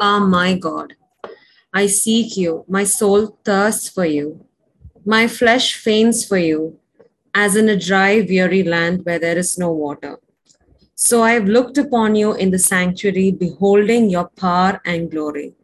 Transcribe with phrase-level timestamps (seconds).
[0.00, 0.94] are my God.
[1.72, 2.64] I seek you.
[2.68, 4.46] My soul thirsts for you.
[5.04, 6.78] My flesh faints for you,
[7.34, 10.18] as in a dry, weary land where there is no water.
[10.94, 15.54] So I have looked upon you in the sanctuary, beholding your power and glory,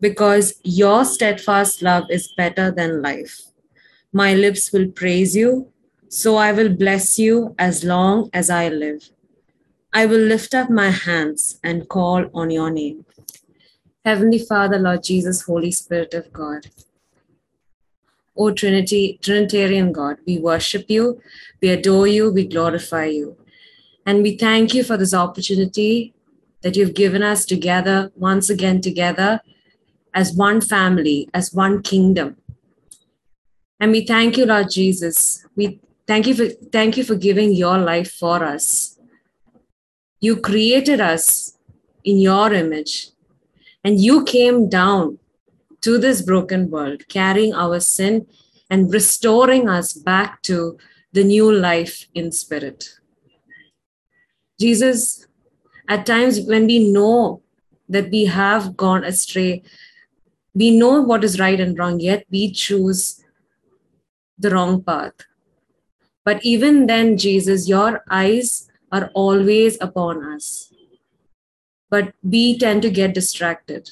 [0.00, 3.40] because your steadfast love is better than life.
[4.12, 5.72] My lips will praise you,
[6.08, 9.10] so I will bless you as long as I live.
[9.92, 13.04] I will lift up my hands and call on your name.
[14.02, 16.70] Heavenly Father, Lord Jesus, Holy Spirit of God.
[18.34, 21.20] O Trinity, Trinitarian God, we worship you,
[21.60, 23.36] we adore you, we glorify you.
[24.06, 26.14] And we thank you for this opportunity
[26.62, 29.42] that you've given us together, once again together,
[30.14, 32.38] as one family, as one kingdom.
[33.78, 35.46] And we thank you, Lord Jesus.
[35.56, 38.98] We thank you for thank you for giving your life for us.
[40.20, 41.58] You created us
[42.02, 43.10] in your image,
[43.84, 45.18] and you came down
[45.80, 48.26] to this broken world, carrying our sin
[48.68, 50.78] and restoring us back to
[51.12, 52.88] the new life in spirit.
[54.60, 55.26] Jesus,
[55.88, 57.42] at times when we know
[57.88, 59.62] that we have gone astray,
[60.54, 63.24] we know what is right and wrong, yet we choose
[64.38, 65.14] the wrong path.
[66.24, 70.69] But even then, Jesus, your eyes are always upon us.
[71.90, 73.90] But we tend to get distracted.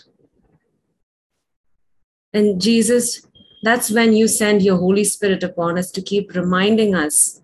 [2.33, 3.27] And Jesus,
[3.63, 7.43] that's when you send your Holy Spirit upon us to keep reminding us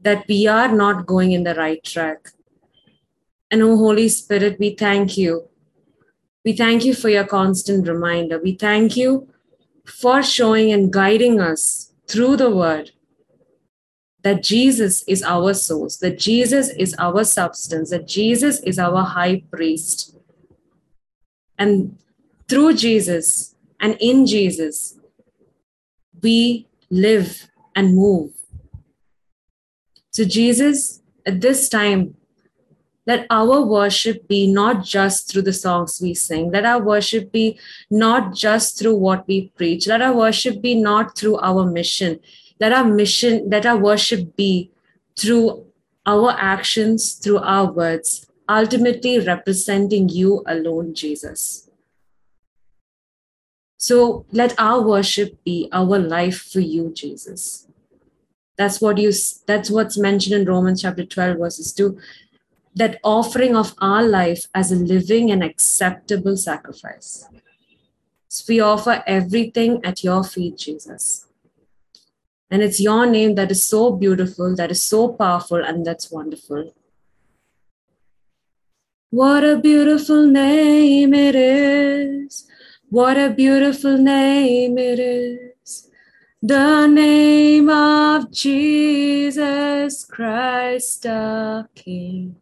[0.00, 2.30] that we are not going in the right track.
[3.50, 5.48] And oh, Holy Spirit, we thank you.
[6.44, 8.40] We thank you for your constant reminder.
[8.42, 9.28] We thank you
[9.84, 12.90] for showing and guiding us through the word
[14.28, 19.42] that Jesus is our source, that Jesus is our substance, that Jesus is our high
[19.50, 20.14] priest.
[21.58, 21.96] And
[22.46, 24.98] through Jesus and in Jesus,
[26.22, 28.32] we live and move.
[30.10, 32.14] So, Jesus, at this time,
[33.06, 36.50] let our worship be not just through the songs we sing.
[36.50, 37.58] Let our worship be
[37.90, 39.86] not just through what we preach.
[39.86, 42.20] Let our worship be not through our mission.
[42.60, 44.70] Let our mission, let our worship be
[45.16, 45.66] through
[46.06, 51.68] our actions, through our words, ultimately representing you alone, Jesus.
[53.76, 57.68] So let our worship be our life for you, Jesus.
[58.56, 59.12] That's what you
[59.46, 61.96] that's what's mentioned in Romans chapter 12, verses 2.
[62.74, 67.28] That offering of our life as a living and acceptable sacrifice.
[68.26, 71.27] So we offer everything at your feet, Jesus.
[72.50, 76.74] And it's your name that is so beautiful, that is so powerful, and that's wonderful.
[79.10, 82.46] What a beautiful name it is.
[82.90, 85.90] What a beautiful name it is.
[86.42, 92.36] The name of Jesus Christ the King.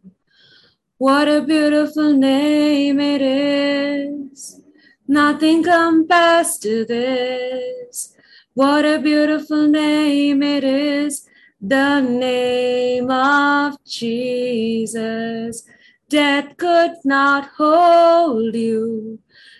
[0.97, 4.61] What a beautiful name it is.
[5.07, 8.16] Nothing compares to this.
[8.57, 11.29] What a beautiful name it is.
[11.61, 15.63] The name of Jesus.
[16.09, 19.19] Death could not hold you.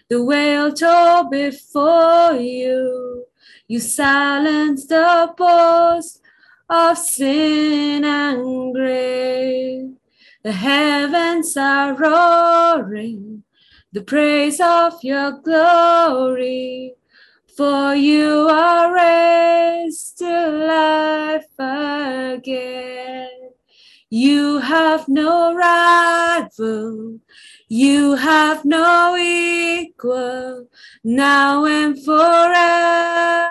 [0.09, 3.25] The veil tore before you.
[3.67, 6.19] You silenced the boast
[6.67, 9.91] of sin and grave.
[10.41, 13.43] The heavens are roaring
[13.93, 16.96] the praise of your glory.
[17.57, 20.29] For you are raised to
[20.69, 23.49] life again.
[24.11, 27.19] You have no rival.
[27.67, 30.67] You have no equal.
[31.03, 33.49] Now and forever,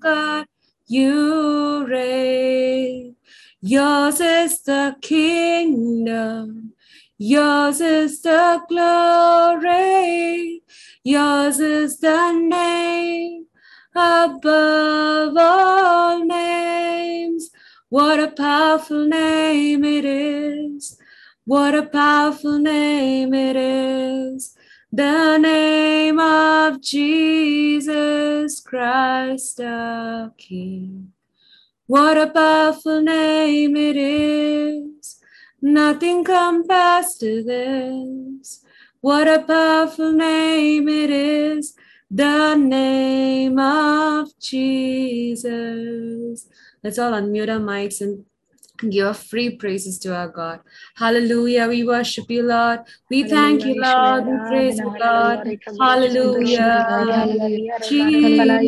[0.00, 0.46] God,
[0.86, 3.16] you reign.
[3.60, 6.75] Yours is the kingdom.
[7.18, 10.62] Yours is the glory.
[11.02, 13.46] Yours is the name
[13.94, 17.50] above all names.
[17.88, 20.98] What a powerful name it is.
[21.44, 24.54] What a powerful name it is.
[24.92, 31.12] The name of Jesus Christ the King.
[31.86, 35.20] What a powerful name it is.
[35.60, 38.64] Nothing compares to this.
[39.00, 41.74] What a powerful name it is.
[42.10, 46.46] The name of Jesus.
[46.82, 48.24] Let's all unmute our mics and
[48.78, 50.60] Give free praises to our God.
[50.96, 51.68] Hallelujah.
[51.68, 52.80] We worship you, Lord.
[53.10, 54.26] We thank you, Lord.
[54.26, 55.48] We praise you, Lord.
[55.78, 56.58] Hallelujah.
[57.88, 58.66] Jesus.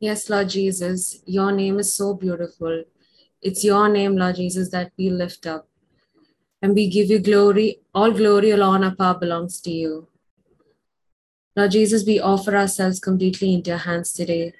[0.00, 2.84] Yes, Lord Jesus, your name is so beautiful.
[3.42, 5.66] It's your name, Lord Jesus, that we lift up.
[6.62, 7.80] And we give you glory.
[7.94, 10.08] All glory, all honor, power belongs to you.
[11.58, 14.52] Lord Jesus, we offer ourselves completely into your hands today.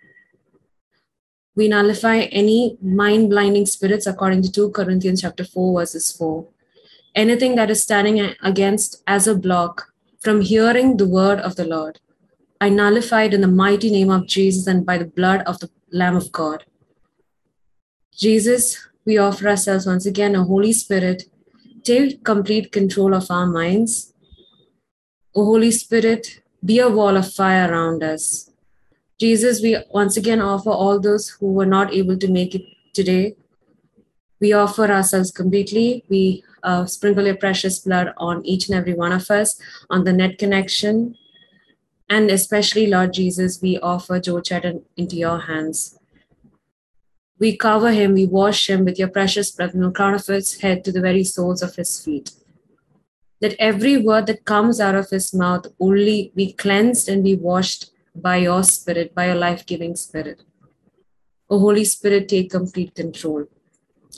[1.54, 6.44] We nullify any mind blinding spirits according to 2 Corinthians chapter 4, verses 4.
[7.14, 12.00] Anything that is standing against as a block from hearing the word of the Lord.
[12.60, 15.70] I nullify it in the mighty name of Jesus and by the blood of the
[15.92, 16.64] Lamb of God.
[18.12, 21.30] Jesus, we offer ourselves once again, a Holy Spirit,
[21.84, 24.12] take complete control of our minds.
[25.36, 28.50] O Holy Spirit, be a wall of fire around us.
[29.18, 32.62] Jesus, we once again offer all those who were not able to make it
[32.92, 33.36] today.
[34.40, 36.04] We offer ourselves completely.
[36.08, 39.60] We uh, sprinkle your precious blood on each and every one of us,
[39.90, 41.16] on the net connection.
[42.08, 45.98] And especially, Lord Jesus, we offer Joe Chetton into your hands.
[47.40, 50.60] We cover him, we wash him with your precious blood from the crown of his
[50.60, 52.32] head to the very soles of his feet.
[53.40, 57.90] That every word that comes out of his mouth only be cleansed and be washed
[58.14, 60.42] by your spirit, by your life giving spirit.
[61.50, 63.46] O Holy Spirit, take complete control.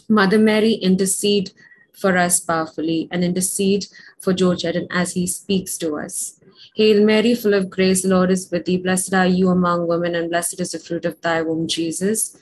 [0.08, 1.52] Mother Mary, intercede
[1.92, 3.86] for us powerfully and intercede
[4.18, 6.40] for George Eden as he speaks to us.
[6.74, 8.78] Hail Mary, full of grace, the Lord is with thee.
[8.78, 12.36] Blessed are you among women, and blessed is the fruit of thy womb, Jesus.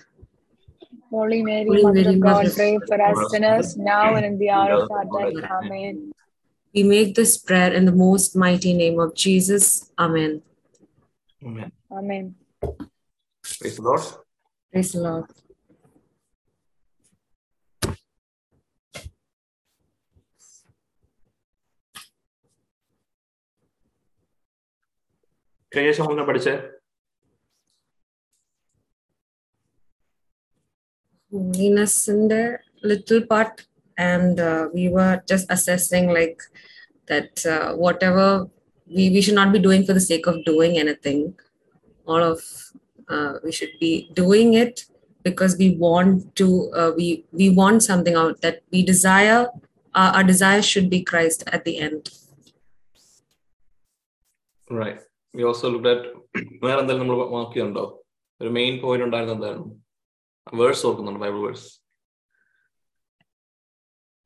[1.10, 4.26] Holy Mary, Holy Mother Mary, of Mother God, of pray for us sinners, now and
[4.26, 5.50] in the hour of our death.
[5.50, 6.12] Amen.
[6.74, 9.91] We make this prayer in the most mighty name of Jesus.
[9.97, 10.41] Amen.
[11.45, 11.71] Amen.
[11.91, 12.35] Amen.
[13.59, 14.01] Praise the Lord.
[14.71, 15.25] Praise the Lord.
[25.75, 26.56] കഴിഞ്ഞ ശേഷം ഒന്നും പഠിച്ചേ
[31.53, 32.56] Venus in there,
[32.89, 33.53] little part,
[33.97, 36.39] and uh, we were just assessing like
[37.07, 38.47] that uh, whatever
[38.89, 41.19] we, we should not be doing for the sake of doing anything.
[42.07, 42.41] All of
[43.09, 44.85] uh, we should be doing it
[45.25, 49.41] because we want to uh, we we want something out that we desire.
[49.95, 52.03] Uh, our desire should be Christ at the end.
[54.68, 55.01] Right
[55.33, 56.07] we also look at
[56.65, 57.83] വേറെ എന്തെങ്കിലും നമ്മൾ നോക്കിയുണ്ടോ
[58.41, 59.68] ഒരു main point ഉണ്ടായിരുന്ന എന്തായിരുന്നു
[60.62, 61.68] verse ഓർക്കുന്നുണ്ട് Bible verse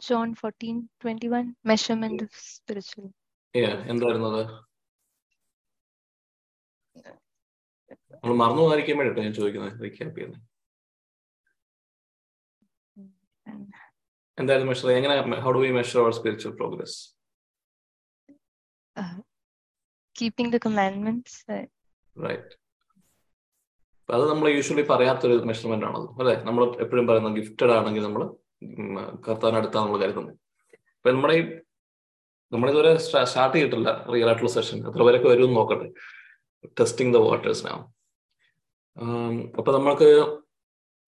[0.02, 3.08] John 14, 21, measurement of spiritual.
[3.54, 3.62] ഏ
[3.92, 4.42] എന്തായിരുന്നു അത്
[8.14, 10.40] നമ്മൾ മറന്നു പോകാതിരിക്കാൻ വേണ്ടിട്ടോ ഞാൻ ചോദിക്കുന്നത് റീക്യാപ്പ് ചെയ്യുന്നത്
[13.46, 13.62] And
[14.38, 15.14] എന്തായിരുന്നു മെഷർ എങ്ങനെ
[15.44, 16.98] how do we measure our spiritual progress
[18.96, 19.14] uh,
[20.16, 21.34] keeping the commandments.
[21.50, 21.64] Uh,
[22.16, 22.52] right
[24.08, 28.22] അത് നമ്മൾ യൂഷ്വലി പറയാത്തൊരു മെഷർമെന്റ് ആണത് അല്ലെ നമ്മൾ എപ്പോഴും പറയുന്ന ഗിഫ്റ്റഡ് ആണെങ്കിൽ നമ്മൾ
[29.26, 30.36] കർത്താവിനടുത്താ നമ്മൾ കരുതുന്നത്
[30.96, 31.42] അപ്പൊ നമ്മുടെ ഈ
[32.52, 35.86] നമ്മളിതുവരെ സ്റ്റാർട്ട് ചെയ്തിട്ടില്ല റിയൽ ആയിട്ടുള്ള സെഷൻ എത്ര പേരൊക്കെ വരും നോക്കട്ടെ.
[36.80, 37.80] ടെസ്റ്റിംഗ് ദ വാട്ടേഴ്സ് നാം
[39.58, 40.08] അപ്പൊ നമ്മൾക്ക്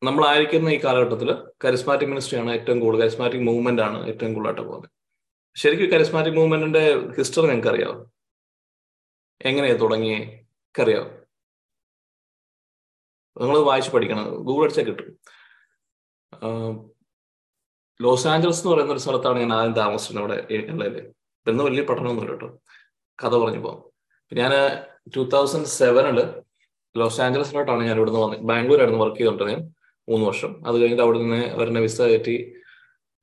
[0.05, 1.31] നമ്മളായിരിക്കുന്ന ഈ കാലഘട്ടത്തിൽ
[1.65, 4.91] കരിസ്മാറ്റിക് മിനിസ്ട്രിയാണ് ഏറ്റവും കൂടുതൽ കരിസ്മാറ്റിക് മൂവ്മെന്റ് ആണ് ഏറ്റവും കൂടുതലായിട്ട് പോകുന്നത്.
[5.57, 6.85] ശരിക്കും കരിസ്മാറ്റിക് മൂവ്മെന്റിന്റെ
[7.19, 7.97] ഹിസ്റ്ററി നിങ്ങൾക്ക് അറിയാവോ
[9.41, 10.19] എങ്ങനെയാ തുടങ്ങിയേ?
[10.83, 11.07] അറിയാവോ
[13.37, 14.27] നിങ്ങൾ വായിച്ചു പഠിക്കണം.
[14.47, 15.09] ഗൂഗിൾ അടിച്ചാൽ കിട്ടും.
[18.03, 20.37] ലോസ് ആഞ്ചലസ് എന്ന് പറയുന്ന ഒരു സ്ഥലത്താണ് ഞാൻ ആദ്യം താമസിച്ചത് അവിടെ
[20.75, 20.99] ഉള്ളത്
[21.47, 22.49] ഇന്ന് വലിയ പഠനമൊന്നുമില്ല കേട്ടോ.
[23.19, 23.83] കഥ പറഞ്ഞു പോകാം
[24.33, 24.53] ഞാൻ
[25.17, 26.19] ടൂ തൗസൻഡ് സെവനിൽ
[26.99, 28.41] ലോസ് ആഞ്ചലസിലോട്ടാണ് ഞാൻ ഇവിടുന്ന് വന്നത്.
[28.41, 29.61] ബാംഗ്ലൂരായിരുന്നു വർക്ക് ചെയ്തോണ്ട് ഞാൻ
[30.09, 30.67] മൂന്ന് വർഷം.
[30.67, 32.37] അത് കഴിഞ്ഞിട്ട് അവിടെ നിന്ന് വരുന്ന വിസ കയറ്റി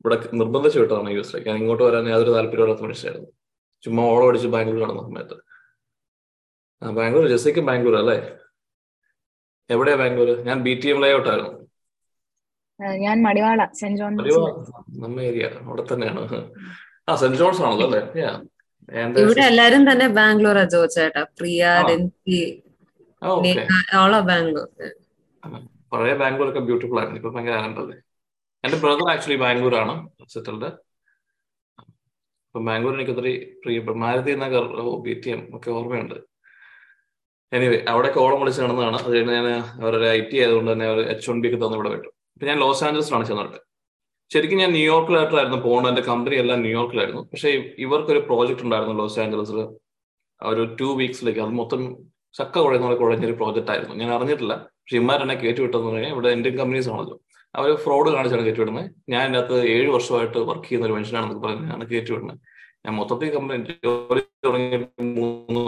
[0.02, 3.30] ഇവിടെ നിർബന്ധിച്ച് വിട്ടതാണ് യു എസിലേക്ക് ഞാൻ ഇങ്ങോട്ട് വരാൻ യാതൊരു താല്പര്യമില്ലാത്ത മനുഷ്യരായിരുന്നു.
[3.84, 5.38] ചുമ്മാ ഓളം അടിച്ച് ബാംഗ്ലൂർ നടന്ന സമയത്ത്.
[6.82, 8.18] ബാംഗ്ലൂർ ജെസ്സിക്കും ബാംഗ്ലൂർ അല്ലേ?
[9.70, 11.61] എവിടെയാ ബാംഗ്ലൂർ ഞാൻ ബി ടി എം ലേഔട്ടായിരുന്നു
[13.06, 14.38] ഞാൻ മടിവാള സെന്റ് ജോൺസ്
[15.04, 16.22] നമ്മ ഏരിയ അവിടെ തന്നെയാണ്.
[17.10, 18.02] ആ സെന്റ് ജോൺസ് ആണല്ലോ അല്ലേ?
[19.24, 22.42] ഇവിടെ എല്ലാരും തന്നെ ബാംഗ്ലൂർ ജോ ചേട്ടാ പ്രിയ രഞ്ജി
[24.30, 24.68] Bangalore.
[25.92, 27.20] പഴയ ബാംഗ്ലൂർ ഒക്കെ ബ്യൂട്ടിഫുൾ ആയിരുന്നു.
[27.22, 27.98] ഇപ്പൊ ഭയങ്കര ആനന്ദല്ലേ
[28.64, 29.94] എന്റെ ബ്രദർ ആക്ച്വലി ബാംഗ്ലൂർ ആണ്
[30.34, 30.70] സെറ്റിൽഡ്
[32.48, 33.34] അപ്പൊ ബാംഗ്ലൂർ എനിക്ക് ഒത്തിരി
[33.64, 34.64] പ്രിയപ്പെട്ട Maruthi Nagar
[35.06, 36.18] B T M ഒക്കെ ഓർമ്മയുണ്ട്.
[37.52, 38.98] എനിവേ അവിടെ ഓളം വിളിച്ച് നടന്നതാണ്.
[39.04, 39.48] അത് കഴിഞ്ഞ് ഞാൻ
[39.84, 42.10] അവരുടെ ഐ ടി ആയതുകൊണ്ട് തന്നെ അവർ എച്ച് വൺ ബി ഒക്കെ തന്നു ഇവിടെ വിട്ടു.
[42.50, 43.60] ഞാൻ ലോസ് ആഞ്ചലസിലാണ് ചെന്നിട്ട്.
[44.32, 47.50] ശരിക്കും ഞാൻ ന്യൂയോർക്കിലായിട്ടായിരുന്നു പോകുന്നത് എന്റെ കമ്പനി എല്ലാം ന്യൂയോർക്കിലായിരുന്നു പക്ഷേ
[47.86, 49.60] ഇവർക്കൊരു പ്രോജക്റ്റ് ഉണ്ടായിരുന്നു ലോസ് ആഞ്ചലസിൽ
[50.42, 51.82] ഒരു ടു വീക്സിലേക്ക് അത് മൊത്തം
[52.36, 54.54] ചക്ക കുഴയുന്ന കുഴഞ്ഞൊരു പ്രോജക്റ്റ് ആയിരുന്നു ഞാൻ അറിഞ്ഞിട്ടില്ല.
[54.82, 57.16] പക്ഷെ ഇമ്മാരെന്നെ കയറ്റി വിട്ടെന്ന് പറഞ്ഞാൽ ഇവിടെ ഇന്ത്യൻ കമ്പനീസ് ആണല്ലോ
[57.56, 61.70] അവർ ഫ്രോഡ് കാണിച്ചാണ് കയറ്റി വിടുന്നത് ഞാൻ എന്റെ അകത്ത് ഏഴ് വർഷമായിട്ട് വർക്ക് ചെയ്യുന്ന ഒരു മനുഷ്യനാണെന്ന് പറഞ്ഞാണ്
[61.72, 62.40] ഞാൻ കയറ്റി വിടുന്നത്
[62.86, 64.78] ഞാൻ മൊത്തത്തിൽ കമ്പനി ജോലി തുടങ്ങി
[65.18, 65.62] മൂന്ന്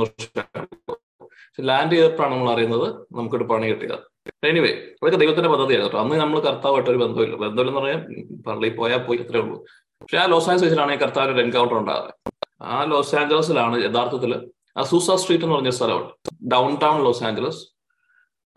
[1.60, 3.08] ലാൻഡ് ചെയ്തപ്പോഴാണ് നമ്മൾ അറിയുന്നത്.
[3.16, 3.98] നമുക്കൊരു പണി കിട്ടിയത്.
[4.46, 6.00] എനിവേ അതൊക്കെ ദൈവത്തിന്റെ പദ്ധതിയാണ് കേട്ടോ.
[6.00, 7.36] അന്ന് നമ്മൾ കർത്താവായിട്ട് ഒരു ബന്ധമില്ല.
[7.36, 8.00] ബന്ധമില്ലെന്ന് പറയാൻ
[8.48, 9.66] പള്ളിയിൽ പോയാൽ പോയി അത്രേ ഉള്ളൂ.
[10.02, 12.14] പക്ഷെ ആ ലോസ് ആഞ്ചലസിലാണ് ഈ കർത്താവ് ഒരു എൻകൗണ്ടർ ഉണ്ടാകുന്നത്
[12.62, 16.14] ആ ലോസ് ആഞ്ചലസിലാണ് യഥാർത്ഥത്തിൽ അസൂസ സ്ട്രീറ്റ് എന്ന് പറഞ്ഞ സ്ഥലമുണ്ട്.
[16.76, 17.62] Downtown Los Angeles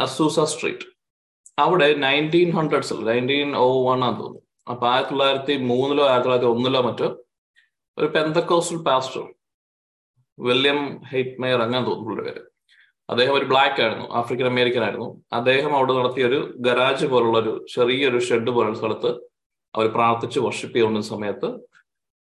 [0.01, 0.87] Azusa street
[1.59, 4.43] അവിടെ നയന്റീൻ ഹൺഡ്രഡ്സിൽ നയന്റീൻ ഓ വൺ ആണെന്ന് തോന്നുന്നു.
[4.71, 7.17] അപ്പൊ ആയിരത്തി തൊള്ളായിരത്തി മൂന്നിലോ ആയിരത്തി തൊള്ളായിരത്തി ഒന്നിലോ മറ്റോ
[7.99, 9.33] ഒരു പെന്തക്കോസ്റ്റൽ പാസ്റ്റർ
[10.39, 12.56] വില്യം ഹെയ്റ്റ് മെയർ അങ്ങനെ തോന്നുന്നു പേര്.
[13.09, 15.09] അദ്ദേഹം ഒരു ബ്ലാക്ക് ആയിരുന്നു ആഫ്രിക്കൻ അമേരിക്കൻ ആയിരുന്നു.
[15.33, 19.11] അദ്ദേഹം അവിടെ നടത്തിയ ഒരു ഗരാജ് പോലുള്ള ഒരു ചെറിയൊരു ഷെഡ് പോലുള്ള സ്ഥലത്ത്
[19.75, 21.49] അവർ പ്രാർത്ഥിച്ച് വർഷിപ്പ് ചെയ്യുന്ന സമയത്ത്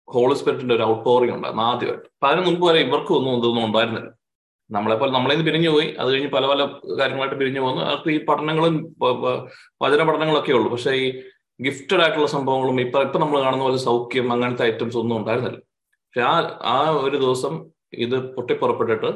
[0.07, 2.07] ഹോളി സ്പിരിറ്റിന്റെ ഒരു ഔട്ട് പോറിംഗ് ഉണ്ടായിരുന്നു ആദ്യമായിട്ട്.
[2.15, 4.09] അപ്പൊ അതിന് മുൻപ് വരെ ഇവർക്കും ഒന്നും ഇതൊന്നും ഉണ്ടായിരുന്നില്ല.
[4.69, 5.87] നമ്മളെപ്പോലെ പോലെ നിന്ന് പിരിഞ്ഞു പോയി.
[5.99, 6.61] അത് കഴിഞ്ഞ് പല പല
[6.99, 8.75] കാര്യങ്ങളായിട്ട് പിരിഞ്ഞു പോകുന്നു അവർക്ക് ഈ പഠനങ്ങളും
[9.83, 10.69] വചന പഠനങ്ങളൊക്കെ ഉള്ളൂ.
[10.71, 11.07] പക്ഷെ ഈ
[11.65, 15.59] ഗിഫ്റ്റഡ് ആയിട്ടുള്ള സംഭവങ്ങളും ഇപ്പൊ ഇപ്പൊ നമ്മൾ കാണുന്ന പോലെ സൗഖ്യം അങ്ങനത്തെ ഐറ്റംസ് ഒന്നും ഉണ്ടായിരുന്നില്ല.
[16.05, 16.33] പക്ഷെ ആ
[16.75, 17.53] ആ ഒരു ദിവസം
[18.05, 19.09] ഇത് പൊട്ടിപ്പുറപ്പെട്ടിട്ട്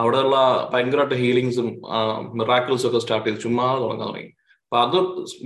[0.00, 0.36] അവിടെയുള്ള
[0.72, 1.68] ഭയങ്കരമായിട്ട് ഹീലിങ്സും
[2.38, 4.30] മിറാക്കിൾസും ഒക്കെ സ്റ്റാർട്ട് ചെയ്ത് ചുമ്മാ തുടങ്ങാൻ തുടങ്ങി.
[4.64, 4.98] അപ്പൊ അത്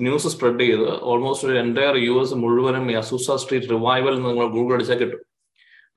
[0.07, 4.49] ന്യൂസ് സ്പ്രെഡ് ചെയ്ത് ഓൾമോസ്റ്റ് ഒരു എന്റയർ യു എസ് മുഴുവനും ഈ അസൂസ സ്ട്രീറ്റ് റിവൈവൽ എന്ന് നിങ്ങൾ
[4.57, 5.23] ഗൂഗിൾ അടിച്ചാൽ കിട്ടും.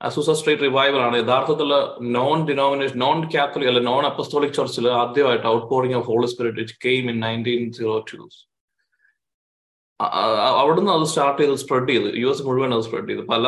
[0.08, 1.70] അസൂസ സ്ട്രീറ്റ് റിവൈവൽ ആണ് യഥാർത്ഥത്തിൽ
[2.18, 7.04] നോൺ ഡിനോമിനേഷൻ നോൺ കാത്തലിക് അല്ലെ നോൺ അപ്പസ്തോളിക് ചർച്ചിൽ ആദ്യമായിട്ട് outpouring of Holy Spirit it came
[7.12, 8.22] in nineteen zero two
[10.60, 13.24] അവിടുന്ന് അത് സ്റ്റാർട്ട് ചെയ്ത് സ്പ്രെഡ് ചെയ്ത് യു എസ് മുഴുവൻ അത് സ്പ്രെഡ് ചെയ്ത്.
[13.34, 13.44] പല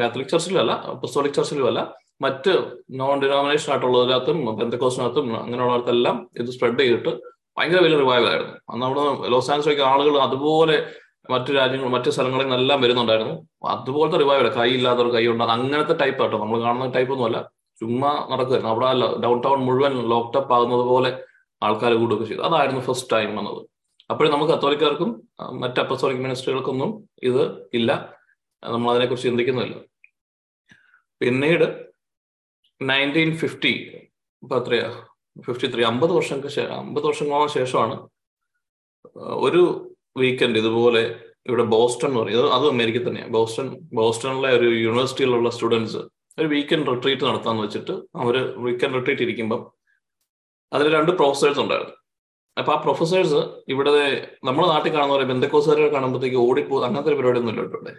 [0.00, 1.80] കാത്തലിക് ചർച്ചിലും അല്ല അപ്പസ്തോളിക് ചർച്ചിലും അല്ല
[2.20, 2.52] മറ്റ്
[3.00, 7.12] നോൺ ഡിനോമിനേഷൻ ആയിട്ടുള്ളതിനകത്തും ബന്ധക്കോസിനകത്തും അങ്ങനെയുള്ളവർക്കെല്ലാം ഇത് സ്പ്രെഡ് ചെയ്തിട്ട്
[7.58, 8.54] ഭയങ്കര വലിയ റിവൈവൽ ആയിരുന്നു.
[8.72, 9.02] അന്ന് അവിടെ
[9.32, 10.76] ലോസ് ആൻസറേക്ക് ആളുകൾ അതുപോലെ
[11.30, 13.34] മറ്റു രാജ്യങ്ങൾ മറ്റു സ്ഥലങ്ങളിൽ നിന്നെല്ലാം വരുന്നുണ്ടായിരുന്നു.
[13.74, 16.38] അതുപോലത്തെ റിവൈവൽ കൈ ഇല്ലാത്തവർ കൈ ഉണ്ടാകും അങ്ങനത്തെ ടൈപ്പ് ആട്ടോ.
[16.38, 17.38] നമ്മൾ കാണുന്ന ടൈപ്പ് ഒന്നുമല്ല
[17.80, 18.88] ചുമ്മാ നടക്കുമായിരുന്നു അവിടെ
[19.24, 21.10] ഡൗൺ ടൗൺ മുഴുവൻ ലോക്ക്ഡപ്പ് ആകുന്നത് പോലെ
[21.62, 22.42] ആൾക്കാർ കൂടുകയൊക്കെ ചെയ്തു.
[22.42, 23.60] അതായിരുന്നു ഫസ്റ്റ് ടൈം വന്നത്
[24.10, 25.10] അപ്പോഴും നമുക്ക് കത്തോലിക്കാർക്കും
[25.62, 27.42] മറ്റ് അപ്പസോളിക് മിനിസ്റ്ററുകൾക്കൊന്നും ഇത്
[27.74, 27.90] ഇല്ല.
[28.62, 29.76] നമ്മൾ അതിനെക്കുറിച്ച് ചിന്തിക്കുന്നില്ല
[31.20, 31.93] പിന്നീട്
[32.90, 33.74] നയന്റീൻ ഫിഫ്റ്റി
[34.42, 34.88] ഇപ്പൊ എത്രയാ
[35.46, 37.96] ഫിഫ്റ്റി ത്രീ അമ്പത് വർഷങ്ങൾക്ക് അമ്പത് വർഷങ്ങളോളം ശേഷമാണ്
[39.46, 39.62] ഒരു
[40.18, 41.02] വീക്കെൻഡ് ഇതുപോലെ
[41.46, 42.54] ഇവിടെ ബോസ്റ്റൺ എന്ന് പറയും.
[42.56, 43.32] അത് അമേരിക്ക തന്നെയാണ്.
[43.32, 46.00] ബോസ്റ്റൺ ബോസ്റ്റണിലെ ഒരു യൂണിവേഴ്സിറ്റിയിലുള്ള സ്റ്റുഡൻസ്
[46.38, 48.36] ഒരു വീക്കെൻഡ് റിട്രീറ്റ് നടത്താന്ന് വെച്ചിട്ട് അവർ
[48.66, 49.60] വീക്കെൻഡ് റിട്രീറ്റ് ഇരിക്കുമ്പം
[50.72, 51.94] അതിൽ രണ്ട് പ്രൊഫസേഴ്സ് ഉണ്ടായിരുന്നു.
[52.58, 53.92] അപ്പൊ ആ പ്രൊഫസേഴ്സ് ഇവിടെ
[54.44, 57.90] നമ്മുടെ നാട്ടിൽ കാണുന്ന പറയുമ്പോൾ ബന്ധക്കോസുകാരെ കാണുമ്പോഴത്തേക്ക് ഓടിപ്പോ അങ്ങനത്തെ ഒരു പരിപാടി ഒന്നും ഇല്ല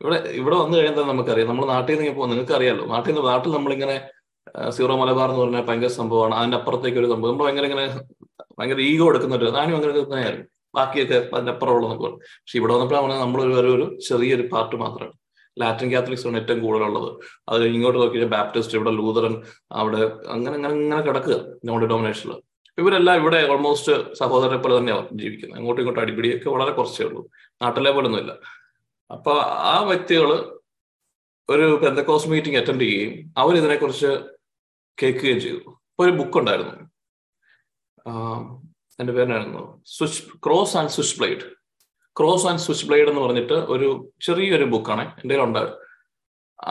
[0.00, 0.18] ഇവിടെ.
[0.40, 1.48] ഇവിടെ വന്നു കഴിഞ്ഞാൽ നമുക്കറിയാം.
[1.48, 3.96] നമ്മുടെ നാട്ടിൽ നിന്ന് ഇപ്പോൾ നിങ്ങൾക്ക് അറിയാലോ നാട്ടിൽ നിന്ന് നാട്ടിൽ നമ്മളിങ്ങനെ
[4.70, 6.34] സീറോ മലബാർ എന്ന് പറഞ്ഞാൽ ഭയങ്കര സംഭവമാണ്.
[6.34, 7.32] അതിന്റെ അപ്പുറത്തേക്ക് ഒരു സംഭവം.
[7.32, 7.86] നമ്മൾ ഭയങ്കര ഇങ്ങനെ
[8.58, 12.10] ഭയങ്കര ഈഗോ എടുക്കുന്നുണ്ട് ഞാനും അങ്ങനെ തന്നെയായിരുന്നു ബാക്കിയൊക്കെ പറഞ്ഞു.
[12.40, 15.14] പക്ഷെ ഇവിടെ വന്നപ്പോഴാണ് നമ്മൾ ഒരു ഒരു ചെറിയൊരു പാർട്ട് മാത്രമാണ്.
[15.60, 17.10] ലാറ്റിൻ കാത്തലിക്സ് ആണ് ഏറ്റവും കൂടുതലുള്ളത്.
[17.48, 20.02] അത് ഇങ്ങോട്ട് നോക്കിയാൽ ബാപ്റ്റിസ്റ്റ് ഇവിടെ ലൂതറൻ അവിടെ
[20.34, 22.36] അങ്ങനെ അങ്ങനെ ഇങ്ങനെ കിടക്കുക നമ്മുടെ ഡോമിനേഷനിൽ
[22.78, 25.58] ഇവരെല്ലാം ഇവിടെ ഓൾമോസ്റ്റ് സഹോദരനെ പോലെ തന്നെയാണ് ജീവിക്കുന്നത്.
[25.58, 27.22] അങ്ങോട്ടും ഇങ്ങോട്ടും അടിപിടിയൊക്കെ വളരെ കുറച്ചേ ഉള്ളൂ.
[27.62, 28.32] നാട്ടിലെ പോലെ ഒന്നുമില്ല
[29.12, 29.32] അപ്പൊ
[29.72, 30.30] ആ വ്യക്തികൾ
[31.50, 34.10] ഒരു പെന്തക്കോസ് മീറ്റിംഗ് അറ്റൻഡ് ചെയ്യുകയും അവർ ഇതിനെക്കുറിച്ച്
[35.00, 35.60] കേൾക്കുകയും ചെയ്തു.
[35.90, 36.74] അപ്പൊ ഒരു ബുക്ക് ഉണ്ടായിരുന്നു.
[39.00, 39.62] എന്റെ പേരായിരുന്നു
[39.94, 41.44] switch cross and switch blade
[42.16, 43.88] cross and switch blade എന്ന് പറഞ്ഞിട്ട് ഒരു
[44.26, 45.62] ചെറിയൊരു ബുക്കാണ് എന്റെ ഉണ്ട്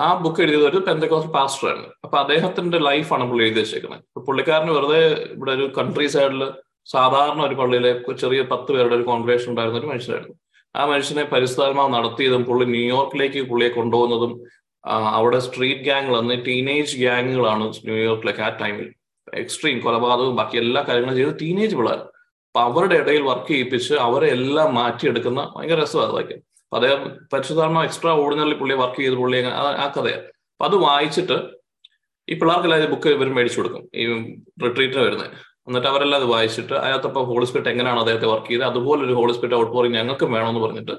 [0.06, 4.02] ആ ബുക്ക് എഴുതിയത് ഒരു പെന്തക്കോസ് പാസ്റ്റർ ആയിരുന്നു അപ്പൊ അദ്ദേഹത്തിന്റെ ലൈഫാണ് പുള്ളി എഴുതി വെച്ചേക്കുന്നത്.
[4.28, 5.00] പുള്ളിക്കാരന് വെറുതെ
[5.36, 6.42] ഇവിടെ ഒരു കൺട്രി സൈഡിൽ
[6.94, 7.92] സാധാരണ ഒരു പള്ളിയിലെ
[8.24, 10.36] ചെറിയ പത്ത് പേരുടെ ഒരു കോൺഗ്രേഷൻ ഉണ്ടായിരുന്ന ഒരു മനുഷ്യനായിരുന്നു.
[10.76, 14.34] ആ മനുഷ്യനെ പരിസ്ഥാത്മാവ് നടത്തിയതും പുള്ളി ന്യൂയോർക്കിലേക്ക് പുള്ളിയെ കൊണ്ടുപോകുന്നതും
[14.84, 18.88] അവിടെ സ്ട്രീറ്റ് ഗ്യാങ്ങുകൾ അന്ന് ടീനേജ് ഗ്യാങ്ങുകളാണ് ന്യൂയോർക്കിലൊക്കെ ആ ടൈമിൽ
[19.28, 22.00] എക്സ്ട്രീം കൊലപാതകവും ബാക്കി എല്ലാ കാര്യങ്ങളും ചെയ്ത് ടീനേജ് പിള്ളേർ.
[22.48, 26.36] അപ്പൊ അവരുടെ ഇടയിൽ വർക്ക് ചെയ്യിപ്പിച്ച് അവരെ എല്ലാം മാറ്റിയെടുക്കുന്ന ഭയങ്കര രസമാണ് അതൊക്കെ.
[26.66, 27.02] അപ്പൊ അദ്ദേഹം
[27.34, 29.40] പരിശുദ്ധാത്മ എക്സ്ട്രാ ഓർഡിനറി പുള്ളി വർക്ക് ചെയ്ത് പുള്ളി
[29.82, 31.38] ആ കഥയാണ് അപ്പൊ അത് വായിച്ചിട്ട്
[32.28, 33.84] ഈ പിള്ളേർക്കെല്ലാം ബുക്ക് ഇവർ മേടിച്ചു കൊടുക്കും.
[34.00, 34.06] ഈ
[34.64, 35.30] റിട്രീറ്റിന് വരുന്നത്
[35.68, 39.96] എന്നിട്ട് അവരെല്ലാം അത് വായിച്ചിട്ട് അതിനകത്തപ്പോൾ ഹോളിസ്പിറ്റ് എങ്ങനെയാണ് അദ്ദേഹത്തെ വർക്ക് ചെയ്ത് അതുപോലെ ഒരു ഹോളിസ്പിറ്റ് ഔട്ട് പോറിങ്
[40.00, 40.96] ഞങ്ങൾക്കും വേണമെന്ന് പറഞ്ഞിട്ട്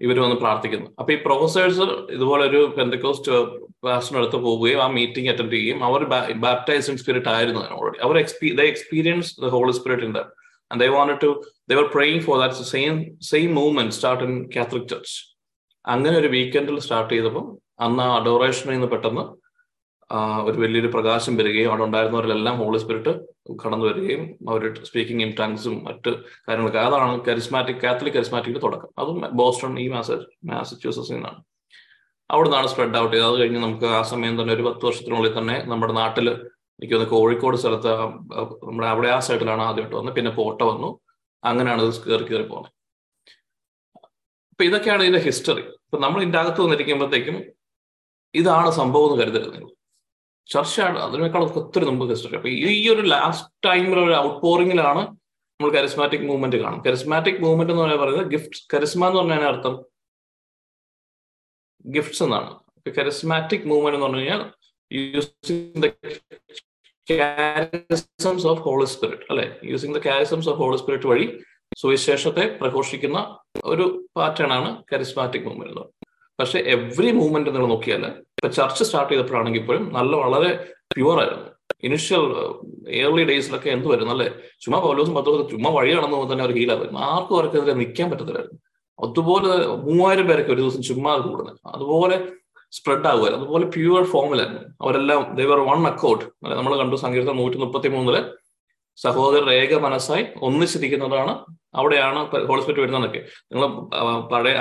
[0.00, 0.88] ഇവർ വന്ന് പ്രാർത്ഥിക്കുന്നു.
[0.98, 3.32] അപ്പൊ ഈ പ്രൊഫസേഴ്സ് ഇതുപോലെ ഒരു പെന്തക്കോസ്റ്റ്
[3.82, 6.02] ക്ലാസ്സിനടുത്ത് പോവുകയും ആ മീറ്റിംഗ് അറ്റൻഡ് ചെയ്യുകയും അവർ
[6.44, 10.28] ബാപ്റ്റൈസിങ് സ്പിരിറ്റ് ആയിരുന്നു ഓൾറെഡി അവർ എക്സ്പീ experience the Holy Spirit in them
[10.70, 11.30] and they want to
[11.70, 15.16] they were praying for that same same movement start in Catholic church
[15.84, 17.44] അങ്ങനെ ഒരു വീക്കെൻഡിൽ സ്റ്റാർട്ട് ചെയ്തപ്പോൾ
[17.80, 19.24] അന്ന് ആ അഡോറേഷനിൽ നിന്ന് പെട്ടെന്ന്
[20.48, 23.12] ഒരു വലിയൊരു പ്രകാശം വരികയും അവിടെ ഉണ്ടായിരുന്നവരിലെല്ലാം ഹോളി സ്പിരിറ്റ്
[23.62, 26.10] കടന്നു വരികയും അവർ സ്പീക്കിംഗ് ഇൻ ടങ്സും മറ്റ്
[26.46, 26.80] കാര്യങ്ങളൊക്കെ.
[26.88, 28.90] അതാണ് കരിസ്മാറ്റിക് കാത്തലിക് കരിസ്മാറ്റിക്കിന്റെ തുടക്കം.
[29.02, 30.10] അതും ബോസ്റ്റൺ ഈ മാസ
[30.50, 31.38] മാസച്യൂസസിൽ നിന്നാണ്.
[32.30, 33.28] അവിടെ നിന്നാണ് സ്പ്രെഡ് ഔട്ട് ചെയ്തത്.
[33.30, 36.26] അത് കഴിഞ്ഞ് നമുക്ക് ആ സമയം തന്നെ ഒരു പത്ത് വർഷത്തിനുള്ളിൽ തന്നെ നമ്മുടെ നാട്ടിൽ
[36.80, 37.92] എനിക്ക് തോന്നുന്നു കോഴിക്കോട് സ്ഥലത്ത്
[38.66, 40.14] നമ്മുടെ അവിടെ ആ സൈഡിലാണ് ആദ്യമായിട്ട് വന്നത്.
[40.18, 40.90] പിന്നെ പോട്ട വന്നു.
[41.42, 42.72] അങ്ങനെയാണ് ഇത് കയറി കയറി പോകുന്നത്.
[44.52, 47.36] അപ്പൊ ഇതൊക്കെയാണ് ഇതിന്റെ ഹിസ്റ്ററി ഇപ്പൊ നമ്മൾ ഇതിന്റെ അകത്ത് വന്നിരിക്കുമ്പോഴത്തേക്കും
[48.34, 49.70] ഇതാണ് സംഭവം എന്ന് കരുതരുത് നിങ്ങൾ.
[50.50, 50.98] ചർച്ചയാണ്.
[51.06, 55.02] അതിനേക്കാൾ ഒത്തിരി മുമ്പ് ഹിസ്റ്ററി അപ്പൊ ഈ ഒരു ലാസ്റ്റ് ടൈമിൽ ഒരു ഔട്ട് പോറിംഗിലാണ്
[55.60, 59.74] നമ്മൾ കരിസ്മാറ്റിക് മൂവ്മെന്റ് കാണും കരിസ്മാറ്റിക് മൂവ്മെന്റ് എന്ന് പറയുന്നത് ഗിഫ്റ്റ് കരിസ്മ എന്ന് പറഞ്ഞാൽ അർത്ഥം
[61.84, 62.50] ഗിഫ്റ്റ്സ് എന്നാണ്.
[62.98, 64.42] കരിസ്മാറ്റിക് മൂവ്മെന്റ് എന്ന് പറഞ്ഞു കഴിഞ്ഞാൽ
[65.82, 65.86] ദ
[68.52, 69.46] ഓഫ് ഹോളി സ്പിരിറ്റ് അല്ലെ?
[69.70, 71.26] Using the charisms of Holy Spirit വഴി
[71.80, 73.18] സുവിശേഷത്തെ പ്രഘോഷിക്കുന്ന
[73.64, 73.84] ഒരു
[74.16, 75.72] പാറ്റേൺ ആണ് കരിസ്മാറ്റിക് മൂവ്മെന്റ്
[76.40, 78.04] പക്ഷെ എവറി മൂവ്മെന്റ് നിങ്ങൾ നോക്കിയാൽ
[78.38, 80.50] ഇപ്പൊ ചർച്ച സ്റ്റാർട്ട് ചെയ്തപ്പോഴാണെങ്കിൽ പോലും നല്ല വളരെ
[80.94, 81.46] പ്യുവർ ആയിരുന്നു.
[81.82, 82.24] ഇനിഷ്യൽ
[83.02, 84.28] ഏർലി ഡേയ്സിലൊക്കെ എന്ത് വരുന്നു അല്ലെ?
[84.62, 85.92] ചുമ്മാ പൗലോസും പത്ത് ദിവസം ചുമ്മാ വഴി
[86.32, 88.58] തന്നെ അവർ ഹീലാകും ആർക്കും അവർക്കെതിരെ നിൽക്കാൻ പറ്റത്തില്ലായിരുന്നു.
[88.98, 89.50] അതുപോലെ
[89.86, 91.58] മൂവായിരം പേരൊക്കെ ഒരു ദിവസം ചുമ്മാ കൂടുന്നത്.
[91.74, 92.16] അതുപോലെ
[92.76, 96.24] സ്പ്രെഡ് ആകുമായിരുന്നു അതുപോലെ പ്യുവർ ഫോമിലായിരുന്നു അവരെല്ലാം ദേവർ വൺ അക്കൗട്ട്
[96.58, 98.16] നമ്മൾ കണ്ടു സങ്കീർത്തം നൂറ്റി മുപ്പത്തി മൂന്നിൽ
[99.04, 101.32] സഹോദരർ ഏക മനസ്സായി ഒന്നിച്ചിരിക്കുന്നതാണ്
[101.78, 103.20] അവിടെയാണ് ഹോളിസ്പിറ്റ് വരുന്നതൊക്കെ
[103.52, 103.68] നിങ്ങൾ
[104.32, 104.60] പഴയ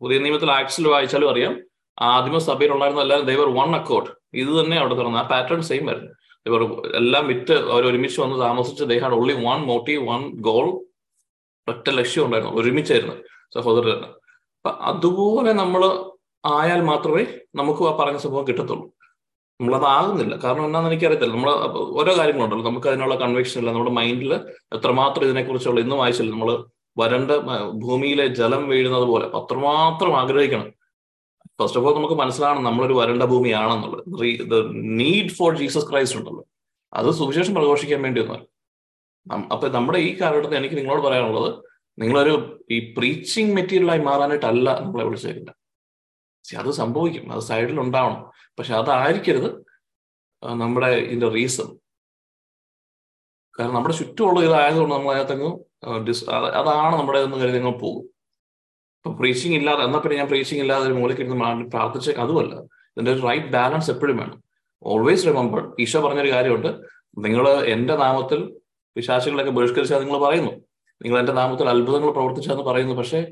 [0.00, 1.54] പുതിയ നിയമത്തിൽ ആക്സിൽ വായിച്ചാലും അറിയാം.
[1.98, 4.10] ആദിമ സഭയിൽ ഉണ്ടായിരുന്ന എല്ലാവരും ദൈവർ വൺ അക്കോർഡ്
[4.42, 6.12] ഇത് തന്നെ അവിടെ തുടർന്ന് ആ പാറ്റേൺ സെയിം ആയിരുന്നു.
[6.46, 6.60] ഇവർ
[7.00, 10.66] എല്ലാം വിറ്റ് അവർ ഒരുമിച്ച് വന്ന് താമസിച്ച് they had only one motive one goal
[11.68, 12.54] ഒറ്റ ലക്ഷ്യം ഉണ്ടായിരുന്നു.
[12.60, 13.16] ഒരുമിച്ചായിരുന്നു
[13.56, 14.08] സഹോദരന്
[14.58, 15.82] അപ്പൊ അതുപോലെ നമ്മൾ
[16.44, 17.24] ആയാൽ മാത്രമേ
[17.58, 18.84] നമുക്ക് ആ പറഞ്ഞ സംഭവം കിട്ടത്തുള്ളൂ.
[19.60, 20.36] നമ്മളത് ആകുന്നില്ല.
[20.36, 21.32] കാരണം എന്താണെന്ന് എനിക്കറിയത്തില്ല.
[21.34, 21.50] നമ്മൾ
[22.00, 22.66] ഓരോ കാര്യങ്ങളുണ്ടല്ലോ.
[22.66, 23.72] നമുക്ക് അതിനുള്ള കൺവെക്ഷൻ ഇല്ല.
[23.72, 24.34] നമ്മുടെ മൈൻഡിൽ
[24.76, 26.64] എത്രമാത്രം ഇതിനെക്കുറിച്ചുള്ള ഇന്നും വായിച്ചില്ല നമ്മൾ
[26.98, 27.30] വരണ്ട
[27.82, 30.68] ഭൂമിയിലെ ജലം വീഴുന്നത് പോലെ അത്രമാത്രം ആഗ്രഹിക്കണം.
[31.62, 34.04] ഫസ്റ്റ് ഓഫ് ഓൾ നമുക്ക് മനസ്സിലാണ് നമ്മളൊരു വരണ്ട ഭൂമിയാണെന്നുള്ളത്.
[35.00, 36.44] നീഡ് ഫോർ ജീസസ് ക്രൈസ്റ്റ് ഉണ്ടല്ലോ.
[36.94, 38.46] അത് സുവിശേഷം പ്രഘോഷിക്കാൻ വേണ്ടി ഒന്നല്ല
[39.52, 41.64] അപ്പൊ നമ്മുടെ ഈ കാലഘട്ടത്തിൽ എനിക്ക് നിങ്ങളോട് പറയാനുള്ളത്
[41.98, 45.59] നിങ്ങളൊരു ഈ പ്രീച്ചിങ് മെറ്റീരിയലായി മാറാനായിട്ടല്ല നമ്മളെ വിളിച്ചേക്കുന്നത്.
[46.58, 47.32] അത് സംഭവിക്കും.
[47.32, 49.64] അത് സൈഡിൽ ഉണ്ടാവണം പക്ഷെ അതായിരിക്കരുത്.
[50.44, 51.78] നമ്മുടെ ഇതിന്റെ റീസൺ
[53.58, 55.50] കാരണം നമ്മുടെ ചുറ്റുമുള്ള ഇതായതുകൊണ്ട് നമ്മൾ അതിനകത്തങ്ങ്
[56.06, 58.04] ഡിസ് അതാണ് നമ്മുടെ എന്ന് കരുതി പോകും.
[58.96, 62.54] ഇപ്പൊ പ്രീച്ചിങ് ഇല്ലാതെ എന്നാ പിന്നെ ഞാൻ പ്രീച്ചിങ് ഇല്ലാതെ ഒരു മൂലയ്ക്ക് ഇരുന്ന് പ്രാർത്ഥിച്ച അതുമല്ല.
[62.62, 64.42] ഇതിന്റെ ഒരു റൈറ്റ് ബാലൻസ് എപ്പോഴും വേണം.
[64.82, 66.68] ഓൾവേസ് റിമെമ്പർ ഈശോ പറഞ്ഞൊരു കാര്യമുണ്ട്.
[67.18, 68.60] നിങ്ങൾ എന്റെ നാമത്തിൽ
[68.96, 70.50] വിശ്വാസികളൊക്കെ ബഹിഷ്കരിച്ചാൽ നിങ്ങൾ പറയുന്നു.
[71.02, 72.94] നിങ്ങൾ എന്റെ നാമത്തിൽ അത്ഭുതങ്ങൾ പ്രവർത്തിച്ചാന്ന് പറയുന്നു.
[72.94, 73.26] പക്ഷേ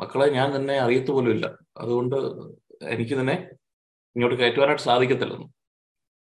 [0.00, 1.46] മക്കളെ ഞാൻ നിന്നെ അറിയത്തു പോലും ഇല്ല
[1.78, 2.16] അതുകൊണ്ട്
[2.86, 3.48] എനിക്ക് നിന്നെ
[4.16, 5.46] ഇങ്ങോട്ട് കയറ്റുവാനായിട്ട് സാധിക്കത്തില്ലെന്ന്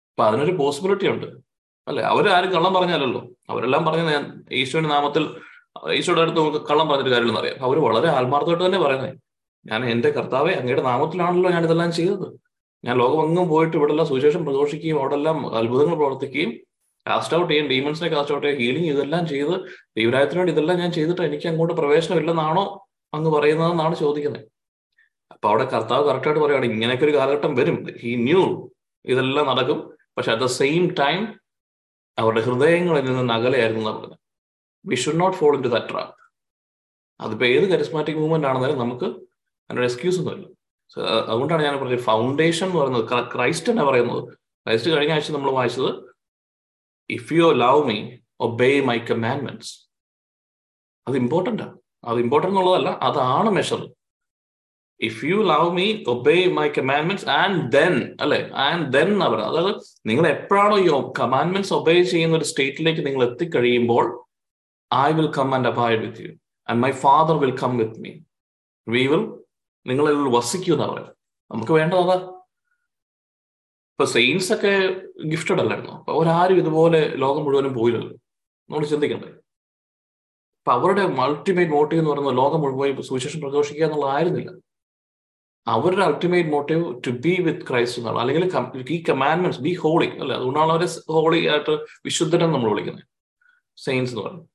[0.10, 1.25] അപ്പൊ അതിനൊരു പോസിബിലിറ്റി ഉണ്ട്.
[1.88, 2.03] അല്ലെ?
[2.03, 3.29] അവരാരും കള്ളം പറഞ്ഞാലല്ലോ.
[3.49, 5.23] അവരെല്ലാം പറഞ്ഞ ഞാൻ ഈശോയുടെ നാമത്തിൽ
[5.89, 7.63] ഈശോയുടെ അടുത്ത് നമുക്ക് കള്ളം പറഞ്ഞൊരു കാര്യം അറിയാം.
[7.63, 9.19] അവർ വളരെ ആത്മാർത്ഥമായിട്ട് തന്നെ പറയുന്നത്
[9.65, 12.27] ഞാൻ എന്റെ കർത്താവെ അങ്ങയുടെ നാമത്തിലാണല്ലോ ഞാൻ ഇതെല്ലാം ചെയ്തത്.
[12.86, 16.51] ഞാൻ ലോകമെങ്ങും പോയിട്ട് ഇവിടെല്ലാം സുവിശേഷം പ്രഘോഷിക്കുകയും അവിടെല്ലാം അത്ഭുതങ്ങൾ പ്രവർത്തിക്കുകയും
[17.08, 19.55] കാസ്റ്റ് ഔട്ട് ചെയ്യും ഡീമൺസിനെ കാസ്റ്റ് ഔട്ട് ചെയ്യും ഹീലിംഗ് ഇതെല്ലാം ചെയ്ത്
[19.97, 24.45] ദൈവരായത്തിനോട് ഇതെല്ലാം ഞാൻ ചെയ്തിട്ട് എനിക്ക് അങ്ങോട്ട് പ്രവേശനം ഇല്ലെന്നാണോ അങ്ങ് പറയുന്നതെന്നാണ് ചോദിക്കുന്നത്.
[25.34, 27.78] അപ്പൊ അവിടെ കർത്താവ് കറക്റ്റായിട്ട് പറയുകയാണ് ഇങ്ങനെയൊക്കെ ഒരു കാലഘട്ടം വരും.
[28.02, 28.43] ഹി ന്യൂ
[29.06, 29.80] ഇതെല്ലാം നടക്കും.
[30.15, 31.22] പക്ഷെ അറ്റ് ദ സെയിം ടൈം
[32.17, 34.17] അവരുടെ ഹൃദയങ്ങളിൽ നിന്ന് അകലെയായിരുന്നു എന്നാണ് പറഞ്ഞത്.
[34.86, 36.15] We should not follow into that trap
[37.19, 39.08] അതിപ്പോ ഏത് കരിസ്മാറ്റിക് മൂവ്മെന്റ് ആണെന്നാലും നമുക്ക്
[39.69, 40.48] അതിനൊരു എക്സ്ക്യൂസ് ഒന്നുമില്ല
[41.32, 44.22] അതുകൊണ്ടാണ് ഞാൻ പറഞ്ഞത് ഫൗണ്ടേഷൻ എന്ന് പറയുന്നത് ക്രൈസ്റ്റ് എന്നാ പറയുന്നത്.
[44.65, 45.91] ക്രൈസ്റ്റ് കഴിഞ്ഞ ആഴ്ച നമ്മൾ വായിച്ചത്
[47.10, 47.98] if you love me
[48.48, 49.74] obey my commandments
[51.08, 53.93] അത് ഇമ്പോർട്ടന്റ് ആണ് അത് ഇമ്പോർട്ടന്റ് എന്നുള്ളതല്ല അതാണ് measure
[55.01, 58.51] if you love me obey my commandments and then അല്ലെ?
[58.55, 59.59] ആൻഡ് ദെൻ പറയുന്നത്.
[59.59, 60.88] അതായത് നിങ്ങൾ എപ്പോഴാണോ ഈ
[61.19, 64.25] കമാൻഡ്മെന്റ്സ് ഒബേ ചെയ്യുന്ന ഒരു സ്റ്റേറ്റിലേക്ക് നിങ്ങൾ എത്തിക്കഴിയുമ്പോൾ
[64.93, 66.33] I will come and abide with you
[66.69, 68.09] and my father will come with me
[68.88, 69.39] we will
[69.88, 71.15] നിങ്ങളിൽ വസിക്കൂ എന്നാ പറയുന്നത്.
[71.51, 72.13] നമുക്ക് വേണ്ടത് അതാ.
[73.93, 75.91] ഇപ്പൊ സെയിൻസ് ഒക്കെ ഗിഫ്റ്റഡ് അല്ലായിരുന്നു?
[75.91, 78.17] അപ്പൊ അവരാരും ഇതുപോലെ ലോകം മുഴുവനും പോയില്ലല്ലോ.
[78.69, 79.27] നമ്മൾ ചിന്തിക്കണ്ടേ?
[80.69, 84.51] അപ്പൊ അവരുടെ അൾട്ടിമേറ്റ് മോട്ടീവ് എന്ന് പറയുന്നത് ലോകം മുഴുവൻ സുവിശേഷം പ്രഘോഷിക്കുക എന്നുള്ളതായിരുന്നില്ല.
[85.67, 88.17] അവരുടെ ultimate motive to be with Christ എന്നാണ്.
[88.17, 88.45] അല്ലെങ്കിൽ
[88.89, 90.36] ഈ കമാൻഡ്മെന്റ്സ് ബി ഹോളി അല്ലെ?
[90.36, 91.71] അതുകൊണ്ടാണ് അവരെ ഹോളി ആയിട്ട്
[92.05, 93.03] വിശുദ്ധരെന്ന് നമ്മൾ വിളിക്കുന്നത്.
[93.77, 94.47] സെയിൻസ് എന്ന് പറയുന്നത്.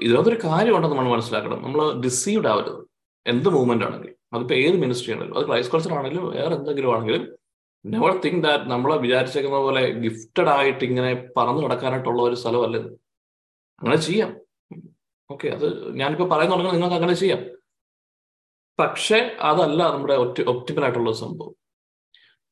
[0.00, 1.62] ഇതിനകത്തൊരു കാര്യമുണ്ടെന്ന് നമ്മൾ മനസ്സിലാക്കണം.
[1.62, 2.86] നമ്മൾ ഡിസീവ്ഡ് ആവരുത്.
[3.26, 4.14] എന്ത് മൂവ്മെന്റ് ആണെങ്കിലും.
[4.32, 5.38] അതിപ്പോ ഏത് മിനിസ്ട്രി ആണെങ്കിലും.
[5.38, 7.36] അത് ക്രൈസ്റ്റ് കൾച്ചർ ആണെങ്കിലും വേറെ എന്തെങ്കിലും ആണെങ്കിലും.
[7.86, 12.76] നെവർ തിങ്ക് ദാറ്റ് നമ്മളെ വിചാരിച്ചേക്കുന്ന പോലെ ഗിഫ്റ്റഡ് ആയിട്ട് ഇങ്ങനെ പറന്നു നടക്കാനായിട്ടുള്ള ഒരു സ്ഥലമല്ല
[13.82, 14.41] അങ്ങനെ ചെയ്യാം.
[15.32, 15.66] ഓക്കെ അത്
[16.00, 17.42] ഞാനിപ്പോ പറയുന്നുണ്ടെങ്കിൽ നിങ്ങൾക്ക് അങ്ങനെ ചെയ്യാം.
[18.78, 21.54] പക്ഷെ അതല്ല നമ്മുടെ ഒറ്റ ഒപ്റ്റിമൽ ആയിട്ടുള്ള സംഭവം.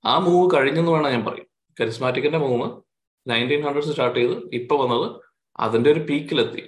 [0.04, 1.46] ആ മൂവ് കഴിഞ്ഞെന്ന് വേണം ഞാൻ പറയും.
[1.80, 2.68] കരിസ്മാറ്റിക്കിന്റെ മൂവ്
[3.26, 5.06] നയന്റീൻ ഹൺഡ്രഡ്സ് സ്റ്റാർട്ട് ചെയ്ത് ഇപ്പൊ വന്നത്
[5.60, 6.62] അതിന്റെ ഒരു പീക്കിലെത്തി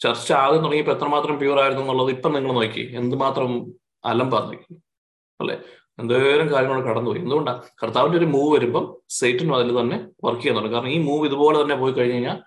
[0.00, 2.84] ചർച്ച ആദ്യം തുടങ്ങിയപ്പോൾ എത്രമാത്രം പ്യൂർ ആയിരുന്നു എന്നുള്ളത് ഇപ്പം നിങ്ങൾ നോക്കി.
[2.96, 3.50] എന്തുമാത്രം
[4.04, 4.74] അലമ്പാ നോക്കി
[5.40, 5.56] അല്ലെ?
[5.98, 7.20] എന്തോരം കാര്യങ്ങൾ കടന്നുപോയി.
[7.20, 10.70] എന്തുകൊണ്ടാണ് കർത്താവിന്റെ ഒരു മൂവ് വരുമ്പം സേറ്റിനും അതിൽ തന്നെ വർക്ക് ചെയ്യുന്നുണ്ട്.
[10.74, 12.38] കാരണം ഈ മൂവ് ഇതുപോലെ തന്നെ പോയി കഴിഞ്ഞു കഴിഞ്ഞാൽ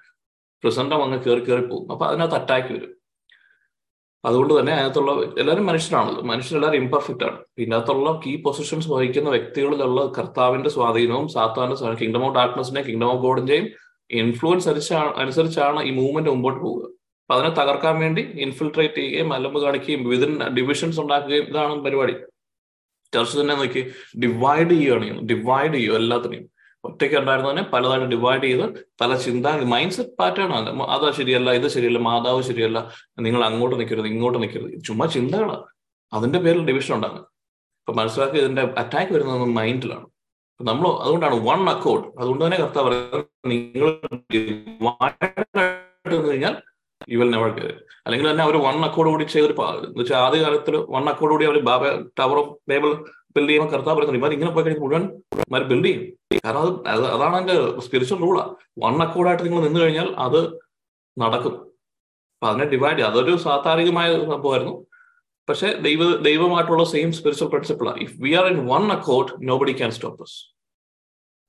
[0.63, 1.91] പ്രസന്റം അങ്ങ് കയറി കയറി പോകും.
[1.91, 3.04] അപ്പൊ അതിനകത്ത് അറ്റാക്ക് വരും.
[4.26, 6.21] അതുകൊണ്ട് തന്നെ അതിനകത്തുള്ള എല്ലാവരും മനുഷ്യരാണല്ലോ.
[6.21, 7.38] മനുഷ്യരെല്ലാവരും ഇംപെർഫെക്റ്റ് ആണ്.
[7.58, 13.69] ഇതിനകത്തുള്ള കീ പൊസിഷൻസ് വഹിക്കുന്ന വ്യക്തികളിലുള്ള കർത്താവിന്റെ സ്വാധീനവും സാത്താന്റെ കിങ്ഡം ഓഫ് ഡാർക്ക്നെസിന്റെയും കിങ്ഡം ഓഫ് ഗോഡിന്റെയും
[14.12, 16.84] ഇൻഫ്ലുവൻസ് അനുസരിച്ചാണ് ഈ മൂവ്മെന്റ് മുമ്പോട്ട് പോവുക.
[16.86, 22.13] അപ്പൊ അതിനെ തകർക്കാൻ വേണ്ടി ഇൻഫിൽട്രേറ്റ് ചെയ്യുകയും അലമ്പ് കാണിക്കുകയും വിതിൻ ഡിവിഷൻസ് ഉണ്ടാക്കുകയും ഇതാണ് പരിപാടി.
[23.13, 26.49] ചർച്ച് തന്നെ നോക്കി ഡിവൈഡ് ചെയ്യുകയാണ് ഡിവൈഡ് ചെയ്യുക എല്ലാത്തിനെയും.
[26.84, 28.65] ഒറ്റയ്ക്ക് ഉണ്ടായിരുന്നതിനെ പലതായിട്ട് ഡിവൈഡ് ചെയ്ത്
[29.02, 32.80] പല ചിന്ത മൈൻഡ് സെറ്റ് പാറ്റേൺ ആണ് അതാ ശരിയല്ല ഇത് ശരിയല്ല മാതാവ് ശരിയല്ല
[33.19, 34.74] നിങ്ങൾ അങ്ങോട്ട് നിൽക്കരുത് ഇങ്ങോട്ട് നിൽക്കരുത്.
[34.84, 35.65] ചുമ്മാ ചിന്തകളാണ്
[36.13, 37.28] അതിന്റെ പേരിൽ ഡിവിഷൻ ഉണ്ടാകുന്നത്
[37.82, 40.08] ഇപ്പൊ മനസ്സിലാക്കി ഇതിന്റെ അറ്റാക്ക് വരുന്നത് മൈൻഡിലാണ്
[40.60, 42.91] നമ്മൾ അതുകൊണ്ടാണ് വൺ അക്കോർഡ് അതുകൊണ്ട് തന്നെ കർത്താവ്
[43.46, 43.89] നിങ്ങൾ
[46.26, 46.56] കഴിഞ്ഞാൽ
[47.08, 47.50] ഇവൽ വിൽ നെവർ
[48.06, 51.58] അല്ലെങ്കിൽ തന്നെ അവർ വൺ അക്കോർഡ് കൂടി ചെയ്തൊരു എന്ന് വെച്ചാൽ ആദ്യ കാലത്തിൽ വൺ അക്കോർഡ് കൂടി അവർ
[51.62, 51.84] ബാബ
[52.19, 52.91] ടവർ ഓഫ് ബേബിൾ
[53.36, 55.04] ബിൽഡ് ചെയ്യുമ്പോൾ കർത്താവ് പറയുന്നത് ഇവർ ഇങ്ങനെ പോയി കഴിഞ്ഞാൽ മുഴുവൻ
[55.50, 56.04] ഇവർ ബിൽഡ് ചെയ്യും.
[56.46, 56.62] കാരണം
[56.93, 58.46] അത് അതാണ് അതിന്റെ സ്പിരിച്വൽ റൂളാ
[58.84, 60.39] വൺ അക്കോർഡായിട്ട് നിങ്ങൾ നിന്ന് കഴിഞ്ഞാൽ അത്
[61.17, 61.56] നടക്കും.
[62.34, 64.74] അപ്പൊ അതിനെ ഡിവൈഡ് ചെയ്യുക അതൊരു സാധാരികമായ സംഭവമായിരുന്നു.
[65.50, 70.19] പക്ഷെ ദൈവ ദൈവമായിട്ടുള്ള same spiritual പ്രിൻസിപ്പിളാണ് if we are in one accord nobody can stop
[70.24, 70.38] us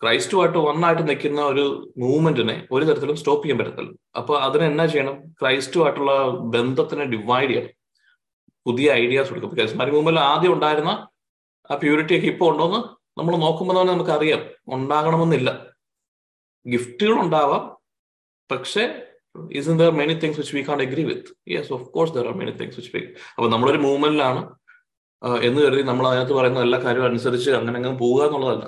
[0.02, 1.64] ക്രൈസ്റ്റുമായിട്ട് ആയിട്ട് നിൽക്കുന്ന ഒരു
[2.02, 3.92] മൂവ്മെന്റിനെ ഒരു തരത്തിലും സ്റ്റോപ്പ് ചെയ്യാൻ പറ്റത്തില്ല.
[4.16, 5.16] അപ്പൊ അതിന് എന്നാ ചെയ്യണം?
[5.40, 6.12] ക്രൈസ്റ്റുമായിട്ടുള്ള
[6.54, 7.72] ബന്ധത്തിനെ ഡിവൈഡ് ചെയ്യണം.
[8.66, 9.56] പുതിയ ഐഡിയാസ് കൊടുക്കും.
[9.58, 10.92] കരിസ്മാറ്റിക് മൂവ്മെന്റിൽ ആദ്യം ഉണ്ടായിരുന്ന
[11.70, 12.80] ആ പ്യൂരിറ്റി ഒക്കെ ഇപ്പോൾ ഉണ്ടോന്ന്
[13.18, 14.40] നമ്മൾ നോക്കുമ്പോൾ തന്നെ നമുക്ക് അറിയാം
[14.74, 15.50] ഉണ്ടാകണമെന്നില്ല.
[16.66, 17.62] ഗിഫ്റ്റുകൾ ഉണ്ടാവാം.
[18.50, 18.84] പക്ഷേ
[19.58, 22.34] is in there many things which we can agree with yes of course there are
[22.40, 23.02] many things which we
[23.36, 24.42] അപ്പൊ നമ്മളൊരു മൂവ്മെന്റിലാണ്
[25.42, 28.64] എന്ന് കരുതി നമ്മൾ അതിനകത്ത് പറയുന്ന എല്ലാ കാര്യവും അനുസരിച്ച് അങ്ങനെ അങ്ങ് പോവുക എന്നുള്ളതല്ല.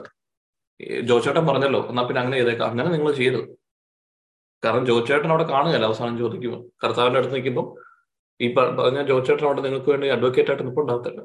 [1.09, 2.69] ജോച്ചേട്ടൻ പറഞ്ഞല്ലോ എന്നാ പിന്നെ അങ്ങനെ ചെയ്തേക്കാം.
[2.71, 3.47] അങ്ങനെ നിങ്ങൾ ചെയ്യരുത്.
[4.65, 7.67] കാരണം ജോച്ചേട്ടൻ അവിടെ കാണുകയല്ല അവസാനം ചോദിക്കുമ്പോൾ കർത്താവിന്റെ അടുത്ത് നിൽക്കുമ്പോൾ
[8.41, 11.21] ഈ പറഞ്ഞ ജോച്ചേട്ടൻ അവിടെ നിങ്ങൾക്ക് വേണ്ടി അഡ്വക്കേറ്റ് ആയിട്ട് നിൽപ്പുണ്ടാകത്തില്ല.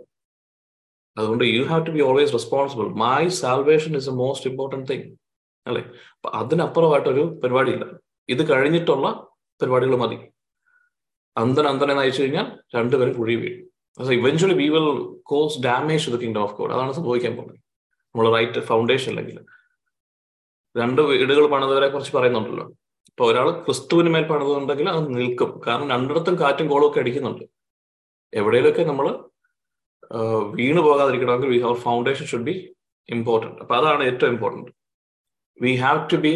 [1.18, 5.16] അതുകൊണ്ട് you have to be always responsible my salvation is a most important thing
[5.68, 5.82] അല്ലേ?
[6.12, 7.86] അപ്പൊ അതിനപ്പുറമായിട്ടൊരു പരിപാടിയില്ല.
[8.30, 9.28] ഇത് കഴിഞ്ഞിട്ടുള്ള
[9.62, 10.16] പരിപാടികൾ മതി.
[11.38, 13.72] അന്തൻ അന്തനെ നയിച്ചു കഴിഞ്ഞാൽ രണ്ടുപേരും കുഴി വീഴും.
[14.12, 17.58] Eventually we will cause damage to the kingdom of God അതാണ് സംഭവിക്കാൻ പോകുന്നത്.
[18.16, 19.46] നമ്മൾ റൈറ്റ് ഫൗണ്ടേഷൻ അല്ലെങ്കിൽ
[20.78, 22.68] രണ്ട് വീടുകൾ പണിതവരെ കുറിച്ച് പറയുന്നുണ്ടല്ലോ.
[23.08, 25.62] ഇപ്പൊ ഒരാൾ ക്രിസ്തുവിന് മേൽ പണിതുണ്ടെങ്കിൽ അത് നിൽക്കും.
[25.68, 27.44] കാരണം രണ്ടിടത്തും കാറ്റും കോളും ഒക്കെ അടിക്കുന്നുണ്ട്.
[28.34, 29.24] എവിടെയൊക്കെ നമ്മൾ
[30.58, 32.56] വീണ് പോകാതിരിക്കണമെങ്കിൽ we our foundation should be
[33.10, 34.72] important അപ്പൊ അതാണ് ഏറ്റവും important
[35.62, 36.34] we have to be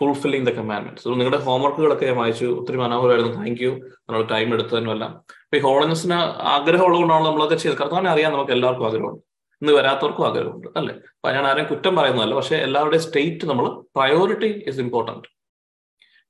[0.00, 2.46] fulfilling the commandments നിങ്ങളുടെ ഹോംവർക്കുകളൊക്കെ ഞാൻ വായിച്ചു.
[2.46, 3.32] ഒത്തിരി മനോഹരമായിരുന്നു.
[3.36, 3.70] താങ്ക് യു
[4.06, 5.12] നമ്മൾ ടൈം എടുത്തതിനും എല്ലാം.
[5.44, 6.18] അപ്പൊ ഈ ഹോളിനെസ്സിന്
[6.56, 7.78] ആഗ്രഹമുള്ളതുകൊണ്ടാണ് നമ്മളൊക്കെ ചെയ്തത്.
[7.82, 9.22] കർത്താവിനെ അറിയാൻ നമുക്ക് എല്ലാവർക്കും ആഗ്രഹമുണ്ട്.
[9.62, 10.94] ഇന്ന് വരാത്തവർക്കും ആഗ്രഹമുണ്ട് അല്ലെ?
[11.16, 12.34] അപ്പൊ ഞാൻ ആരെയും കുറ്റം പറയുന്നതല്ല.
[12.34, 15.28] പക്ഷെ എല്ലാവരുടെയും സ്റ്റേറ്റ് നമ്മൾ priority is important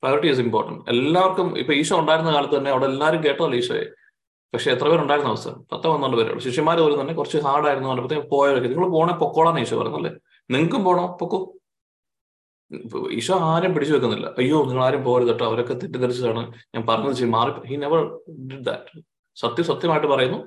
[0.03, 3.87] priority is important എല്ലാവർക്കും ഇപ്പൊ ഈശോ ഉണ്ടായിരുന്ന കാലത്ത് തന്നെ അവിടെ എല്ലാവരും കേട്ടോ ഈശോയെ?
[4.55, 6.39] പക്ഷെ എത്ര പേരുണ്ടായിരുന്ന അവസരം പത്തോ പന്ത്രണ്ട് പേരുള്ളൂ.
[6.41, 8.69] ശിഷ്യന്മാർ പോലും തന്നെ കുറച്ച് ഹാർഡായിരുന്നു പറഞ്ഞപ്പോഴത്തേക്ക് പോയവരൊക്കെ.
[8.69, 10.11] നിങ്ങൾ പോണേ പൊക്കോളാന്ന് ഈശോ പറഞ്ഞല്ലേ
[10.51, 11.17] നിങ്ങൾക്കും പോണോ?
[11.21, 11.53] പൊക്കോ.
[13.13, 14.27] ഈശോ ആരും പിടിച്ചു വെക്കുന്നില്ല.
[14.39, 15.45] അയ്യോ നിങ്ങൾ ആരും പോകരുത് കേട്ടോ.
[15.45, 16.55] അവരൊക്കെ തെറ്റിദ്ധരിച്ചതാണ്.
[16.75, 19.03] ഞാൻ പറഞ്ഞത് മാറി ഹി നെവർ ഡിഡ് ദാറ്റ്
[19.35, 20.39] സത്യം സത്യമായിട്ട് പറയുന്നു.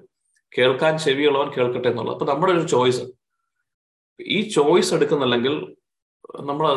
[0.58, 2.18] കേൾക്കാൻ ചെവിയുള്ളവൻ കേൾക്കട്ടെ എന്നുള്ളത്.
[2.18, 3.02] അപ്പൊ നമ്മുടെ ഒരു ചോയ്സ്
[4.22, 5.76] ഈ ചോയ്സ് എടുക്കുന്നില്ലെങ്കിൽ
[6.40, 6.74] നമ്മൾ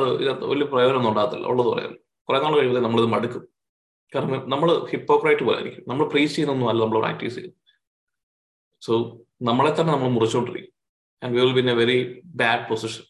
[0.46, 1.46] വലിയ പ്രയോജനം ഉണ്ടാകത്തില്ല.
[1.46, 1.94] ഉള്ളത് പറയാം.
[2.28, 3.51] കുറെ നാൾ കഴിയുമ്പോൾ നമ്മളിത് മടുക്കും.
[4.14, 5.84] കാരണം നമ്മൾ ഹിപ്പോക്രൈറ്റ് പോലെ ആയിരിക്കും.
[5.88, 7.54] നമ്മൾ പ്രീസ് ചെയ്യുന്നൊന്നും അല്ല നമ്മൾ പ്രാക്ടീസ് ചെയ്യും
[8.80, 10.72] സോ നമ്മളെ തന്നെ നമ്മൾ മുറിച്ചോണ്ടിരിക്കും.
[11.22, 13.04] And we will be in a very bad position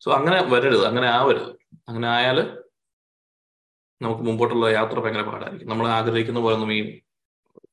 [0.00, 0.86] so അങ്ങനെ വരരുത്.
[0.86, 1.56] അങ്ങനെ ആവരുത്.
[1.88, 2.62] അങ്ങനെ ആയാൽ
[4.02, 5.68] നമുക്ക് മുമ്പോട്ടുള്ള യാത്ര ഭയങ്കര പാടായിരിക്കും.
[5.68, 7.00] നമ്മൾ ആഗ്രഹിക്കുന്ന പോലെ ഒന്നും ഈ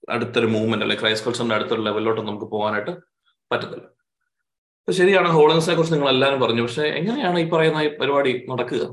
[0.09, 2.91] അടുത്തൊരു മൂവ്മെന്റ് അല്ലെ ക്രൈസ് കൾച്ചറിന്റെ അടുത്തൊരു ലെവലിലോട്ട് നമുക്ക് പോകാനായിട്ട്
[3.51, 3.87] പറ്റത്തില്ല.
[4.91, 6.61] ശരിയാണ് ഹോളിങ്സിനെ കുറിച്ച് നിങ്ങൾ എല്ലാവരും പറഞ്ഞു.
[6.61, 8.83] പക്ഷെ എങ്ങനെയാണ് ഈ പറയുന്ന പരിപാടി നടക്കുക?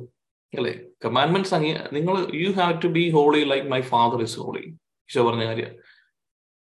[0.52, 0.85] അല്ലെ?
[1.04, 4.64] കമാൻഡ്മെന്റ്സ് അങ്ങ് നിങ്ങൾ you have to be holy like my father is holy
[5.08, 5.72] Eesho പറഞ്ഞ കാര്യം.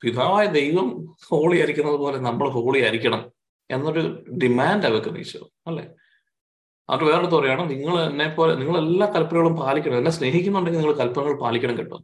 [0.02, 0.88] പിതാവായ ദൈവം
[1.30, 3.22] ഹോളി ആയിരിക്കുന്നത് പോലെ നമ്മൾ ഹോളി ആയിരിക്കണം
[3.70, 4.02] എന്നൊരു
[4.42, 5.84] ഡിമാൻഡ് വെക്കുന്നത് ഈശോ അല്ലെ?
[6.88, 9.96] അത് വേറെ പറയാണ് നിങ്ങൾ എന്നെ പോലെ നിങ്ങൾ എല്ലാ കൽപ്പനകളും പാലിക്കണം.
[10.02, 11.98] എന്നെ സ്നേഹിക്കുന്നുണ്ടെങ്കിൽ നിങ്ങൾ കൽപ്പനകൾ പാലിക്കണം കേട്ടോ.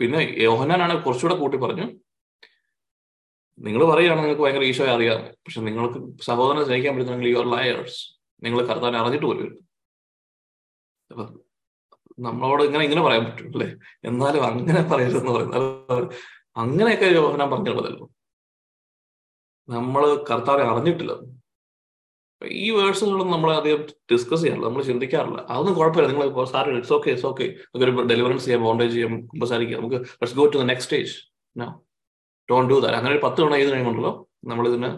[0.00, 1.86] പിന്നെ യോഹനാനാണ് കുറച്ചുകൂടെ കൂട്ടി പറഞ്ഞു.
[3.58, 5.20] നിങ്ങൾ പറയുകയാണ് നിങ്ങൾക്ക് ഭയങ്കര ഈശോയെ അറിയാം.
[5.44, 5.98] പക്ഷെ നിങ്ങൾക്ക്
[6.28, 7.98] സഹോദരനെ സ്നേഹിക്കാൻ പറ്റുന്നെങ്കിൽ യുവർ ലയേഴ്സ്
[8.44, 9.50] നിങ്ങൾ കർത്താനെ അറിഞ്ഞിട്ട് പോലും
[12.18, 13.68] നമ്മളോട് ഇങ്ങനെ ഇങ്ങനെ പറയാൻ പറ്റും അല്ലെ
[14.04, 16.04] എന്നാലും അങ്ങനെ പറയരുതെന്ന് പറയുന്നത്.
[16.56, 18.10] അങ്ങനെയൊക്കെ യോഹനാൻ പറഞ്ഞുള്ളതല്ലോ
[19.68, 21.12] നമ്മൾ കർത്താവെ അറിഞ്ഞിട്ടില്ല.
[22.42, 24.66] ഈ വേഴ്സുകളൊന്നും നമ്മൾ അധികം ഡിസ്കസ് ചെയ്യാറില്ല.
[24.66, 25.46] നമ്മൾ ചിന്തിക്കാറില്ല.
[25.50, 26.12] അതൊന്നും കുഴപ്പമില്ല.
[26.12, 27.44] നിങ്ങൾ sir it's okay it's okay
[27.74, 31.14] നമുക്ക് ഡെലിവറൻസ് ചെയ്യാം ബോണ്ടേജ് ചെയ്യാം കുമ്പസാരിക്കാം നമുക്ക് let's go to the next stage
[31.56, 31.84] no
[32.50, 34.90] don't do that അങ്ങനെ ഒരു പത്ത് തവണ ചെയ്ത് കഴിയുമ്പോഴല്ലോ നമ്മളിതിന്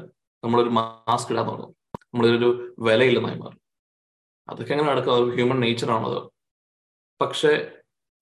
[0.44, 1.77] നമ്മളൊരു മാസ്ക് ഇടാൻ തുടങ്ങും.
[2.14, 3.62] നമ്മളിതൊരു വിലയില്ലെന്നായി മാറും.
[4.48, 5.14] അതൊക്കെ എങ്ങനെ നടക്കും?
[5.14, 6.18] അത് ഹ്യൂമൻ നേച്ചറാണത്
[7.20, 7.52] പക്ഷേ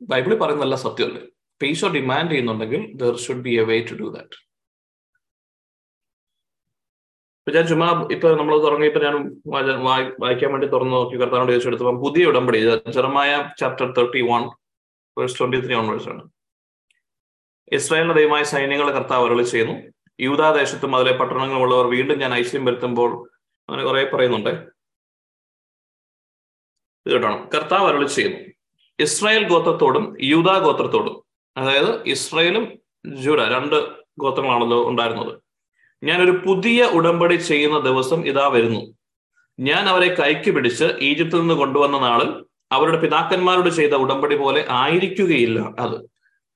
[0.02, 1.22] ബൈബിളിൽ പറയുന്നതല്ല സത്യമല്ലേ
[1.62, 4.36] പേശോ ഡിമാൻഡ് ചെയ്യുന്നുണ്ടെങ്കിൽ there should be a way to do that
[7.40, 9.14] ഇപ്പൊ ഞാൻ ചുമ്മാ ഇപ്പൊ നമ്മൾ തുടങ്ങിയപ്പോ ഞാൻ
[10.22, 12.58] വായിക്കാൻ വേണ്ടി തുറന്നു നോക്കി കർത്താനോട് ചോദിച്ചെടുത്തപ്പോൾ പുതിയ ഉടമ്പടി
[12.96, 13.30] ചെറുമായ
[13.60, 14.42] chapter thirty one
[15.18, 16.22] verse twenty three onwards ആണ്.
[17.72, 19.74] ഇസ്രായേലിന്റെ ദൈവമായ സൈന്യങ്ങളെ കർത്താവ് അരളി ചെയ്യുന്നു.
[20.20, 23.10] യൂതാദേശത്തും അതിലെ പട്ടണങ്ങളും ഉള്ളവർ വീണ്ടും ഞാൻ ഐശ്വര്യം വരുത്തുമ്പോൾ
[23.68, 24.52] അങ്ങനെ കുറെ പറയുന്നുണ്ട്.
[27.10, 27.48] ഇത് കേട്ടോ.
[27.54, 28.38] കർത്താവ് അരുളി ചെയ്യുന്നു.
[29.00, 31.22] ഇസ്രായേൽ ഗോത്രത്തോടും യൂതാ ഗോത്രത്തോടും
[31.56, 32.72] അതായത് ഇസ്രായേലും
[33.06, 33.86] ജൂഡ രണ്ട്
[34.18, 35.38] ഗോത്രങ്ങളാണല്ലോ ഉണ്ടായിരുന്നത്.
[36.02, 38.94] ഞാൻ ഒരു പുതിയ ഉടമ്പടി ചെയ്യുന്ന ദിവസം ഇതാ വരുന്നു.
[39.60, 45.96] ഞാൻ അവരെ കൈക്ക് പിടിച്ച് ഈജിപ്തിൽ നിന്ന് കൊണ്ടുവന്ന നാളിൽ അവരുടെ പിതാക്കന്മാരോട് ചെയ്ത ഉടമ്പടി പോലെ ആയിരിക്കുകയില്ല അത്.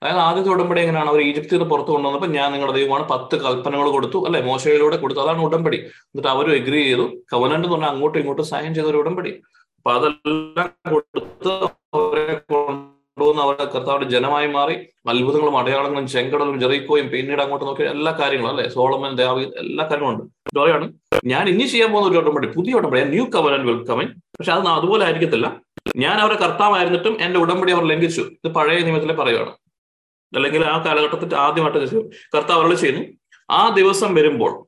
[0.02, 1.08] അതായത് ആദ്യത്തെ ഉടമ്പടി എങ്ങനെയാണ്?
[1.08, 4.40] അവർ ഈജിപ്തിൽ നിന്ന് പുറത്തു കൊണ്ടുവന്നപ്പോൾ ഞാൻ നിങ്ങളുടെ ദൈവമാണ് പത്ത് കൽപ്പനകൾ കൊടുത്തു അല്ലെ?
[4.40, 5.20] മോശയിലൂടെ കൊടുത്തു.
[5.20, 5.76] അതാണ് ഉടമ്പടി.
[5.76, 7.22] എന്നിട്ട് അവരും എഗ്രി ചെയ്തു.
[7.32, 9.42] കവനന്റ് എന്ന് പറഞ്ഞാൽ അങ്ങോട്ടും ഇങ്ങോട്ടും സഹായം ചെയ്ത ഒരു ഉടമ്പടി.
[9.86, 11.54] അപ്പൊ അതെല്ലാം കൊടുത്ത്
[11.94, 14.74] അവരെ കൊണ്ടുവന്ന് അവരുടെ കർത്താവിന്റെ ജനമായി മാറി
[15.08, 18.68] അത്ഭുതങ്ങളും അടയാളങ്ങളും ചെങ്കടലും ജെറിക്കോയും പിന്നീട് അങ്ങോട്ട് നോക്കിയ എല്ലാ കാര്യങ്ങളും അല്ലെ?
[18.68, 20.24] സോളമൻ ദേവി എല്ലാ കാര്യങ്ങളും ഉണ്ട്.
[20.58, 20.92] പറയാണ്
[21.24, 25.04] ഞാൻ ഇനി ചെയ്യാൻ പോകുന്ന ഒരു ഉടമ്പടി പുതിയ ഉടമ്പടി ന്യൂ കവർ ആൻഡ് കമിൻ പക്ഷെ അത് അതുപോലെ
[25.04, 25.60] ആയിരിക്കത്തില്ല.
[25.96, 28.20] ഞാൻ അവരെ കർത്താവായിരുന്നിട്ടും എന്റെ ഉടമ്പടി അവർ ലംഘിച്ചു.
[28.20, 29.50] ഇത് പഴയ നിയമത്തിലെ പറയുകയാണ്
[30.34, 32.02] അല്ലെങ്കിൽ ആ കാലഘട്ടത്തിൽ ആദ്യമായിട്ട്.
[32.36, 33.04] കർത്താവ് അവരോട് ചെയ്യുന്നു
[33.50, 34.66] ആ ദിവസം വരുമ്പോൾ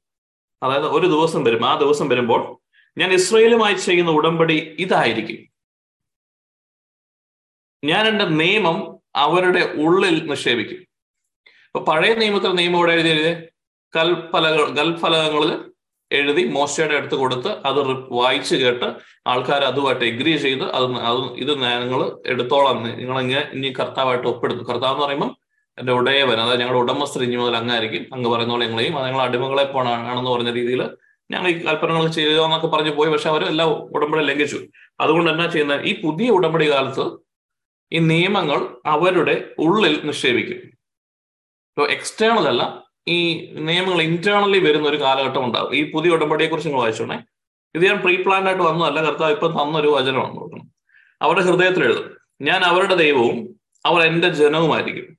[0.62, 2.65] അതായത് ഒരു ദിവസം വരും ആ ദിവസം വരുമ്പോൾ
[2.98, 5.38] ഞാൻ ഇസ്രയേലുമായി ചെയ്യുന്ന ഉടമ്പടി ഇതായിരിക്കും.
[7.85, 10.80] ഞാൻ എന്റെ നിയമം അവരുടെ ഉള്ളിൽ നിക്ഷേപിക്കും.
[11.66, 13.48] ഇപ്പൊ പഴയ നിയമത്തിൽ നിയമം ഇവിടെ എഴുതിയത്
[13.96, 15.52] കൽഫലകൾ കൽഫലകങ്ങളിൽ
[16.11, 17.78] എഴുതി മോശയുടെ അടുത്ത് കൊടുത്ത് അത്
[18.11, 18.88] വായിച്ച് കേട്ട്
[19.26, 22.82] ആൾക്കാർ അതുമായിട്ട് എഗ്രി ചെയ്ത് അത് അത് ഇത് നിങ്ങൾ എടുത്തോളാം.
[23.00, 24.64] നിങ്ങൾ ഇങ്ങനെ ഇനി കർത്താവായിട്ട് ഒപ്പിടുന്നു.
[24.64, 25.30] കർത്താവ് എന്ന് പറയുമ്പോൾ
[25.78, 29.64] എന്റെ ഉടയവൻ അതായത് ഞങ്ങളുടെ ഉടമസ്ഥർ ഇനി മുതൽ അങ്ങായിരിക്കും അങ്ങ് പറയുന്ന പോലെ ഞങ്ങളെയും അത് ഞങ്ങൾ അടിമകളെ
[29.64, 30.82] പോണാണെന്ന് പറഞ്ഞ രീതിയിൽ
[31.30, 33.10] ഞങ്ങൾ ഈ കൽപ്പനകൾ ചെയ്യുക എന്നൊക്കെ പറഞ്ഞു പോയി.
[33.10, 34.58] പക്ഷെ അവർ എല്ലാം ഉടമ്പടി ലംഘിച്ചു.
[35.00, 37.18] അതുകൊണ്ട് എന്നാ ചെയ്യുന്ന ഈ പുതിയ ഉടമ്പടി കാലത്ത്
[37.92, 40.56] ഈ നിയമങ്ങൾ അവരുടെ ഉള്ളിൽ നിക്ഷേപിക്കും.
[41.72, 46.80] ഇപ്പോൾ എക്സ്റ്റേണൽ അല്ല ഈ നിയമങ്ങൾ ഇന്റേണലി വരുന്ന ഒരു കാലഘട്ടം ഉണ്ടാകും ഈ പുതിയ ഉടമ്പടിയെ കുറിച്ച് നിങ്ങൾ
[46.80, 47.18] വായിച്ചോണേ.
[47.74, 50.70] ഇത് ഞാൻ പ്രീ പ്ലാൻഡ് ആയിട്ട് വന്നതല്ല കർത്താവ് ഇപ്പം തന്നൊരു വചനമാണ് നോക്കണം
[51.22, 52.16] അവരുടെ ഹൃദയത്തിൽ എഴുതും.
[52.40, 55.18] ഞാൻ അവരുടെ ദൈവവും അവർ എന്റെ ജനവുമായിരിക്കും.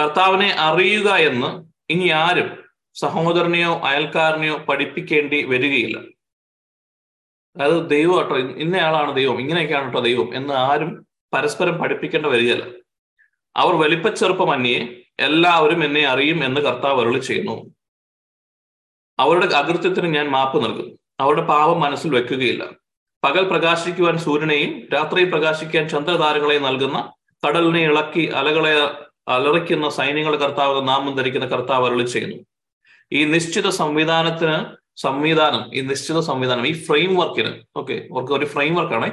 [0.00, 2.50] കർത്താവിനെ അറിയുക എന്ന് ഇനി ആരും
[2.94, 5.98] സഹോദരനെയോ അയൽക്കാരനെയോ പഠിപ്പിക്കേണ്ടി വരികയില്ല.
[7.56, 12.64] അതായത് ദൈവം കേട്ടോ ഇന്നയാളാണ് ദൈവം ഇങ്ങനെയൊക്കെയാണ് കേട്ടോ ദൈവം എന്ന് ആരും പരസ്പരം പഠിപ്പിക്കേണ്ട വരികയല്ല.
[13.56, 14.88] അവർ വലിപ്പച്ചെറുപ്പമന്യേ
[15.20, 17.74] എല്ലാവരും എന്നെ അറിയും എന്ന് കർത്താവ് അരുളി ചെയ്യുന്നു.
[19.18, 20.98] അവരുടെ അകൃത്യത്തിന് ഞാൻ മാപ്പ് നൽകും.
[21.20, 22.70] അവരുടെ പാപം മനസ്സിൽ വെക്കുകയില്ല.
[23.24, 27.12] പകൽ പ്രകാശിക്കുവാൻ സൂര്യനെയും രാത്രി പ്രകാശിക്കാൻ ചന്ദ്രതാരങ്ങളെയും നൽകുന്ന
[27.48, 28.74] കടലിനെ ഇളക്കി അലകളെ
[29.28, 32.51] അലറിക്കുന്ന സൈന്യങ്ങളുടെ കർത്താവ് നാമം ധരിക്കുന്ന കർത്താവ് അരുളി ചെയ്യുന്നു.
[33.16, 34.56] ഈ നിശ്ചിത സംവിധാനത്തിന്
[35.02, 39.08] സംവിധാനം ഈ നിശ്ചിത സംവിധാനം ഈ ഫ്രെയിം വർക്കിന് ഓക്കെ ഓർക്ക് ഒരു ഫ്രെയിം വർക്കാണ്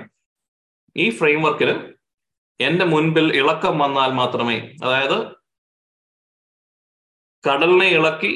[0.95, 1.75] ഈ ഫ്രെയിം വർക്കിന്
[2.59, 5.17] എന്റെ മുൻപിൽ ഇളക്കം വന്നാൽ മാത്രമേ അതായത്
[7.43, 8.31] കടലിനെ ഇളക്കി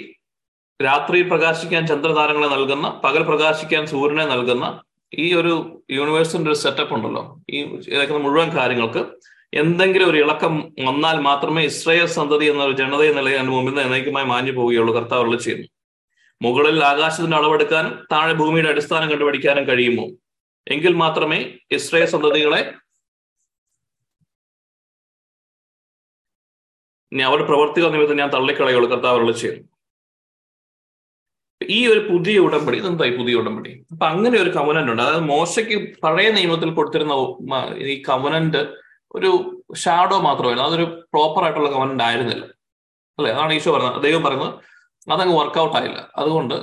[0.79, 4.65] രാത്രി പ്രകാശിക്കാൻ ചന്ദ്രതാരങ്ങളെ നൽകുന്ന പകൽ പ്രകാശിക്കാൻ സൂര്യനെ നൽകുന്ന
[5.13, 5.53] ഈ ഒരു
[5.91, 7.23] യൂണിവേഴ്സിന്റെ ഒരു സെറ്റപ്പ് ഉണ്ടല്ലോ.
[7.49, 7.57] ഈ
[7.93, 9.01] ഇതൊക്കെ മുഴുവൻ കാര്യങ്ങൾക്ക്
[9.53, 14.25] എന്തെങ്കിലും ഒരു ഇളക്കം വന്നാൽ മാത്രമേ ഇസ്രയേൽ സന്തതി എന്ന ഒരു ജനത നിലയിൽ അതിന് മുമ്പിൽ നിന്ന് എന്നേക്കുമായി
[14.25, 14.95] മാഞ്ഞു പോവുകയുള്ളൂ.
[14.95, 15.67] കർത്താവ് അരുളി ചെയ്യുന്നു.
[16.41, 20.05] മുകളിൽ ആകാശത്തിന്റെ അളവെടുക്കാനും താഴെ ഭൂമിയുടെ അടിസ്ഥാനം കണ്ടുപിടിക്കാനും കഴിയുമോ?
[20.67, 22.73] എങ്കിൽ മാത്രമേ ഇസ്രയേൽ സന്തതികളെ
[27.25, 28.89] അവരുടെ പ്രവർത്തികൾ നിമിത്തം ഞാൻ തള്ളിക്കളയുള്ളൂ.
[28.89, 29.69] കർത്താവുള്ള ചെയ്യുന്നു.
[31.69, 33.85] ഈ ഒരു പുതിയ ഉടമ്പടി ഇതെന്താ ഈ പുതിയ ഉടമ്പടി?
[33.91, 35.01] അപ്പൊ അങ്ങനെ ഒരു കവനന്റ് ഉണ്ട്.
[35.01, 37.13] അതായത് മോശയ്ക്ക് പഴയ നിയമത്തിൽ കൊടുത്തിരുന്ന
[37.77, 38.83] ഈ കവനന്റ്
[39.15, 40.69] ഒരു ഷാഡോ മാത്രമായിരുന്നു.
[40.69, 42.45] അതൊരു പ്രോപ്പർ ആയിട്ടുള്ള കമന്റ് ആയിരുന്നില്ല.
[43.19, 43.31] അല്ലെ?
[43.31, 44.03] അതാണ് ഈശോ പറഞ്ഞത്.
[44.03, 44.53] ദൈവം പറയുന്നത്
[45.11, 46.11] അതങ്ങ് വർക്കൗട്ട് ആയില്ല.
[46.15, 46.55] അതുകൊണ്ട്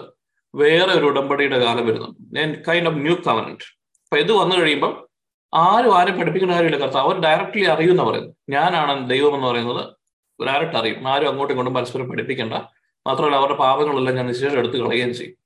[0.54, 3.64] വേറെ ഒരു ഉടമ്പടിയുടെ കാലം വരുന്നുണ്ട് കൈൻഡ് ഓഫ് ന്യൂ കവനന്റ്
[4.02, 5.08] അപ്പൊ ഇത് വന്നു കഴിയുമ്പോൾ
[5.54, 7.06] ആരും ആരും പഠിപ്പിക്കുന്ന കാര്യമില്ല കർത്താവ്.
[7.06, 8.34] അവർ ഡയറക്റ്റ്ലി അറിയുമെന്ന് പറയുന്നത്.
[8.48, 9.96] ഞാനാണ് ദൈവം എന്ന് പറയുന്നത്.
[10.46, 11.08] ഡയറക്റ്റ് അറിയും.
[11.08, 12.54] ആരും അങ്ങോട്ടും ഇങ്ങോട്ടും പരസ്പരം പഠിപ്പിക്കേണ്ട.
[13.06, 15.36] മാത്രമല്ല അവരുടെ പാപങ്ങളെല്ലാം ഞാൻ നിശ്ചയം എടുത്ത് കളയുകയും ചെയ്യും.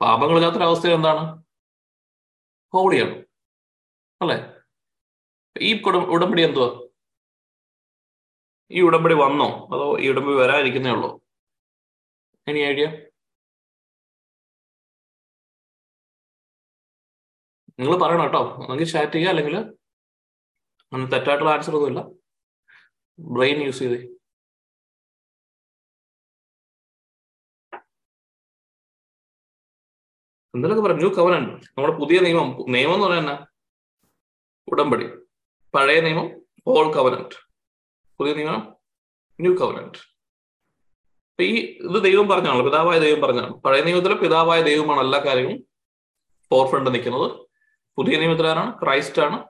[0.00, 1.42] പാപങ്ങളില്ലാത്തൊരവസ്ഥ എന്താണ്?
[2.72, 3.24] ഹോളിയാണ്
[4.22, 4.61] അല്ലെ?
[5.60, 6.88] ഈ ഉടമ്പടി എന്തുവാ?
[8.70, 9.48] ഈ ഉടമ്പടി വന്നോ?
[9.74, 11.20] അതോ ഈ ഉടമ്പടി വരാതിരിക്കുന്നേ ഉള്ളോ?
[12.48, 12.86] എനി ഐഡിയ
[17.78, 18.38] നിങ്ങൾ പറയണം കേട്ടോ.
[18.38, 19.56] ഒന്നെങ്കിൽ ചാറ്റ് ചെയ്യുക അല്ലെങ്കിൽ
[20.92, 22.00] അങ്ങനെ തെറ്റായിട്ടുള്ള ആൻസർ ഒന്നുമില്ല.
[23.18, 23.98] ബ്രെയിൻ യൂസ് ചെയ്തേ.
[30.54, 32.72] എന്തെങ്കിലും പറയാം ന്യൂ കവനന്റ് നമ്മുടെ പുതിയ നിയമം.
[32.72, 33.46] നിയമം എന്ന് പറയുന്ന
[34.68, 35.21] ഉടമ്പടി.
[35.74, 37.34] പഴയ നിയമം ഓൾ കവനന്റ്
[38.18, 38.74] പുതിയ നിയമം
[39.40, 39.98] ന്യൂ കവനന്റ്
[41.30, 45.64] അപ്പൊ ഈ ഇത് ദൈവം പറഞ്ഞാണല്ലോ പിതാവായ ദൈവം പറഞ്ഞാണ് പഴയ നിയമത്തിലെ പിതാവായ ദൈവമാണ് എല്ലാ കാര്യവും
[46.50, 47.46] ഫോർ ഫ്രണ്ട് നിൽക്കുന്നത്.
[47.96, 48.80] പുതിയ നിയമത്തിൽ ആരാണ്?
[48.82, 49.44] ക്രൈസ്റ്റ് ആണ്.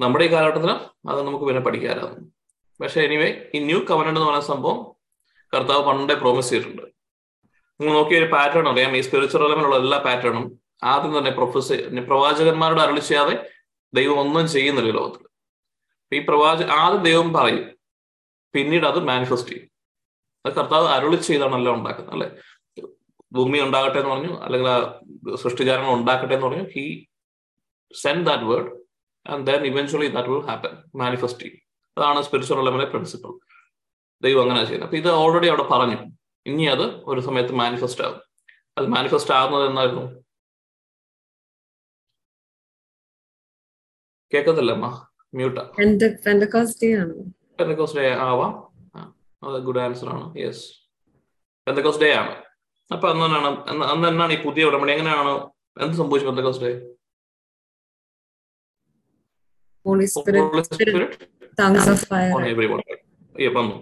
[0.00, 0.70] നമ്മുടെ ഈ കാലഘട്ടത്തിൽ
[1.10, 2.32] അത് നമുക്ക് പിന്നെ പഠിക്കാനാകും.
[2.80, 4.78] പക്ഷെ എനിവേ ഈ ന്യൂ കവനന്റ് എന്ന് പറയുന്ന സംഭവം
[5.54, 6.82] കർത്താവ് പണ്ടേ പ്രോമിസ് ചെയ്തിട്ടുണ്ട്.
[7.80, 8.96] നിങ്ങൾ നോക്കിയ ഒരു പാറ്റേൺ അറിയാം?
[8.96, 13.59] ഈ സ്പിരിച്വൽ ലെവലുള്ള എല്ലാ പാറ്റേണും ആദ്യം തന്നെ പ്രൊഫസർ പ്രവാചകന്മാരോട് അരളി ചെയ്യാതെ
[13.94, 15.26] ദൈവം ഒന്നും ചെയ്യുന്നില്ല ലോകത്തിൽ
[16.12, 17.78] ഈ പ്രവാചകൻ ആദ്യം ദൈവം പറയും
[18.54, 19.70] പിന്നീട് അത് മാനിഫെസ്റ്റ് ചെയ്യും.
[20.46, 22.28] അത് കർത്താവ് അരുളി ചെയ്താണ് എല്ലാം ഉണ്ടാക്കുന്നത് അല്ലെ?
[23.32, 25.00] ഭൂമി ഉണ്ടാകട്ടെ എന്ന് പറഞ്ഞു അല്ലെങ്കിൽ ആ
[25.34, 27.08] സൃഷ്ടിചാരങ്ങൾ ഉണ്ടാക്കട്ടെ എന്ന് പറഞ്ഞു he
[28.02, 28.70] send that word
[29.26, 31.60] and then eventually that will happen manifest ചെയ്യും.
[31.98, 33.32] അതാണ് സ്പിരിച്വൽ ലെവലിലെ പ്രിൻസിപ്പിൾ
[34.22, 34.88] ദൈവം അങ്ങനെ ചെയ്യുന്നത്.
[34.88, 35.96] അപ്പൊ ഇത് ഓൾറെഡി അവിടെ പറഞ്ഞു.
[36.46, 38.20] ഇനി അത് ഒരു സമയത്ത് മാനിഫെസ്റ്റ് ആകും.
[38.78, 40.22] അത് മാനിഫെസ്റ്റ് ആകുന്നത് എന്നായിരുന്നു?
[45.34, 45.62] മ്യൂട്ടാ
[46.26, 47.14] പെന്തക്കോസ്റ്റ് ഡേ ആണ്
[47.60, 48.52] പെന്തക്കോസ് ഡേ ആവാം.
[48.96, 50.36] ആ, അത് ഗുഡ് ആൻസർ ആണ്.
[50.36, 50.64] യെസ്
[51.66, 52.42] പെന്തക്കോസ് ഡേ ആണ്.
[52.92, 54.92] അപ്പൊ അന്ന് തന്നെയാണ് അന്ന് അന്ന് തന്നെയാണ് ഈ പുതിയ ഉടമ്പടി.
[54.92, 56.70] എങ്ങനെയാണ് എന്ത് സംഭവിച്ചു പെന്തക്കോസ് ഡേ
[63.48, 63.76] വന്നു.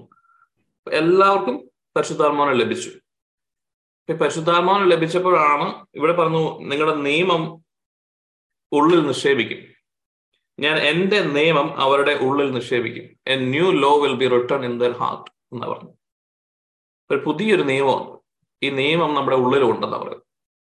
[0.93, 2.91] എല്ലാവർക്കും പരിശുദ്ധാത്മാവിനെ ലഭിച്ചു.
[4.13, 7.65] പരിശുദ്ധാത്മാനം ലഭിച്ചപ്പോഴാണ് ഇവിടെ പറഞ്ഞു നിങ്ങളുടെ നിയമം
[8.73, 9.78] ഉള്ളിൽ നിക്ഷേപിക്കും.
[10.61, 13.17] ഞാൻ എന്റെ നിയമം അവരുടെ ഉള്ളിൽ നിക്ഷേപിക്കും.
[13.27, 15.91] A new law will be return in their heart എന്ന് പറഞ്ഞു.
[17.11, 18.19] ഒരു പുതിയൊരു നിയമമാണ്
[18.63, 20.23] ഈ നിയമം നമ്മുടെ ഉള്ളിലുണ്ടെന്ന് പറയുന്നത്.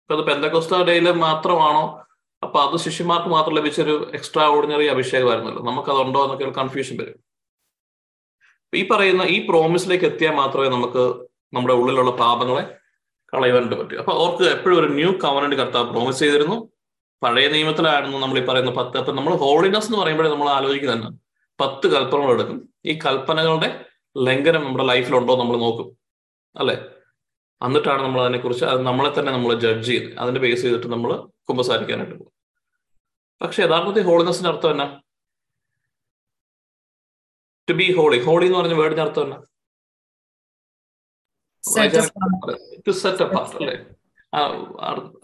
[0.03, 2.05] ഇപ്പൊ അത് പെന്തക്കോസ്ത ഡേയിൽ മാത്രമാണോ?
[2.43, 5.63] അപ്പൊ അത് ശിഷ്യന്മാർക്ക് മാത്രം ലഭിച്ചൊരു എക്സ്ട്രാ ഓർഡിനറി അഭിഷേകമായിരുന്നല്ലോ.
[5.63, 7.29] നമുക്കതുണ്ടോ എന്നൊക്കെ ഒരു കൺഫ്യൂഷൻ വരും.
[8.75, 12.77] ഈ പറയുന്ന ഈ പ്രോമിസിലേക്ക് എത്തിയാൽ മാത്രമേ നമുക്ക് നമ്മുടെ ഉള്ളിലുള്ള പാപങ്ങളെ
[13.33, 13.97] കളയാനായിട്ട് പറ്റൂ.
[13.97, 16.69] അപ്പൊ അവർക്ക് എപ്പോഴും ഒരു ന്യൂ കവനന്റ് കർത്താവ് പ്രോമിസ് ചെയ്തിരുന്നു.
[17.23, 18.97] പഴയ നിയമത്തിലായിരുന്നു നമ്മൾ ഈ പറയുന്ന പത്ത്.
[18.97, 21.11] അപ്പൊ നമ്മൾ ഹോളിനെസ് എന്ന് പറയുമ്പോഴേ നമ്മൾ ആലോചിക്കുന്നതന്നെ
[21.61, 22.73] പത്ത് കൽപ്പനകൾ എടുക്കും.
[22.85, 23.85] ഈ കൽപ്പനകളുടെ
[24.17, 25.97] ലംഘനം നമ്മുടെ ലൈഫിലുണ്ടോ നമ്മൾ നോക്കും.
[26.55, 26.75] അല്ലെ?
[27.61, 32.33] എന്നിട്ടാണ് നമ്മൾ അതിനെക്കുറിച്ച് അത് നമ്മളെ തന്നെ നമ്മൾ ജഡ്ജ് ചെയ്ത് അതിന്റെ ബേസ് ചെയ്തിട്ട് നമ്മൾ കുമ്പസാരിക്കാനായിട്ട് പോകും.
[33.41, 35.01] പക്ഷെ യഥാർത്ഥത്തിൽ ഹോളിനെസിന്റെ അർത്ഥം എന്നാ?
[37.69, 39.37] ടു ബി ഹോളി ഹോളി എന്ന് പറഞ്ഞ വേർഡിന്റെ അർത്ഥം എന്നാ.
[42.87, 43.98] ടു സെറ്റ് അപ്പാർട്ട് അല്ലേ?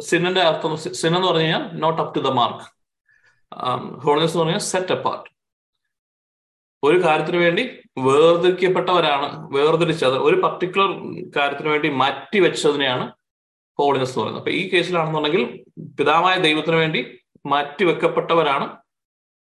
[0.01, 2.65] സിന്നിന്റെ അർത്ഥം സിൻ എന്ന് പറഞ്ഞു കഴിഞ്ഞാൽ not up to the mark
[4.05, 5.27] holiness എന്ന് പറഞ്ഞാൽ സെറ്റ് അപ്പാർട്ട്
[6.83, 7.63] ഒരു കാര്യത്തിന് വേണ്ടി
[8.05, 10.89] വേർതിരിക്കപ്പെട്ടവരാണ് വേർതിരിച്ചത് ഒരു പർട്ടിക്കുലർ
[11.37, 13.05] കാര്യത്തിന് വേണ്ടി മാറ്റി വെച്ചതിനെയാണ്
[13.79, 14.41] ഹോളിനെസ് എന്ന് പറയുന്നത്.
[14.41, 15.43] അപ്പൊ ഈ കേസിലാണെന്നുണ്ടെങ്കിൽ
[15.99, 17.01] പിതാവായ ദൈവത്തിന് വേണ്ടി
[17.45, 18.65] മാറ്റി വെക്കപ്പെട്ടവരാണ്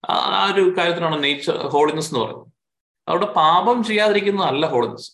[0.03, 2.47] ആ ഒരു കാര്യത്തിനാണ് നേച്ചർ ഹോളിനെസ് എന്ന് പറയുന്നത്.
[3.07, 5.09] അവിടെ പാപം ചെയ്യാതിരിക്കുന്നതല്ല ഹോളിനെസ്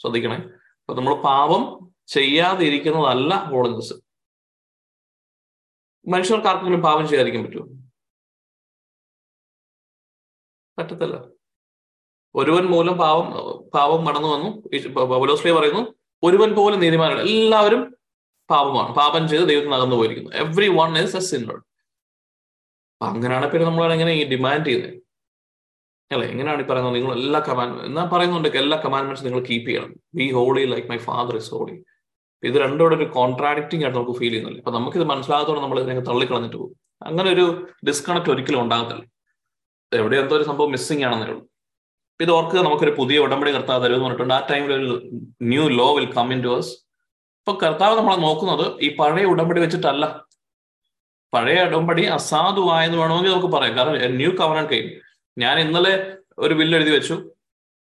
[0.00, 0.38] ശ്രദ്ധിക്കണേ.
[0.82, 1.62] അപ്പൊ നമ്മൾ പാപം
[2.06, 3.94] ചെയ്യാതിരിക്കുന്നതല്ല ഹോളിനെസ്
[6.08, 7.66] മനുഷ്യർക്ക് ആർക്കെങ്കിലും പാപം ചെയ്യാതിരിക്കാൻ പറ്റുമോ?
[10.78, 11.28] പറ്റത്തില്ല.
[12.34, 13.26] ഒരുവൻ മൂലം പാവം
[13.74, 14.48] പാവം മടന്നു വന്നു.
[14.88, 17.96] ബബലോസ്ലി പറയുന്നു ഒരുവൻ പോലും നീതിമാനാണ് എല്ലാവരും
[18.50, 18.94] പാപമാണ്.
[18.94, 20.30] പാപം ചെയ്ത് ദൈവത്തിന് അകന്നു പോയിരിക്കുന്നു.
[20.30, 24.94] Everyone is a sinner അപ്പൊ അങ്ങനെയാണ് പിന്നെ നമ്മൾ എങ്ങനെ ഈ ഡിമാൻഡ് ചെയ്യുന്നത്.
[26.12, 26.28] അല്ലെ?
[26.28, 26.94] എങ്ങനെയാണ് ഈ പറയുന്നത്.
[26.94, 29.94] നിങ്ങൾ എല്ലാ കമാൻഡ് എന്നാ പറയുന്നുണ്ട് എല്ലാ കമാൻഡ്മെന്റ്സ് നിങ്ങൾ കീപ്പ് ചെയ്യണം.
[30.14, 31.84] Be holy like my father is holy
[32.46, 36.76] ഇത് രണ്ടോടെ ഒരു കോൺട്രാഡിക്റ്റിംഗ് ആയിട്ട് നമുക്ക് ഫീൽ ചെയ്യുന്നില്ല അപ്പൊ ഇത് മനസ്സിലാകാത്തോടെ നമ്മൾ ഇതിനെ തള്ളിക്കളഞ്ഞിട്ട് പോകും.
[37.02, 39.04] അങ്ങനെ ഒരു ഡിസ്കണക്ട് ഒരിക്കലും ഉണ്ടാകത്തില്ല.
[39.92, 41.48] എവിടെ എന്തോ ഒരു സംഭവം മിസ്സിംഗ് ആണെന്നേ ഉള്ളൂ.
[42.20, 44.34] ഇത് ഓർക്കുക നമുക്കൊരു പുതിയ ഉടമ്പടി കർത്താവ് തരുമെന്ന് പറഞ്ഞിട്ടുണ്ട്.
[44.34, 45.10] ആ ടൈമിൽ ഒരു
[45.42, 46.68] new law will come into us
[47.38, 50.24] ഇപ്പൊ കർത്താവ് നമ്മളെ നോക്കുന്നത് ഈ പഴയ ഉടമ്പടി വെച്ചിട്ടല്ല.
[51.34, 53.76] പഴയ ഉടമ്പടി അസാധുവായെന്ന് വേണമെങ്കിൽ നമുക്ക് പറയാം.
[53.76, 54.90] കാരണം ന്യൂ കവനൻ കൈ
[55.38, 57.30] ഞാൻ ഇന്നലെ ഒരു ബില്ല് എഴുതി വെച്ചു.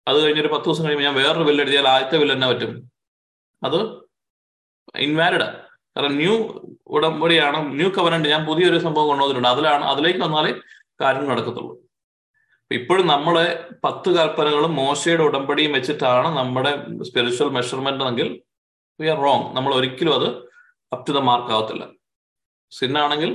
[0.08, 2.90] അത് കഴിഞ്ഞൊരു പത്ത് ദിവസം കഴിയുമ്പോൾ ഞാൻ വേറൊരു ബില്ല് എഴുതിയാൽ ആദ്യത്തെ ബില്ല് എന്നാ പറ്റും.
[3.64, 4.05] അത്
[5.06, 5.48] ഇൻവാലിഡാ
[5.96, 6.34] കാരണം ന്യൂ
[6.96, 9.50] ഉടമ്പടിയാണ് ന്യൂ കവനന്റ് ഞാൻ പുതിയൊരു സംഭവം കൊണ്ടുവന്നിട്ടുണ്ട്.
[9.54, 10.52] അതിലാണ് അതിലേക്ക് വന്നാലേ
[11.02, 11.72] കാര്യങ്ങൾ നടക്കത്തുള്ളൂ.
[12.70, 13.46] ഇപ്പോഴും നമ്മളെ
[13.84, 16.72] പത്ത് കൽപ്പനകളും മോശയുടെ ഉടമ്പടിയും വെച്ചിട്ടാണ് നമ്മുടെ
[17.08, 18.28] സ്പിരിച്വൽ മെഷർമെന്റ് എങ്കിൽ
[19.00, 20.28] വി ആർ റോങ് നമ്മൾ ഒരിക്കലും അത്
[20.94, 21.84] അപ് ടു ദ മാർക്ക് ആവത്തില്ല.
[22.72, 23.30] സിന്നാണെങ്കിൽ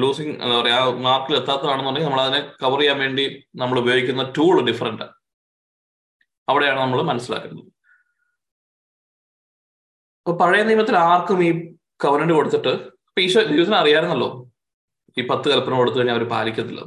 [0.00, 3.24] ലൂസിങ് എന്താ പറയാ ആ മാർക്കിൽ എത്താത്തതാണെന്നുണ്ടെങ്കിൽ നമ്മൾ അതിനെ കവർ ചെയ്യാൻ വേണ്ടി
[3.62, 5.06] നമ്മൾ ഉപയോഗിക്കുന്ന ടൂൾ ഡിഫറെന്റ്
[6.48, 7.66] അവിടെയാണ് നമ്മൾ മനസ്സിലാക്കുന്നത്.
[10.20, 11.50] അപ്പൊ പഴയ നിയമത്തിൽ ആർക്കും ഈ
[12.04, 12.72] കവനന്റ് കൊടുത്തിട്ട്
[13.08, 14.30] ഇപ്പൊ ഈശോ ദൈവത്തിന് അറിയാമായിരുന്നല്ലോ
[15.18, 16.82] ഈ പത്ത് കൽപ്പന കൊടുത്തു കഴിഞ്ഞാൽ അവർ പാലിക്കത്തില്ല.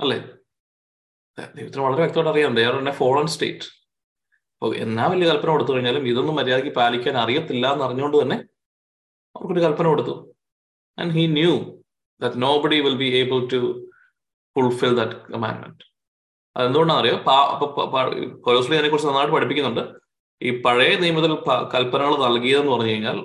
[0.00, 0.18] അല്ലേ?
[1.56, 2.54] ദൈവത്തിന് വളരെ വ്യക്തമായിട്ട് അറിയാം.
[2.58, 3.66] They are a fallen state
[4.54, 8.38] അപ്പോൾ എന്നാ വലിയ കൽപ്പന കൊടുത്തു കഴിഞ്ഞാലും ഇതൊന്നും മര്യാദയ്ക്ക് പാലിക്കാൻ അറിയത്തില്ല എന്ന് അറിഞ്ഞുകൊണ്ട് തന്നെ
[9.36, 10.14] അവർക്കൊരു കൽപ്പന കൊടുത്തു.
[10.98, 11.52] And he knew
[12.20, 13.60] that nobody will be able to
[14.56, 15.84] fulfil that commandment
[16.56, 17.16] അതെന്തുകൊണ്ടാണെന്ന് അറിയോ
[18.46, 19.84] കൊലോസ്ലി അതിനെ കുറിച്ച് നന്നായിട്ട് പഠിപ്പിക്കുന്നുണ്ട്.
[20.42, 21.32] ഈ പഴയ നിയമത്തിൽ
[21.74, 23.18] കൽപ്പനകൾ നൽകിയതെന്ന് പറഞ്ഞു കഴിഞ്ഞാൽ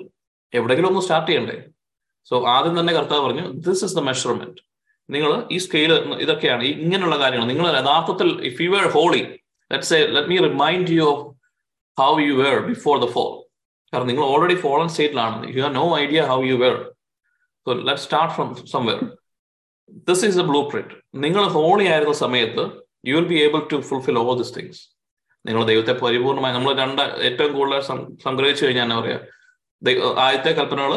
[0.52, 1.56] എവിടെങ്കിലും ഒന്ന് സ്റ്റാർട്ട് ചെയ്യണ്ടേ?
[2.28, 4.60] സോ ആദ്യം തന്നെ കർത്താവ് പറഞ്ഞു ദിസ് ഇസ് ദ മെഷർമെന്റ്
[5.08, 5.90] നിങ്ങൾ ഈ സ്കെയിൽ
[6.24, 7.46] ഇതൊക്കെയാണ് ഇങ്ങനെയുള്ള കാര്യങ്ങൾ.
[7.52, 9.22] നിങ്ങൾ യഥാർത്ഥത്തിൽ if you were holy
[9.70, 11.22] let's let me remind you of
[11.98, 13.32] how you were before the fall
[13.92, 16.76] കാരണം നിങ്ങൾ already fallen സ്റ്റേറ്റിലാണ് you have no idea how you were
[17.66, 19.00] so let start from somewhere
[20.08, 20.94] this is a blueprint
[21.24, 22.64] നിങ്ങൾ holy ആയിരുന്ന സമയത്ത്
[23.08, 24.82] you will be able to fulfil all this things
[25.46, 27.80] നിങ്ങൾ ദൈവത്തെ പരിപൂർണമായി നമ്മൾ രണ്ട് ഏറ്റവും കൂടുതൽ
[28.24, 29.18] സംഗ്രഹിച്ചു കഴിഞ്ഞാൽ എന്നാ പറയാ?
[30.24, 30.92] ആദ്യത്തെ കൽപ്പനകൾ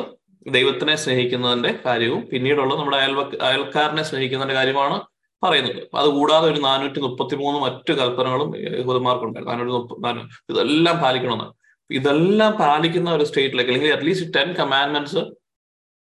[0.55, 4.97] ദൈവത്തിനെ സ്നേഹിക്കുന്നതിന്റെ കാര്യവും പിന്നീടുള്ളത് നമ്മുടെ അയൽവ അയൽക്കാരനെ സ്നേഹിക്കുന്നതിന്റെ കാര്യമാണ്
[5.43, 5.79] പറയുന്നത്.
[5.85, 11.47] അപ്പൊ അത് കൂടാതെ ഒരു നാനൂറ്റി മുപ്പത്തി മൂന്ന് മറ്റു കൽപ്പനകളും യഹൂദന്മാർക്കുണ്ടായിരുന്നു നാനൂറ്റി മുപ്പത്തി ഇതെല്ലാം പാലിക്കണമെന്ന്.
[11.89, 15.21] ഇതെല്ലാം പാലിക്കുന്ന ഒരു സ്റ്റേറ്റിലേക്ക് അല്ലെങ്കിൽ at least ten commandments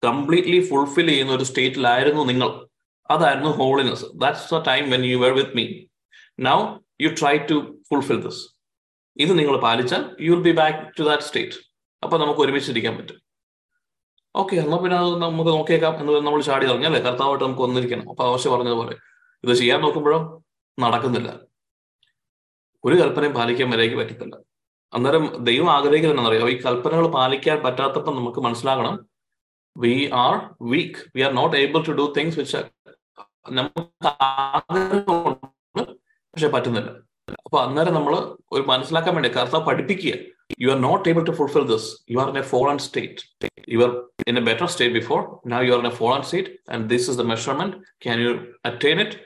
[0.02, 2.48] completely fulfil ചെയ്യുന്ന ഒരു സ്റ്റേറ്റിലായിരുന്നു നിങ്ങൾ.
[3.10, 5.64] അതായിരുന്നു holiness that's the time when you were with me
[6.48, 6.58] now
[7.00, 7.56] you try to
[7.88, 8.42] fulfil this
[9.16, 11.56] ഇത് നിങ്ങൾ പാലിച്ചാൽ you will be back to that state
[12.02, 13.18] അപ്പൊ നമുക്ക് ഒരുമിച്ചിരിക്കാൻ പറ്റും.
[14.34, 18.52] ഓക്കെ എന്നാൽ പിന്നെ അത് നമുക്ക് നോക്കിയേക്കാം എന്ന് നമ്മൾ ചാടി ഇറങ്ങിയല്ലേ കർത്താവായിട്ട് നമുക്ക് ഒന്നിരിക്കണം അപ്പൊ ആവശ്യം
[18.54, 18.94] പറഞ്ഞതുപോലെ.
[19.44, 20.18] ഇത് ചെയ്യാൻ നോക്കുമ്പോഴോ?
[20.78, 21.30] നടക്കുന്നില്ല.
[22.84, 24.34] ഒരു കൽപ്പനയും പാലിക്കാൻ വരേക്ക് പറ്റത്തില്ല.
[24.92, 28.96] അന്നേരം ദൈവം ആഗ്രഹിക്കുന്നത് അറിയാം ഈ കൽപ്പനകൾ പാലിക്കാൻ പറ്റാത്തപ്പോൾ നമുക്ക് മനസ്സിലാകണം.
[29.76, 29.94] We
[30.24, 30.34] are
[30.72, 32.62] weak we are not able to do things which
[33.58, 33.84] നമുക്ക്
[36.36, 36.90] പക്ഷെ പറ്റുന്നില്ല.
[37.46, 38.14] അപ്പൊ അന്നേരം നമ്മൾ
[38.54, 40.14] ഒരു മനസ്സിലാക്കാൻ വേണ്ടി കർത്താവ് പഠിപ്പിക്കുക.
[40.62, 43.22] You are not able to fulfil this you are in a fallen state
[43.74, 43.92] you are
[44.30, 45.20] in a better state before
[45.52, 48.32] now you are in a fallen state and this is the measurement can you
[48.70, 49.16] attain it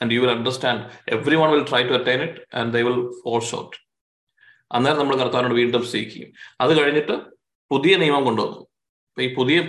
[0.00, 0.82] and you will understand
[1.42, 3.74] everyone will try to attain it and they will fall short
[4.70, 6.28] അന്നേരം നമ്മൾ കർത്താവിനോട് വീണ്ടും സ്നേഹിക്കും
[6.64, 7.16] അത് കഴിഞ്ഞിട്ട്
[7.70, 8.60] പുതിയ നിയമം കൊണ്ടുവന്നു.
[9.10, 9.60] അപ്പൊ ഈ പുതിയ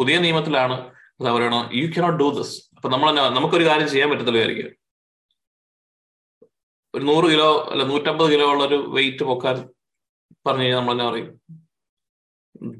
[0.00, 0.76] പുതിയ നിയമത്തിലാണ്
[1.18, 4.68] എന്താ പറയണ യു കനോട്ട് ഡു ദിസ് അപ്പൊ നമ്മൾ നമുക്കൊരു കാര്യം ചെയ്യാൻ പറ്റത്തില്ലായിരിക്കും
[6.94, 9.56] ഒരു നൂറ് കിലോ അല്ല നൂറ്റമ്പത് കിലോ ഉള്ള ഒരു വെയിറ്റ് പൊക്കാൻ
[10.46, 11.28] പറഞ്ഞു കഴിഞ്ഞാൽ നമ്മൾ പറയും.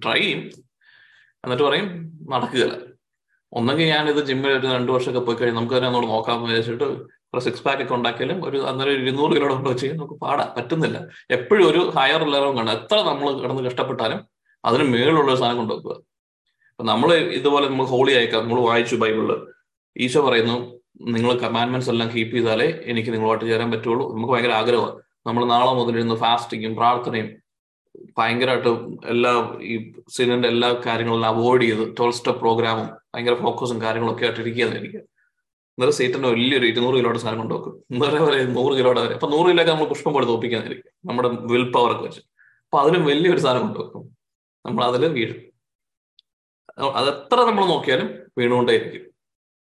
[0.05, 0.41] ട്രൈ ചെയ്യും.
[1.45, 1.87] എന്നിട്ട് പറയും
[2.33, 2.75] നടക്കുകയില്ല.
[3.59, 6.89] ഒന്നെങ്കിൽ ഞാൻ ഇത് ജിമ്മിൽ ഒരു രണ്ടു വർഷമൊക്കെ പോയി കഴിഞ്ഞാൽ നമുക്ക് തന്നെ ഒന്നുകൂടെ നോക്കാമെന്ന് വിചാരിച്ചിട്ട്
[7.35, 10.99] ഒരു സിക്സ് പാക്ക് ഒക്കെ ഉണ്ടാക്കിയാലും ഒരു അന്നേരം ഒരു ഇരുന്നൂറ് കിലോ കൊണ്ട് വെച്ച് നമുക്ക് പാടാ പറ്റുന്നില്ല.
[11.37, 14.21] എപ്പോഴും ഒരു ഹയർ ലെവലും കണ്ട എത്ര നമ്മൾ കിടന്ന് കഷ്ടപ്പെട്ടാലും
[14.65, 15.95] അതിന് മേളിലുള്ള ഒരു സാധനം കൊണ്ടുവെക്കുക.
[16.73, 17.09] അപ്പൊ നമ്മൾ
[17.39, 19.29] ഇതുപോലെ നമ്മൾ ഹോളി അയക്കാം നമ്മൾ വായിച്ചു ബൈബിൾ
[19.97, 20.57] ഈശോ പറയുന്നു
[21.15, 24.05] നിങ്ങൾ കമാൻഡ്മെന്റ്സ് എല്ലാം കീപ്പ് ചെയ്താലേ എനിക്ക് നിങ്ങളുമായിട്ട് ചേരാൻ പറ്റുള്ളൂ.
[24.15, 24.97] നമുക്ക് ഭയങ്കര ആഗ്രഹമാണ്.
[25.27, 27.29] നമ്മൾ നാളെ മുതൽ ഇരുന്ന് ഫാസ്റ്റിങ്ങും പ്രാർത്ഥനയും
[28.19, 28.71] ഭയങ്കരമായിട്ട്
[29.13, 29.33] എല്ലാ
[29.71, 29.75] ഈ
[30.17, 35.01] സിനിന്റെ എല്ലാ കാര്യങ്ങളും അവോയ്ഡ് ചെയ്ത് ട്വൽവ് സ്റ്റെപ്പ് പ്രോഗ്രാമും ഭയങ്കര ഫോക്കസും കാര്യങ്ങളൊക്കെ ആയിട്ട് ഇരിക്കുകയെന്ന് എനിക്ക്.
[35.79, 39.15] അന്നേരം സീറ്റിന്റെ വലിയൊരു ഇരുന്നൂറ് കിലോയുടെ സാധനം കൊണ്ടുവെക്കും ഇന്നലെ വരെ നൂറ് കിലോയുടെ വരെ.
[39.19, 42.23] അപ്പൊ നൂറ് കിലോയൊക്കെ നമ്മൾ പുഷ്പം പോലെ തോപ്പിക്കാന്നിരിക്കും നമ്മുടെ വിൽ പവർ ഒക്കെ വെച്ച്.
[42.67, 44.05] അപ്പൊ അതിലും വലിയൊരു സാധനം കൊണ്ടുവെക്കും
[44.67, 45.39] നമ്മൾ അതിൽ വീഴും.
[47.01, 49.05] അതെത്ര നമ്മൾ നോക്കിയാലും വീണുകൊണ്ടേയിരിക്കും.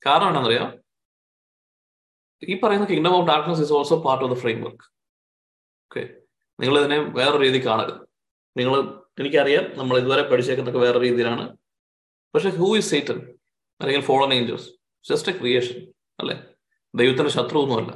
[0.06, 0.68] കാരണം എന്താണെന്നറിയാം?
[2.42, 4.84] ഈ പറയുന്ന kingdom of darkness is also part of the framework
[5.86, 6.02] okay
[6.60, 8.08] നിങ്ങൾ ഇതിനെ വേറെ രീതി കാണരുത്.
[8.56, 8.74] നിങ്ങൾ
[9.20, 11.56] എനിക്കറിയാം നമ്മൾ ഇതുവരെ പഠിച്ചേക്കുന്നൊക്കെ വേറെ രീതിയിലാണ്.
[12.34, 13.18] പക്ഷെ ഹൂ ഇസ് സേറ്റൻ
[13.80, 14.68] അല്ലെങ്കിൽ fallen angels
[15.08, 16.36] just a creation അല്ലെ?
[16.94, 17.92] ദൈവത്തിന്റെ ശത്രു ഒന്നുമല്ല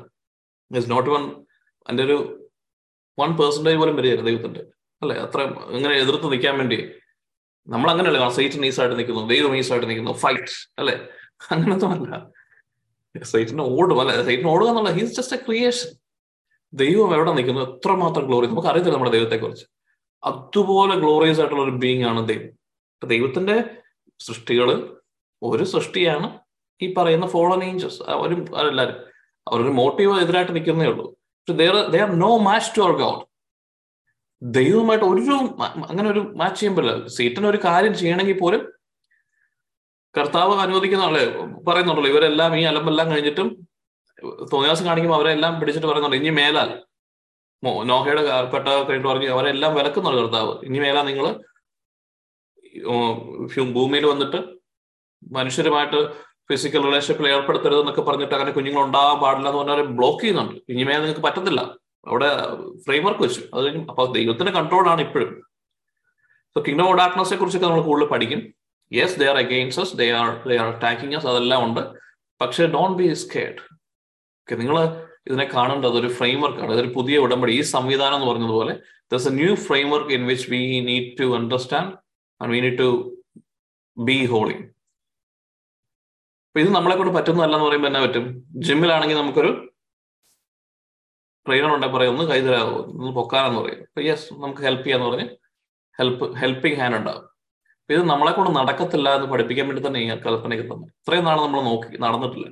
[0.70, 1.45] ഇറ്റ്സ് നോട്ട് വൺ
[1.90, 2.16] എന്റെ ഒരു
[3.20, 4.61] വൺ പേഴ്സന്റേജ് പോലും വരികയാണ് ദൈവത്തിന്റെ
[5.03, 5.16] അല്ലെ?
[5.16, 5.40] അത്ര
[5.76, 6.78] ഇങ്ങനെ എതിർത്ത് നിൽക്കാൻ വേണ്ടി.
[7.66, 9.28] നമ്മൾ അങ്ങനെയല്ല സൈറ്റൻ ഈസായിട്ട് നിൽക്കുന്നു.
[9.28, 10.12] ദൈവം ഈസായിട്ട് നിൽക്കുന്നു.
[10.12, 11.09] ഫൈറ്റ് അല്ലെ?
[11.51, 12.41] അങ്ങനൊന്നും അല്ല
[13.21, 14.25] സൈറ്റിന് ഓടും അല്ലെ?
[14.25, 15.91] സൈറ്റിന് ഓടുക എന്നുള്ള ഹീസ് ജസ്റ്റ് എ ക്രിയേഷൻ
[16.73, 17.61] ദൈവം എവിടെ നിൽക്കുന്നു?
[17.61, 19.67] എത്രമാത്രം ഗ്ലോറി നമുക്ക് അറിയത്തില്ല നമ്മുടെ ദൈവത്തെ കുറിച്ച്
[20.25, 22.47] അതുപോലെ ഗ്ലോറിയസ് ആയിട്ടുള്ള ഒരു ബീങ് ആണ് ദൈവം.
[22.95, 23.57] അപ്പൊ ദൈവത്തിന്റെ
[24.21, 24.69] സൃഷ്ടികൾ
[25.43, 26.39] ഒരു സൃഷ്ടിയാണ്
[26.83, 28.99] ഈ പറയുന്ന ഫോളൻ ഏഞ്ചൽസ് അവരും അവരെല്ലാരും
[29.49, 31.17] അവരൊരു മോട്ടീവ് എതിരായിട്ട് നിൽക്കുന്നേ ഉള്ളൂ.
[31.49, 33.23] They are no match to our God
[34.43, 35.35] ദൈവമായിട്ട് ഒരു
[35.91, 38.73] അങ്ങനെ ഒരു മാച്ച് ചെയ്യുമ്പോൾ സീറ്റിന് ഒരു കാര്യം ചെയ്യണമെങ്കിൽ പോലും
[40.17, 41.23] കർത്താവ് അനുവദിക്കുന്ന ആളെ
[41.69, 43.49] പറയുന്നുണ്ടല്ലോ ഇവരെല്ലാം ഈ അലമ്പെല്ലാം കഴിഞ്ഞിട്ടും
[44.53, 46.71] തോന്നിയാസം കാണിക്കുമ്പോൾ അവരെല്ലാം പിടിച്ചിട്ട് പറയുന്നുണ്ട് ഇനി മേലാൽ.
[47.65, 50.53] നോഹയുടെ പെട്ട കഴിഞ്ഞിട്ട് പറഞ്ഞു അവരെല്ലാം വിലക്കുന്നുണ്ട് കർത്താവ്.
[50.65, 51.27] ഇനി മേലാ നിങ്ങൾ
[53.73, 54.39] ഭൂമിയിൽ വന്നിട്ട്
[55.33, 55.99] മനുഷ്യരുമായിട്ട്
[56.51, 60.61] ഫിസിക്കൽ റിലേഷൻഷിപ്പിൽ ഏർപ്പെടുത്തരുത് എന്നൊക്കെ പറഞ്ഞിട്ട് അങ്ങനെ കുഞ്ഞുങ്ങൾ ഉണ്ടാകാൻ പാടില്ല എന്ന് പറഞ്ഞാൽ ബ്ലോക്ക് ചെയ്യുന്നുണ്ട്.
[60.69, 61.61] ഇനി മേലെ നിങ്ങൾക്ക് പറ്റത്തില്ല.
[62.07, 62.31] അവിടെ
[62.87, 63.41] ഫ്രെയിംവർക്ക് വെച്ചു.
[63.55, 65.43] അത് കഴിഞ്ഞ് അപ്പൊ ദൈവത്തിന്റെ കൺട്രോളാണ് ഇപ്പോഴും.
[66.55, 66.87] സോ കിങ്ഡം
[67.21, 68.62] ഓഫ് കുറിച്ചൊക്കെ നമ്മൾ കൂടുതൽ പഠിക്കും.
[68.99, 71.82] Yes they are against us they are they are attacking us അതെല്ലാം ഉണ്ട്.
[72.40, 73.61] പക്ഷേ ഡോണ്ട് ബി സ്കേഡ്
[74.43, 74.78] ഓക്കെ നിങ്ങൾ
[75.28, 77.53] ഇതിനെ കാണേണ്ടത് ഒരു ഫ്രെയിം വർക്കാണ് ഇതൊരു പുതിയ ഉടമ്പടി.
[77.53, 78.72] ഈ സംവിധാനം എന്ന് പറഞ്ഞതുപോലെ
[79.12, 79.55] this a new
[79.90, 81.93] framework in which we need to understand
[82.40, 82.90] and we need to
[83.97, 84.57] be holy
[86.57, 88.24] ഇത് നമ്മളെ കൊണ്ട് പറ്റുന്നതല്ല എന്ന് പറയുമ്പോൾ എന്നാ പറ്റും?
[88.66, 89.51] ജിമ്മിലാണെങ്കിൽ നമുക്കൊരു
[91.47, 92.12] ട്രെയിനർ ഉണ്ടെങ്കിൽ പറയും.
[92.14, 93.80] ഒന്ന് കൈതരാവോ ഒന്ന് പൊക്കാനെന്ന് പറയും.
[93.88, 95.26] അപ്പൊ യെസ് നമുക്ക് ഹെൽപ്പ് ചെയ്യാന്ന് പറഞ്ഞ്
[95.99, 97.24] ഹെൽപ്പ് ഹെൽപ്പിംഗ് ഹാൻഡ് ഉണ്ടാവും.
[97.93, 100.86] ഇത് നമ്മളെ കൊണ്ട് നടക്കത്തില്ല എന്ന് പഠിപ്പിക്കാൻ വേണ്ടി തന്നെ ഈ കൽപ്പനയ്ക്ക് തന്നെ.
[101.01, 102.47] ഇത്രയും നാൾ നമ്മൾ നോക്കി നടന്നിട്ടില്ല.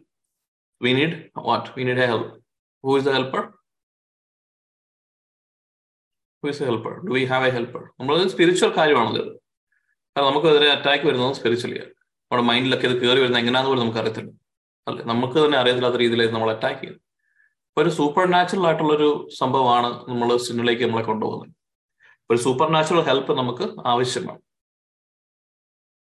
[0.81, 1.17] We need
[1.49, 2.31] what we need a help
[2.85, 3.43] who is a helper
[6.43, 9.25] who is a helper do we have a helper നമ്മൾ സ്പിരിച്വൽ കാര്യമാണല്ലോ
[10.17, 11.93] കാരണം നമുക്ക് അതിനെ അറ്റാക്ക് വരുന്നത് സ്പിരിച്വലിയാണ്
[12.31, 14.31] നമ്മുടെ മൈൻഡിലൊക്കെ ഇത് കയറി വരുന്നത് എങ്ങനെയാണെന്ന് പോലും നമുക്ക് അറിയത്തില്ല
[14.87, 15.03] അല്ലെ?
[15.13, 17.03] നമുക്ക് തന്നെ അറിയത്തില്ലാത്ത രീതിയിലായി നമ്മൾ അറ്റാക്ക് ചെയ്യുന്നത്
[17.69, 19.09] അപ്പൊ ഒരു സൂപ്പർ നാച്ചുറൽ ആയിട്ടുള്ളൊരു
[19.41, 21.53] സംഭവമാണ് നമ്മൾ സിനിമയിലേക്ക് നമ്മളെ കൊണ്ടുപോകുന്നത്.
[22.31, 24.41] ഒരു സൂപ്പർ നാച്ചുറൽ ഹെൽപ്പ് നമുക്ക് ആവശ്യമാണ്.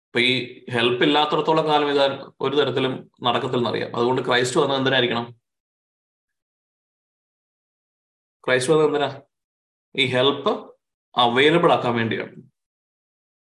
[0.10, 2.06] അപ്പൊ ഈ ഹെൽപ്പ് ഇല്ലാത്തടത്തോളം കാലം ഇത്
[2.42, 5.36] ഒരു തരത്തിലും നടക്കത്തില്ലെന്നറിയാം അതുകൊണ്ട് ക്രൈസ്റ്റ് വന്നത് എന്തിനായിരിക്കണം?
[8.48, 9.22] ക്രൈസ്റ്റ് വന്നത് എന്തിനാ?
[9.96, 10.76] ഈ ഹെൽപ്പ്
[11.18, 12.36] അവൈലബിൾ ആക്കാൻ വേണ്ടിയാണ്.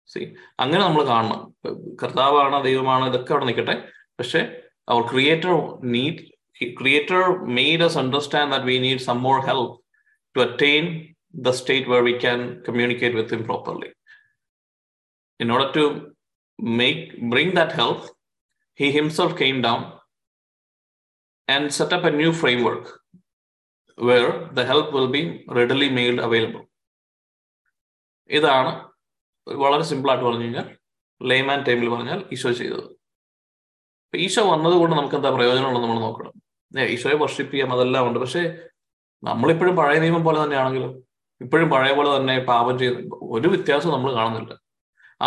[0.08, 1.54] സി അങ്ങനെ നമ്മൾ കാണണം.
[2.02, 3.88] കർത്താവാണ് ദൈവമാണ് ഇതൊക്കെ അവിടെ നിൽക്കട്ടെ.
[4.18, 6.32] പക്ഷെ our creator need
[6.80, 9.84] creator made us understand that we need some more help
[10.36, 13.90] to attain the state where we can communicate with him properly
[15.40, 16.11] in order to
[16.62, 18.00] make bring that help.
[18.74, 19.82] He himself came down
[21.48, 23.00] and set up a new framework
[23.98, 26.64] where the help will be readily made available.
[28.30, 28.72] ഇതാണ്
[29.62, 30.66] വളരെ സിമ്പിളായിട്ട് പറഞ്ഞു കഴിഞ്ഞാൽ
[31.30, 32.86] layman ടൈമിൽ പറഞ്ഞാൽ ഈശോ ചെയ്തത്.
[34.04, 36.32] അപ്പൊ ഈശോ വന്നതുകൊണ്ട് നമുക്ക് എന്താ പ്രയോജനമുള്ളത് നമ്മൾ നോക്കണം.
[36.94, 38.18] ഈശോയെ വർഷിപ്പ് ചെയ്യാം അതെല്ലാം ഉണ്ട്.
[38.18, 38.42] പക്ഷേ
[39.22, 40.92] നമ്മളിപ്പോഴും പഴയ നിയമം പോലെ തന്നെയാണെങ്കിലും
[41.40, 44.61] ഇപ്പോഴും പഴയ പോലെ തന്നെ പാപം ചെയ്ത് ഒരു വ്യത്യാസം നമ്മൾ കാണുന്നില്ല.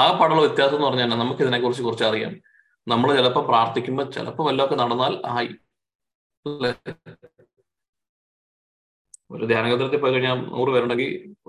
[0.01, 2.33] ആ പാടുള്ള വ്യത്യാസം എന്ന് പറഞ്ഞാൽ നമുക്ക് ഇതിനെക്കുറിച്ച് കുറച്ച് അറിയാം.
[2.87, 5.51] നമ്മൾ ചിലപ്പോൾ പ്രാർത്ഥിക്കുമ്പോൾ ചിലപ്പോൾ വല്ലതൊക്കെ നടന്നാൽ ആയി.
[9.35, 11.07] ഒരു ധ്യാനകേന്ദ്രത്തിൽ പോയി കഴിഞ്ഞാൽ നൂറ് പേരുണ്ടെങ്കിൽ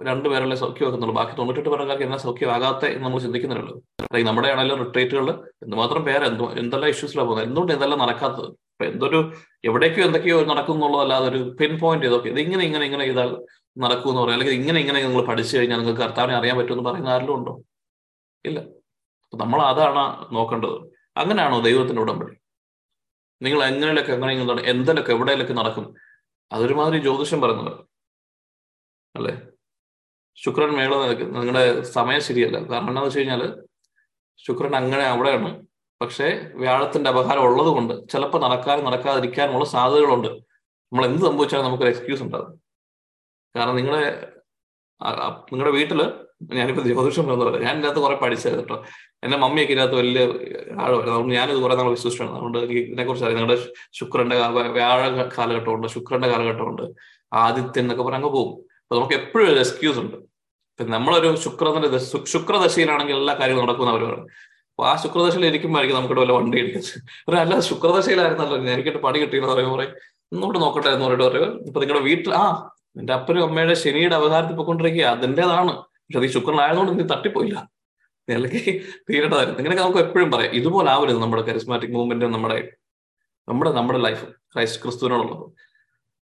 [0.09, 3.75] രണ്ട് പേരല്ലേ സൗഖ്യമാക്കുന്നുള്ളൂ ബാക്കി തൊണ്ണൂറ്റെട്ട് പേർക്കാർക്ക് എന്നാ സൗഖ്യമാകാത്ത എന്ന് നമ്മൾ ചിന്തിക്കുന്നുള്ളൂ
[4.07, 5.27] അല്ലെങ്കിൽ നമ്മുടെ ആണെങ്കിലും റിട്രീറ്റുകൾ
[5.65, 8.49] എന്തുമാത്രം പേര് എന്തോ എന്തെല്ലാം ഇഷ്യൂസിലാണ് പോകുന്നത് എന്തുകൊണ്ട് എന്തെല്ലാം നടക്കാത്തത്?
[8.75, 9.21] ഇപ്പൊ എന്തൊരു
[9.69, 13.31] എവിടേക്കോ എന്തൊക്കെയോ നടക്കും എന്നുള്ളതല്ലാതെ ഒരു പിൻ പോയിന്റ് ഇതൊക്കെ ഇത് ഇങ്ങനെ ഇങ്ങനെ ഇങ്ങനെ ചെയ്താൽ
[13.77, 14.37] നടക്കും എന്ന് പറയാം.
[14.39, 17.55] അല്ലെങ്കിൽ ഇങ്ങനെ ഇങ്ങനെ നിങ്ങൾ പഠിച്ചു കഴിഞ്ഞാൽ നിങ്ങൾക്ക് കർത്താവിനെ അറിയാൻ പറ്റുമെന്ന് പറയുന്ന ആരിലും ഉണ്ടോ?
[18.45, 18.61] ഇല്ല.
[19.35, 20.93] നമ്മൾ അതാണ് നോക്കേണ്ടത്.
[21.17, 22.37] അങ്ങനെയാണോ ദൈവത്തിന്റെ ഉടമ്പടി?
[23.43, 24.33] നിങ്ങൾ എങ്ങനെയൊക്കെ എങ്ങനെ
[24.71, 25.95] എന്തെങ്കിലുമൊക്കെ എവിടെയൊക്കെ നടക്കും?
[26.53, 27.87] അതൊരുമാതിരി ജ്യോതിഷം പറയുന്നത്
[29.17, 29.43] അല്ലേ?
[30.35, 32.57] ശുക്രൻ മേള നിങ്ങളുടെ സമയം ശരിയല്ല.
[32.59, 33.67] കാരണം എന്താണെന്ന് വെച്ച് കഴിഞ്ഞാൽ
[34.37, 35.67] ശുക്രൻ അങ്ങനെ അവിടെയാണ്.
[36.01, 40.29] പക്ഷേ വ്യാഴത്തിന്റെ അപകാരം ഉള്ളത് കൊണ്ട് ചിലപ്പോൾ നടക്കാനും നടക്കാതിരിക്കാനുമുള്ള സാധ്യതകളുണ്ട്.
[40.29, 42.61] നമ്മൾ എന്ത് സംഭവിച്ചാലും നമുക്കൊരു എക്സ്ക്യൂസ് ഉണ്ടാകും
[43.57, 44.33] കാരണം നിങ്ങളുടെ
[45.53, 48.85] നിങ്ങളുടെ വീട്ടിൽ ഞാനിപ്പോ ജ്യോതിഷം പറയുന്നത് ഞാൻ ഇതിനകത്ത് കുറെ പഠിച്ചത് കേട്ടോ.
[49.25, 50.21] എന്റെ മമ്മിയൊക്കെ ഇതിനകത്ത് വലിയ
[50.81, 52.31] ആഴമായിരുന്നു അതുകൊണ്ട് ഞാനിത് കുറെ നാൾ വിശ്വസിച്ചാണ്.
[52.31, 53.41] അതുകൊണ്ട് എനിക്ക് ഇതിനെക്കുറിച്ച് അറിയാം.
[53.41, 54.37] നിങ്ങളുടെ ശുക്രന്റെ
[54.73, 56.83] വ്യാഴ കാലഘട്ടമുണ്ട് ശുക്രന്റെ കാലഘട്ടമുണ്ട്
[57.35, 58.65] ആദിത്യൻ എന്നൊക്കെ പറഞ്ഞ് അങ്ങ് പോകും.
[58.83, 60.17] അപ്പൊ നമുക്ക് എപ്പോഴും ഒരു എക്സ്ക്യൂസ് ഉണ്ട്.
[60.81, 64.27] നമ്മളൊരു ശുക്രന്റെ ശുക്രദശയിലാണെങ്കിൽ എല്ലാ കാര്യവും നടക്കുന്ന അവരാണ്
[64.79, 68.57] അപ്പൊ ആ ശുക്രദശയിൽ ഇരിക്കുമ്പോഴായിരിക്കും നമുക്ക് വല്ല വണ്ടി എടുക്കുന്നത് അല്ല ശുക്രദശയിലായിരുന്നല്ലോ.
[68.57, 69.95] എനിക്കിട്ട് പണി കിട്ടിയെന്ന് പറയുമ്പോൾ പറയും
[70.33, 75.03] ഇന്നോട്ട് നോക്കട്ടെ എന്ന് പറഞ്ഞിട്ട് പറയുക ഇപ്പൊ നിങ്ങളുടെ വീട്ടിൽ ആ നിന്റെ അപ്പനും അമ്മയുടെ ശനിയുടെ അവതാരത്തിൽ പോയിക്കൊണ്ടിരിക്കുക
[75.05, 77.71] അതിന്റെതാണ് പക്ഷെ അത് ഈ ശുക്രനായതുകൊണ്ട് നീ തട്ടിപ്പോയില്ല.
[78.31, 79.59] അല്ലെങ്കിൽ തീരേണ്ടതായിരുന്നു.
[79.59, 80.53] ഇങ്ങനെയൊക്കെ നമുക്ക് എപ്പോഴും പറയാം.
[80.53, 82.73] ഇതുപോലെ ആവരുത് നമ്മുടെ കരിസ്മാറ്റിക് മൂവ്മെന്റ് നമ്മുടെ
[83.49, 85.53] നമ്മുടെ നമ്മുടെ life Christ ക്രിസ്തുവിനോടുള്ളത്.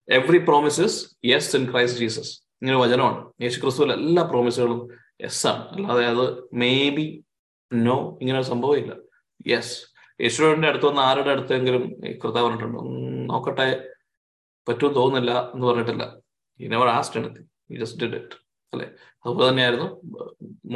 [0.08, 3.32] Every promises yes in Christ Jesus ഇങ്ങനെ വചനമാണ്.
[3.42, 4.88] യേശു ക്രിസ്തുവിലെ എല്ലാ പ്രോമിസുകളും
[5.22, 5.68] യെസ് ആണ്.
[5.68, 7.24] അല്ലാതെ അത് മേ ബി
[7.72, 8.94] നോ ഇങ്ങനെ ഒരു സംഭവമില്ല
[9.46, 9.82] യെസ്
[10.22, 12.80] യേശുവിന്റെ അടുത്ത് വന്ന ആരുടെ അടുത്തെങ്കിലും കൃത പറഞ്ഞിട്ടുണ്ടോ?
[13.34, 13.88] നോക്കട്ടെ
[14.68, 16.16] പറ്റുമെന്ന് തോന്നുന്നില്ല എന്ന് പറഞ്ഞിട്ടില്ല.
[16.60, 18.86] ഈ never asked anything just did it അല്ലെ?
[19.24, 19.88] അതുപോലെ തന്നെയായിരുന്നു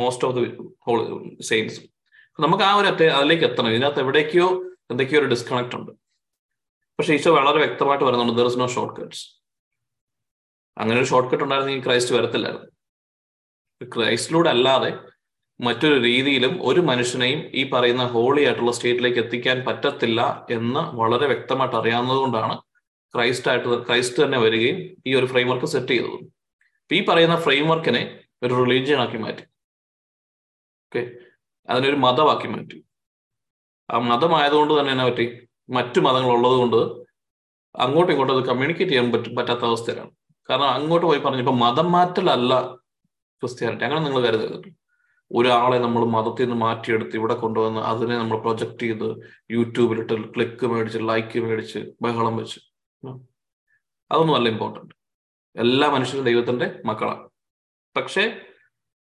[0.01, 0.45] most of the
[0.87, 1.01] whole
[1.51, 1.79] saints
[2.39, 2.89] നമുക്ക് ആ ഒരു
[3.19, 3.71] അതിലേക്ക് എത്തണം.
[3.75, 4.49] ഇതിനകത്ത് എവിടേക്കോ
[4.93, 5.93] എന്തൊക്കെയോ ഒരു ഡിസ്കണക്ട് ഉണ്ട്.
[6.99, 9.25] പക്ഷെ ഈശോ വളരെ വ്യക്തമായിട്ട് പറയുന്നുണ്ട് there is no short cuts
[10.77, 12.69] അങ്ങനെ ഒരു ഷോർട്ട് കട്ട് ഉണ്ടായിരുന്നെങ്കിൽ ക്രൈസ്റ്റ് വരത്തില്ലായിരുന്നു.
[13.81, 14.91] ക്രൈസ്റ്റിലൂടെ അല്ലാതെ
[15.61, 20.21] മറ്റൊരു രീതിയിലും ഒരു മനുഷ്യനെയും ഈ പറയുന്ന ഹോളി ആയിട്ടുള്ള സ്റ്റേറ്റിലേക്ക് എത്തിക്കാൻ പറ്റത്തില്ല
[20.51, 22.57] എന്ന് വളരെ വ്യക്തമായിട്ട് അറിയാവുന്നത് കൊണ്ടാണ്
[23.15, 26.19] ക്രൈസ്റ്റ് ആയിട്ട് ക്രൈസ്റ്റ് തന്നെ വരികയും ഈ ഒരു ഫ്രെയിംവർക്ക് സെറ്റ് ചെയ്തത്.
[26.93, 28.03] ഈ പറയുന്ന ഫ്രെയിംവർക്കിനെ
[28.43, 29.43] ഒരു റിലീജിയൻ ആക്കി മാറ്റി.
[30.87, 31.03] ഓക്കെ
[31.71, 32.85] അതിനൊരു മതമാക്കി മാറ്റി.
[33.91, 35.27] ആ മതമായതുകൊണ്ട് തന്നെ എന്നെ പറ്റി?
[35.71, 36.77] മറ്റു മതങ്ങൾ ഉള്ളത് കൊണ്ട്
[37.75, 40.11] അങ്ങോട്ടും ഇങ്ങോട്ടും അത് കമ്മ്യൂണിക്കേറ്റ് ചെയ്യാൻ പറ്റും പറ്റാത്ത അവസ്ഥയിലാണ്.
[40.51, 42.77] കാരണം അങ്ങോട്ട് പോയി പറഞ്ഞു ഇപ്പൊ മതം മാറ്റലല്ല
[43.43, 43.85] ക്രിസ്ത്യാനിറ്റി.
[43.85, 44.69] അങ്ങനെ നിങ്ങൾ കരുതരുത്.
[45.33, 49.09] ഒരാളെ നമ്മൾ മതത്തിൽ നിന്ന് മാറ്റിയെടുത്ത് ഇവിടെ കൊണ്ടുവന്ന് അതിനെ നമ്മൾ പ്രൊജക്ട് ചെയ്ത്
[49.51, 52.61] യൂട്യൂബിലിട്ട് ക്ലിക്ക് മേടിച്ച് ലൈക്ക് മേടിച്ച് ബഹളം വെച്ച്.
[54.11, 54.95] അതൊന്നും അല്ല ഇമ്പോർട്ടന്റ്
[55.57, 57.29] എല്ലാ മനുഷ്യരും ദൈവത്തിന്റെ മക്കളാണ്.
[57.97, 58.41] പക്ഷേ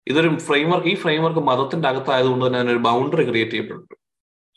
[0.06, 3.96] ഇതൊരു ഫ്രെയിംവർക്ക് ഈ ഫ്രെയിംവർക്ക് മതത്തിന്റെ അകത്തായതുകൊണ്ട് തന്നെ അതിനൊരു ബൗണ്ടറി ക്രിയേറ്റ് ചെയ്യപ്പെട്ടിട്ടുണ്ട്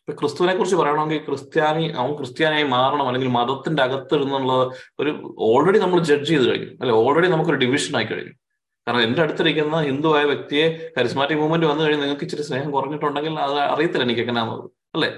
[0.02, 4.54] ഇപ്പൊ ക്രിസ്തുവിനെ കുറിച്ച് പറയണമെങ്കിൽ ക്രിസ്ത്യാനി അവൻ ക്രിസ്ത്യാനിയായി മാറണം അല്ലെങ്കിൽ മതത്തിന്റെ അകത്ത് എന്നുള്ള
[5.00, 6.72] ഒരു ഓൾറെഡി നമ്മൾ ജഡ്ജ് ചെയ്ത് കഴിഞ്ഞു.
[6.82, 6.96] അല്ലെ?
[6.96, 8.34] ഓൾറെഡി നമുക്കൊരു ഡിവിഷൻ ആയി കഴിഞ്ഞു.
[8.88, 9.76] കാരണം എന്റെ അടുത്തിരിക്കുന്ന
[10.16, 15.10] ആയ വ്യക്തിയെ കരിസ്മാറ്റിക് മൂവ്മെന്റ് വന്നു കഴിഞ്ഞാൽ നിങ്ങൾക്ക് ഇച്ചിരി സ്നേഹം കുറഞ്ഞിട്ടുണ്ടെങ്കിൽ അത് അറിയത്തില്ല എനിക്ക് എങ്ങനെയാണെന്നത് അല്ലേ?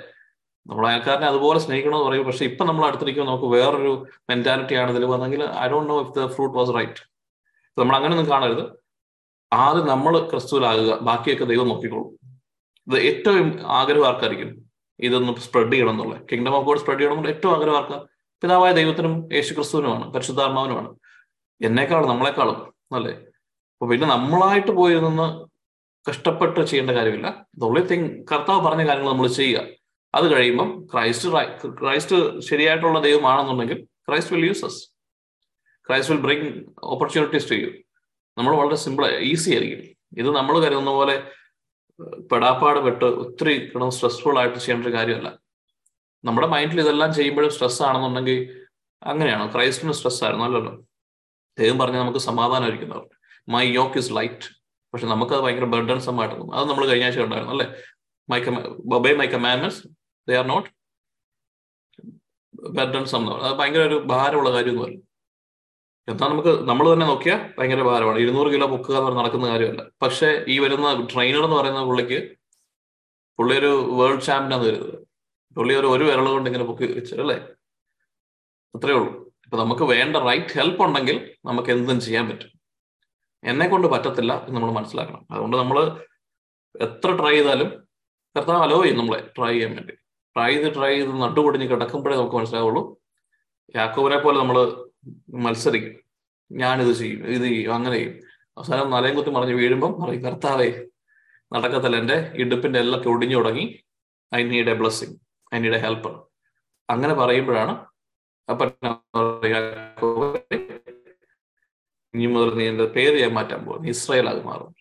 [0.68, 2.26] നമ്മൾ അയൽക്കാരനെ അതുപോലെ സ്നേഹിക്കണമെന്ന് പറയും.
[2.26, 6.26] പക്ഷെ ഇപ്പൊ നമ്മൾ അടുത്തിരിക്കുമ്പോൾ നമുക്ക് വേറൊരു മെന്റാലിറ്റി ആണ് ഇതിൽ വന്നെങ്കിൽ I don't know if the
[6.26, 7.16] fruit was right
[7.78, 8.86] നമ്മൾ അങ്ങനെയൊന്നും കാണരുത്.
[9.54, 11.00] ആദ്യം നമ്മൾ ക്രിസ്തുവിലാകുക.
[11.00, 12.36] ബാക്കിയൊക്കെ ദൈവം നോക്കിക്കോളും.
[12.88, 14.66] ഇത് ഏറ്റവും ആഗ്രഹം ആർക്കായിരിക്കും?
[15.00, 16.22] ഇതൊന്ന് സ്പ്രെഡ് ചെയ്യണം എന്നുള്ളത്.
[16.32, 18.06] കിങ്ഡം ഓഫ് ഗോഡ് സ്പ്രെഡ് ചെയ്യണം എന്നുള്ള ഏറ്റവും ആഗ്രഹം ആർക്കാ?
[18.42, 20.96] പിതാവായ ദൈവത്തിനും യേശു ക്രിസ്തുവിനുമാണ് പരിശുദ്ധാത്മാവിനുമാണ്.
[21.62, 23.12] എന്നെക്കാളും നമ്മളെക്കാളും അല്ലേ?
[23.12, 25.46] അപ്പൊ പിന്നെ നമ്മളായിട്ട് പോയിരുന്ന്
[26.10, 27.46] കഷ്ടപ്പെട്ട് ചെയ്യേണ്ട കാര്യമില്ല.
[27.58, 29.85] ദ തിങ് കർത്താവ് പറഞ്ഞ കാര്യങ്ങൾ നമ്മൾ ചെയ്യുക.
[30.18, 31.30] അത് കഴിയുമ്പം ക്രൈസ്റ്റ്
[31.80, 32.18] ക്രൈസ്റ്റ്
[32.50, 34.82] ശരിയായിട്ടുള്ള ദൈവമാണെന്നുണ്ടെങ്കിൽ Christ will use us
[35.88, 36.50] Christ will bring
[36.94, 37.70] opportunities to you.
[38.38, 39.82] നമ്മൾ വളരെ സിമ്പിൾ ഈസി ആയിരിക്കും.
[40.22, 41.16] ഇത് നമ്മൾ കരുതുന്ന പോലെ
[42.32, 45.30] പെടാപ്പാട് പെട്ട് ഒത്തിരി കിടന്ന് സ്ട്രെസ്ഫുൾ ആയിട്ട് ചെയ്യേണ്ട ഒരു കാര്യമല്ല.
[46.24, 48.40] നമ്മുടെ മൈൻഡിൽ ഇതെല്ലാം ചെയ്യുമ്പോഴും സ്ട്രെസ് ആണെന്നുണ്ടെങ്കിൽ
[49.02, 49.46] അങ്ങനെയാണോ?
[49.56, 50.74] ക്രൈസ്റ്റിന് സ്ട്രെസ് ആയിരുന്നു അല്ലല്ലോ?
[51.60, 53.06] ദൈവം പറഞ്ഞ് നമുക്ക് സമാധാനമായിരിക്കുന്നവർ
[53.56, 54.48] മൈ യോക്ക് ഇസ് ലൈറ്റ്
[54.94, 57.68] പക്ഷെ നമുക്കത് ഭയങ്കര ബർഡൻസം ആയിട്ട് തോന്നും അത് നമ്മൾ കഴിഞ്ഞ ആഴ്ച ഉണ്ടായിരുന്നു അല്ലേ?
[58.30, 58.40] My
[59.06, 59.82] by my commandments
[60.28, 60.70] they are not
[62.78, 65.02] burdens എന്ന് അത് ഭയങ്കര ഒരു ഭാരമുള്ള കാര്യം പറയും.
[66.08, 68.20] എന്നാൽ നമുക്ക് നമ്മൾ തന്നെ നോക്കിയാൽ ഭയങ്കര ഭാരമാണ്.
[68.20, 69.84] ഇരുന്നൂറ് കിലോ പൊക്കുക എന്ന് പറഞ്ഞ് നടക്കുന്ന കാര്യമല്ല.
[70.04, 72.20] പക്ഷെ ഈ വരുന്ന ട്രെയിനർ എന്ന് പറയുന്ന പുള്ളിക്ക്
[73.40, 75.00] പുള്ളി ഒരു വേൾഡ് ചാമ്പ്യനാന്ന് കരുതുന്നത്
[75.58, 77.38] പുള്ളി ഒരു ഒരു വിരൽ കൊണ്ട് ഇങ്ങനെ പൊക്കി വെച്ചത് അല്ലേ?
[78.76, 79.12] അത്രേ ഉള്ളൂ.
[79.46, 82.52] ഇപ്പൊ നമുക്ക് വേണ്ട റൈറ്റ് ഹെൽപ്പ് ഉണ്ടെങ്കിൽ നമുക്ക് എന്തും ചെയ്യാൻ പറ്റും.
[83.44, 85.24] എന്നെ കൊണ്ട് പറ്റത്തില്ല എന്ന് നമ്മൾ മനസ്സിലാക്കണം.
[85.32, 85.78] അതുകൊണ്ട് നമ്മൾ
[86.76, 87.70] എത്ര ട്രൈ ചെയ്താലും
[88.36, 89.96] കർത്താവ് അലോ ചെയ്യും നമ്മളെ ട്രൈ ചെയ്യാൻ വേണ്ടി.
[90.36, 92.82] ട്രൈ ചെയ്ത് ട്രൈ ചെയ്ത് നട്ടുപൊടിഞ്ഞ് കിടക്കുമ്പോഴേ നമുക്ക് മനസ്സിലാവുള്ളൂ.
[93.76, 94.58] യാക്കോബിനെ പോലെ നമ്മൾ
[95.46, 95.96] മത്സരിക്കും.
[96.52, 98.16] ഞാനിത് ചെയ്യും ഇത് ചെയ്യും അങ്ങനെ ചെയ്യും.
[98.58, 100.70] അവസാനം നലയും കുത്തി മറിഞ്ഞ് വീഴുമ്പം പറയും കർത്താവേ
[101.54, 101.98] നടക്കത്തില്ല.
[102.02, 103.66] എന്റെ ഇടുപ്പിന്റെ എല്ലൊക്കെ ഒടിഞ്ഞു തുടങ്ങി.
[104.36, 105.16] I need a blessing
[105.56, 106.14] I need a helper
[106.90, 107.74] അങ്ങനെ പറയുമ്പോഴാണ്
[108.50, 108.66] അപ്പൊ
[112.14, 114.72] ഇനി മുതൽ നീ എന്റെ പേര് ഞാൻ മാറ്റാൻ പോകും ഇസ്രായേൽ ആകെ മാറും.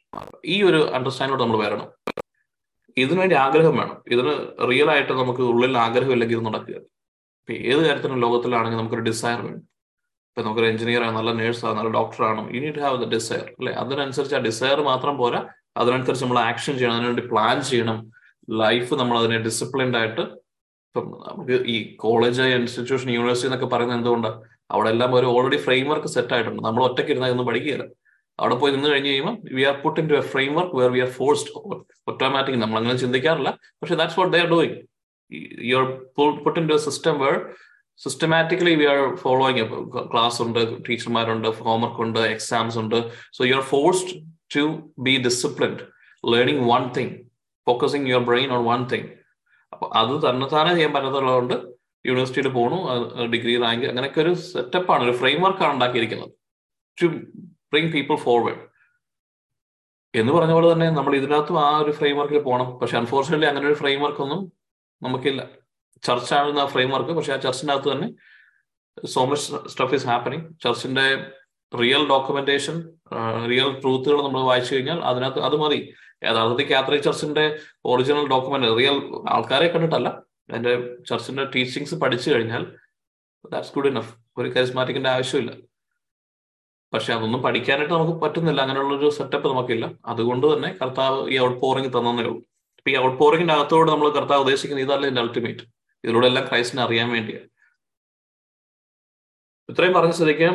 [0.55, 1.89] ഈ ഒരു അണ്ടർസ്റ്റാൻഡോട് നമ്മൾ വരണം.
[2.97, 3.97] ഇതിനുവേണ്ടി ആഗ്രഹം വേണം.
[4.15, 4.33] ഇതിന്
[4.71, 6.77] റിയൽ ആയിട്ട് നമുക്ക് ഉള്ളിൽ ആഗ്രഹം ഇല്ലെങ്കിൽ ഇത് നടക്കുക.
[7.41, 9.63] ഇപ്പൊ ഏത് കാര്യത്തിനും ലോകത്തിലാണെങ്കിൽ നമുക്കൊരു ഡിസയർ വേണം.
[10.29, 13.45] ഇപ്പൊ നമുക്കൊരു എഞ്ചിനീയർ ആണ് നല്ല നേഴ്സ് ആണ് നല്ല ഡോക്ടർ ആണ് you need have the desire
[13.59, 13.73] അല്ലെ?
[13.73, 15.41] അതിനനുസരിച്ച് ആ ഡിസയർ മാത്രം പോരാ.
[15.77, 16.95] അതിനനുസരിച്ച് നമ്മൾ ആക്ഷൻ ചെയ്യണം.
[16.97, 17.99] അതിനുവേണ്ടി പ്ലാൻ ചെയ്യണം.
[18.63, 20.25] ലൈഫ് നമ്മൾ അതിനെ ഡിസിപ്ലിൻഡ് ആയിട്ട്
[20.89, 24.39] ഇപ്പം നമുക്ക് ഈ കോളേജ് ഇൻസ്റ്റിറ്റ്യൂഷൻ യൂണിവേഴ്സിറ്റി എന്നൊക്കെ പറയുന്നത് എന്തുകൊണ്ടാണ്
[24.71, 26.61] അവിടെ എല്ലാം ഒരു ഓൾറെഡി ഫ്രെയിം വർക്ക് സെറ്റ് ആയിട്ടുണ്ട്.
[26.67, 27.87] നമ്മൾ ഒറ്റയ്ക്ക് ഇരുന്നാൽ ഒന്നും പഠിക്കുകയില്ല.
[28.39, 30.23] അവിടെ പോയി നിന്ന് കഴിഞ്ഞ് കഴിയുമ്പോൾ we are put in to a
[30.55, 31.53] framework where we are forced
[32.11, 33.51] automatic നമ്മൾ അങ്ങനെ ചിന്തിക്കാറില്ല.
[33.81, 34.77] പക്ഷെ that's what they are doing
[35.71, 35.87] you are
[36.47, 37.37] put in to system where
[38.01, 39.65] systematically we are following
[40.13, 42.99] class ഉണ്ട് ടീച്ചർമാരുണ്ട് ഹോംവർക്ക് ഉണ്ട് എക്സാംസ് ഉണ്ട്.
[43.37, 44.15] So you are forced
[44.55, 44.65] to
[45.07, 45.83] be disciplined
[46.35, 47.15] learning one thing
[47.67, 49.09] focusing your brain on one thing
[49.73, 51.57] അപ്പൊ അത് തന്നെത്താനെ ചെയ്യാൻ പറ്റാത്തുള്ളതുകൊണ്ട്
[52.05, 52.79] യൂണിവേഴ്സിറ്റിയിൽ പോണു
[53.33, 56.33] degree rank അങ്ങനെയൊക്കെ ഒരു സെറ്റപ്പാണ് ഒരു ഫ്രെയിം വർക്കാണ് ഉണ്ടാക്കിയിരിക്കുന്നത്.
[56.99, 57.07] ടു
[57.73, 58.61] ബ്രിങ് പീപ്പിൾ ഫോർവേഡ്
[60.21, 63.79] എന്ന് പറഞ്ഞ പോലെ തന്നെ നമ്മൾ ഇതിനകത്തും ആ ഒരു ഫ്രെയിം വർക്കിൽ പോകണം പക്ഷെ അൺഫോർച്ചുനേറ്റ്ലി അങ്ങനെ ഒരു
[63.83, 64.41] ഫ്രെയിം വർക്ക് ഒന്നും
[65.03, 65.43] നമുക്കില്ല.
[66.07, 68.09] ചർച്ച ചർച്ചാണ് ആ ഫ്രെയിം വർക്ക് പക്ഷെ ആ ചർച്ചിനകത്ത് തന്നെ
[69.13, 71.07] so much stuff is happening ചർച്ചിന്റെ
[71.73, 72.77] real documentation
[73.51, 75.81] real ട്രൂത്തുകൾ നമ്മൾ വായിച്ചു കഴിഞ്ഞാൽ അതിനകത്ത് അത് മതി.
[76.27, 77.45] യഥാർത്ഥത്തിൽ കാത്തലിക് ചർച്ചിന്റെ
[77.93, 78.97] ഒറിജിനൽ ഡോക്യുമെന്റ് റിയൽ
[79.35, 80.09] ആൾക്കാരെ കണ്ടിട്ടല്ല.
[80.51, 80.75] അതിന്റെ
[81.11, 82.63] ചർച്ചിന്റെ ടീച്ചിങ്സ് പഠിച്ചു കഴിഞ്ഞാൽ
[83.53, 85.53] ദാറ്റ്സ് ഗുഡ് ഇനഫ് ഒരു കരിസ്മാറ്റിക്കിന്റെ ആവശ്യമില്ല.
[86.95, 88.61] പക്ഷെ അതൊന്നും പഠിക്കാനായിട്ട് നമുക്ക് പറ്റുന്നില്ല.
[88.65, 89.87] അങ്ങനെയുള്ള ഒരു സെറ്റപ്പ് നമുക്കില്ല.
[90.07, 92.43] അതുകൊണ്ട് തന്നെ കർത്താവ് ഈ ഔട്ട് പോറിംഗ് തന്നേ ഉള്ളൂ
[92.87, 95.65] ഈ ഔട്ട് പോറിംഗിന്റെ അകത്തോട് നമ്മൾ കർത്താവ് ഉദ്ദേശിക്കുന്നത് ഇതല്ല ഇതിന്റെ അൾട്ടിമേറ്റ്
[96.05, 97.49] ഇതിലൂടെ എല്ലാം ക്രൈസ്റ്റിനെ അറിയാൻ വേണ്ടിയാണ്
[99.69, 100.49] ഇത്രയും പറഞ്ഞ സ്ഥിതിക്ക്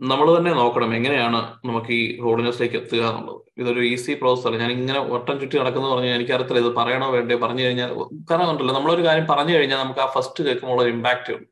[0.00, 1.38] നമ്മൾ തന്നെ നോക്കണം എങ്ങനെയാണ്
[1.68, 3.40] നമുക്ക് ഈ ഹോളിനെസ്സിലേക്ക് എത്തുക എന്നുള്ളത്.
[3.58, 4.58] ഇതൊരു ഈസി പ്രോസസ് അല്ല.
[4.62, 7.90] ഞാൻ ഇങ്ങനെ വട്ടം ചുറ്റി നടക്കുന്നു പറഞ്ഞാൽ എനിക്ക് അറിയത്തില്ല ഇത് പറയണോ വേണ്ടേ പറഞ്ഞു കഴിഞ്ഞാൽ
[8.30, 11.48] കാരണം ഉണ്ടല്ലോ നമ്മളൊരു കാര്യം പറഞ്ഞു കഴിഞ്ഞാൽ നമുക്ക് ആ ഫസ്റ്റ് കേൾക്കുമ്പോൾ ഒരു ഇമ്പാക്റ്റ് ഉണ്ട്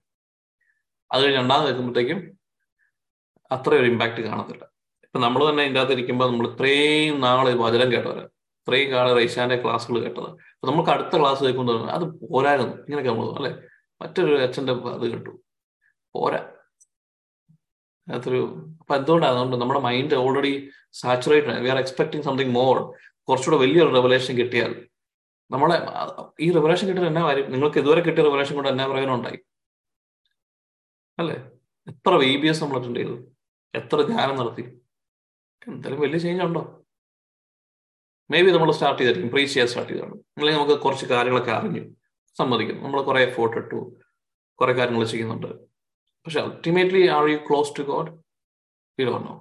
[1.11, 2.36] അത് കഴിഞ്ഞ് രണ്ടാമത് കേൾക്കുമ്പോഴത്തേക്കും
[3.51, 4.65] അത്ര ഒരു ഇമ്പാക്ട് കാണത്തില്ല.
[5.05, 8.25] ഇപ്പൊ നമ്മൾ തന്നെ ഇതിന്റെ അകത്ത് ഇരിക്കുമ്പോൾ നമ്മൾ ഇത്രയും നാളെ വചനം കേട്ടവരാ.
[8.61, 10.31] ഇത്രയും കാലം റൈഷാന്റെ ക്ലാസ്സുകൾ കേട്ടത്.
[10.55, 12.75] അപ്പൊ നമുക്ക് അടുത്ത ക്ലാസ് കേൾക്കുമ്പോൾ അത് പോരായിരുന്നു.
[12.75, 13.53] ഇങ്ങനെയൊക്കെ നമ്മൾ അല്ലെ?
[14.03, 15.31] മറ്റൊരു അച്ഛന്റെ അത് കേട്ടു.
[16.15, 16.53] പോരാ.
[18.09, 18.41] അതൊരു
[18.81, 19.33] അപ്പൊ എന്തുകൊണ്ടാണ്?
[19.33, 22.77] അതുകൊണ്ട് നമ്മുടെ mind already saturated we are expecting something more
[23.29, 24.87] കുറച്ചുകൂടെ വലിയൊരു റെവലേഷൻ കിട്ടിയാൽ
[25.51, 25.77] നമ്മളെ
[26.41, 27.53] ഈ റെവലേഷൻ കിട്ടിയത് എന്നാ കാര്യം?
[27.53, 29.39] നിങ്ങൾക്ക് ഇതുവരെ കിട്ടിയ റെവലേഷൻ കൊണ്ട് എന്നാ പ്രയോജനം ഉണ്ടായി?
[31.19, 31.37] അല്ലേ?
[31.89, 33.36] എത്ര വി ബി എസ് നമ്മൾ അറ്റൻഡ് ചെയ്തു?
[33.77, 34.63] എത്ര ധ്യാനം നടത്തി?
[35.69, 36.63] എന്തായാലും വലിയ ചേഞ്ച് ഉണ്ടോ?
[38.31, 41.83] മേ ബി നമ്മൾ സ്റ്റാർട്ട് ചെയ്തായിരിക്കും പ്രീച്ച് ചെയ്യാൻ സ്റ്റാർട്ട് ചെയ്താണ് അല്ലെങ്കിൽ നമുക്ക് കുറച്ച് കാര്യങ്ങളൊക്കെ അറിഞ്ഞു
[42.39, 42.85] സമ്മതിക്കും.
[42.85, 43.79] നമ്മൾ കുറെ എഫോർട്ട് ഇട്ടു
[44.61, 45.47] കുറെ കാര്യങ്ങൾ ചെയ്യുന്നുണ്ട്.
[46.27, 48.11] പക്ഷെ ultimately are you close to God
[49.01, 49.35] you know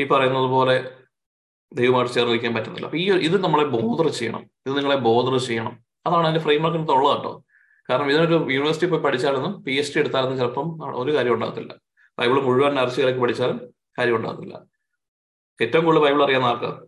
[0.00, 0.76] ഈ പറയുന്നത് പോലെ
[1.72, 2.86] ദൈവമായിട്ട് ചേർന്നിരിക്കാൻ പറ്റുന്നില്ല.
[2.86, 4.42] അപ്പൊ ഈ ഇത് നമ്മളെ ബോധർ ചെയ്യണം.
[4.66, 5.84] ഇത് നിങ്ങളെ ബോധർ ചെയ്യണം.
[6.06, 7.32] അതാണ് അതിന്റെ ഫ്രെയിം വർക്കിനകത്ത് ഉള്ളത് കേട്ടോ.
[7.90, 10.68] കാരണം ഇതിനൊരു യൂണിവേഴ്സിറ്റി പോയി പഠിച്ചാലൊന്നും പി എച്ച് ഡി എടുത്താലൊന്നും ചിലപ്പം
[11.02, 11.72] ഒരു കാര്യം ഉണ്ടാകത്തില്ല.
[12.18, 14.66] ബൈബിൾ മുഴുവൻ അരച്ചുകലക്കി പഠിച്ചാലും കാര്യം ഉണ്ടാകുന്നില്ല.
[15.62, 16.86] ഏറ്റവും കൂടുതൽ ബൈബിൾ അറിയാവുന്ന ആൾക്കാർ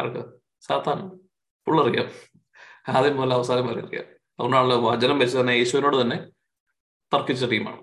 [0.00, 0.22] ആർക്ക്?
[0.60, 1.08] സാത്താൻ.
[1.66, 2.08] ഫുള്ളറിയാം
[2.88, 4.04] ആദ്യം മുതൽ അവസാനം വരെ അറിയാം.
[4.04, 6.16] അതുകൊണ്ടാണല്ലോ വചനം വെച്ച് തന്നെ യേശുവിനോട് തന്നെ
[7.14, 7.80] തർക്കിച്ച ടീമാണ്.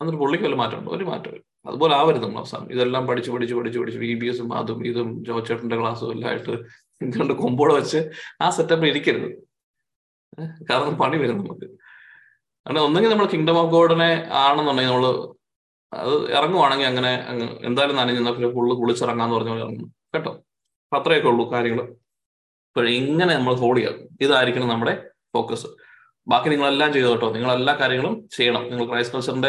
[0.00, 0.92] അന്നൊരു പുള്ളിക്ക് വല്ല മാറ്റമുണ്ടോ?
[0.92, 2.72] ഒരു മാറ്റമില്ല അതുപോലെ ആവരുത് നമ്മൾ അവസാനം.
[2.72, 6.50] ഇതെല്ലാം പഠിച്ച് പഠിച്ച് പഠിച്ച് പഠിച്ച് വി ബി എസും അതും ഇതും ജോച്ചേട്ടന്റെ ക്ലാസ്സും എല്ലാം ആയിട്ട്
[7.02, 9.28] ഇതുകൊണ്ട് കൊമ്പോടെ വെച്ച് ആ സെറ്റപ്പിൽ ഇരിക്കരുത്.
[10.70, 11.79] കാരണം പണി വരും നമുക്ക്.
[12.66, 15.06] അങ്ങനെ ഒന്നെങ്കിൽ നമ്മൾ കിങ്ഡം ഓഫ് ഗോഡിനെ ആണെന്നുണ്ടെങ്കിൽ നമ്മൾ
[15.92, 17.12] അത് ഇറങ്ങുവാണെങ്കിൽ അങ്ങനെ
[17.64, 19.94] എന്തായാലും നനഞ്ഞ പിന്നെ ഫുള്ള് കുളിച്ചിറങ്ങാന്ന് പറഞ്ഞ പോലെ ഇറങ്ങും.
[20.14, 20.32] കേട്ടോ?
[20.92, 21.80] അത്രയൊക്കെ ഉള്ളൂ കാര്യങ്ങൾ
[22.70, 23.94] അപ്പോൾ ഇങ്ങനെ നമ്മൾ ഹോൾഡ് ചെയ്യാം.
[24.20, 24.94] ഇതായിരിക്കണം നമ്മുടെ
[25.34, 25.66] ഫോക്കസ്
[26.28, 27.32] ബാക്കി നിങ്ങളെല്ലാം ചെയ്തു കേട്ടോ?
[27.32, 28.62] നിങ്ങൾ എല്ലാ കാര്യങ്ങളും ചെയ്യണം.
[28.70, 29.48] നിങ്ങൾ ക്രൈസ്റ്റ് കൾച്ചറിന്റെ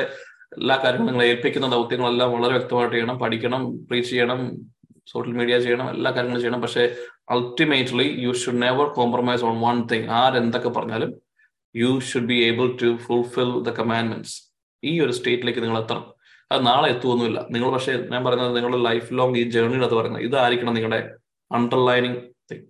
[0.57, 3.19] എല്ലാ കാര്യങ്ങളും നിങ്ങൾ ഏൽപ്പിക്കുന്ന ദൗത്യങ്ങളെല്ലാം വളരെ വ്യക്തമായിട്ട് ചെയ്യണം.
[3.19, 4.39] പഠിക്കണം പ്രീച്ച് ചെയ്യണം
[5.07, 6.61] സോഷ്യൽ മീഡിയ ചെയ്യണം എല്ലാ കാര്യങ്ങളും ചെയ്യണം.
[6.61, 6.95] പക്ഷേ
[7.29, 11.30] ultimately you should never compromise on one thing ആരെന്തൊക്കെ പറഞ്ഞാലും
[11.75, 14.51] you should be able to fulfil the commandments
[14.83, 16.13] ഈ ഒരു സ്റ്റേറ്റിലേക്ക് നിങ്ങൾ എത്തണം.
[16.51, 20.23] അത് നാളെ എത്തുമൊന്നുമില്ല നിങ്ങൾ പക്ഷേ ഞാൻ പറയുന്നത് നിങ്ങളുടെ ലൈഫ് ലോങ് ഈ ജേർണിയുടെ അത് പറയുന്നത്.
[20.23, 21.15] ഇതായിരിക്കണം നിങ്ങളുടെ
[21.51, 22.15] അണ്ടർലൈനിങ്
[22.51, 22.65] തിങ്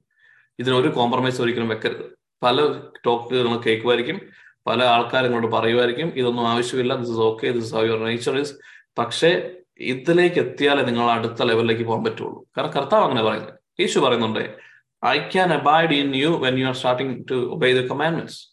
[0.59, 2.05] ഇതിനൊരു കോംപ്രമൈസ് ഒരിക്കലും വെക്കരുത്.
[2.43, 2.61] പല
[3.05, 4.21] ടോക്ക് നിങ്ങൾ കേൾക്കുമായിരിക്കും.
[4.67, 6.07] പല ആൾക്കാരും ഇങ്ങോട്ട് പറയുമായിരിക്കും.
[6.15, 6.95] ഇതൊന്നും ആവശ്യമില്ല.
[6.95, 8.53] This is okay this how your nature is
[8.97, 12.45] പക്ഷേ ഇതിലേക്ക് എത്തിയാലേ നിങ്ങൾ അടുത്ത ലെവലിലേക്ക് പോകാൻ പറ്റുള്ളൂ.
[12.57, 14.55] കാരണം കർത്താവ് അങ്ങനെ പറയുന്നത് യേശു പറയുന്നുണ്ട്
[15.05, 18.50] I can abide in you when you are starting to obey the commandments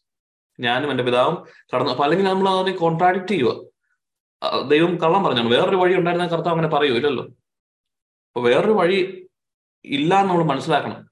[0.61, 1.91] ഞാനും എന്റെ പിതാവും കടന്നു.
[1.91, 3.69] അപ്പൊ അല്ലെങ്കിൽ നമ്മൾ അതിനെ കോൺട്രാഡിക്ട് ചെയ്യുക.
[4.69, 5.49] ദൈവം കള്ളം പറഞ്ഞാണ്.
[5.49, 7.25] വേറൊരു വഴി ഉണ്ടായിരുന്ന കർത്താവ് അങ്ങനെ പറയൂ ഇല്ലല്ലോ.
[8.27, 9.29] അപ്പൊ വേറൊരു വഴി
[9.85, 11.11] ഇല്ല എന്ന് നമ്മൾ മനസ്സിലാക്കണം.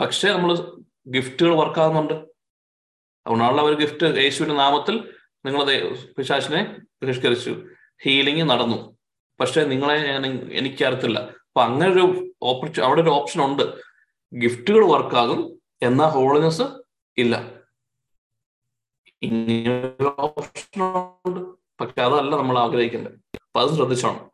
[0.00, 0.74] പക്ഷെ നമ്മൾ
[1.08, 5.64] ഗിഫ്റ്റുകൾ വർക്കാവുന്നുണ്ട് അതുകൊണ്ടാണല്ലോ അവർ ഗിഫ്റ്റ് യേശുവിന്റെ നാമത്തിൽ നിങ്ങൾ
[6.16, 7.62] പിശാശിനെ ബഹിഷ്കരിച്ചു.
[8.02, 8.96] ഹീലിംഗ് നടന്നു.
[9.40, 11.18] പക്ഷെ നിങ്ങളെ ഞാൻ എനിക്കറിയത്തില്ല.
[11.20, 13.78] അപ്പൊ അങ്ങനെ ഒരു ഓപ്പർച്യൂ അവിടെ ഒരു ഓപ്ഷൻ ഉണ്ട്.
[14.34, 16.62] ഗിഫ്റ്റുകൾ വർക്കാകും എന്നാൽ ഹോളിനെസ്
[17.16, 17.57] ഇല്ല.
[19.22, 21.40] ഇങ്ങനൊരു ഓപ്ഷനുണ്ട്
[21.80, 23.12] പക്ഷെ അതല്ല നമ്മൾ ആഗ്രഹിക്കേണ്ടത്.
[23.36, 24.32] അപ്പൊ അത് ശ്രദ്ധിച്ചോണം.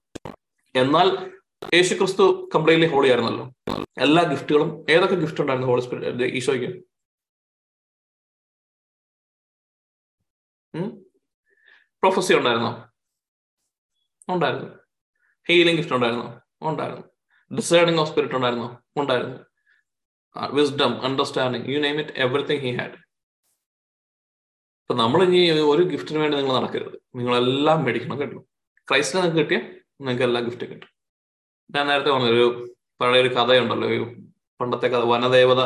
[0.77, 1.31] എന്നാൽ
[1.75, 3.55] യേശു ക്രിസ്തു കംപ്ലീറ്റ്ലി ഹോളി ആയിരുന്നല്ലോ.
[3.99, 6.85] എല്ലാ ഗിഫ്റ്റുകളും ഏതൊക്കെ ഗിഫ്റ്റ് ഉണ്ടായിരുന്നു ഹോളി സ്പിരിറ്റ് ഈശോയ്ക്ക്?
[12.03, 12.89] പ്രൊഫസി ഉണ്ടായിരുന്നോ?
[14.29, 14.71] ഉണ്ടായിരുന്നു.
[15.49, 16.41] ഹീലിംഗ് ഗിഫ്റ്റ് ഉണ്ടായിരുന്നോ?
[16.63, 17.03] ഉണ്ടായിരുന്നു.
[17.57, 18.83] ഡിസേർണിംഗ് ഓഫ് സ്പിരിറ്റ് ഉണ്ടായിരുന്നോ?
[18.97, 19.39] ഉണ്ടായിരുന്നു.
[20.53, 23.04] Wisdom understanding you name it everything he had
[24.85, 25.39] അപ്പൊ നമ്മൾ ഇനി
[25.73, 26.97] ഒരു ഗിഫ്റ്റിന് വേണ്ടി നിങ്ങൾ നടക്കരുത്.
[27.19, 28.41] നിങ്ങളെല്ലാം മേടിക്കണം കേട്ടോ.
[28.89, 29.59] ക്രൈസ്റ്റിനെ നിങ്ങൾക്ക് കിട്ടിയ
[30.01, 30.91] നിങ്ങൾക്ക് എല്ലാ ഗിഫ്റ്റും കിട്ടും.
[31.75, 32.49] ഞാൻ നേരത്തെ പറഞ്ഞൊരു ഒരു
[33.01, 34.05] പഴയ ഒരു കഥയുണ്ടല്ലോ ഒരു
[34.61, 35.63] പണ്ടത്തെ കഥ വനദേവത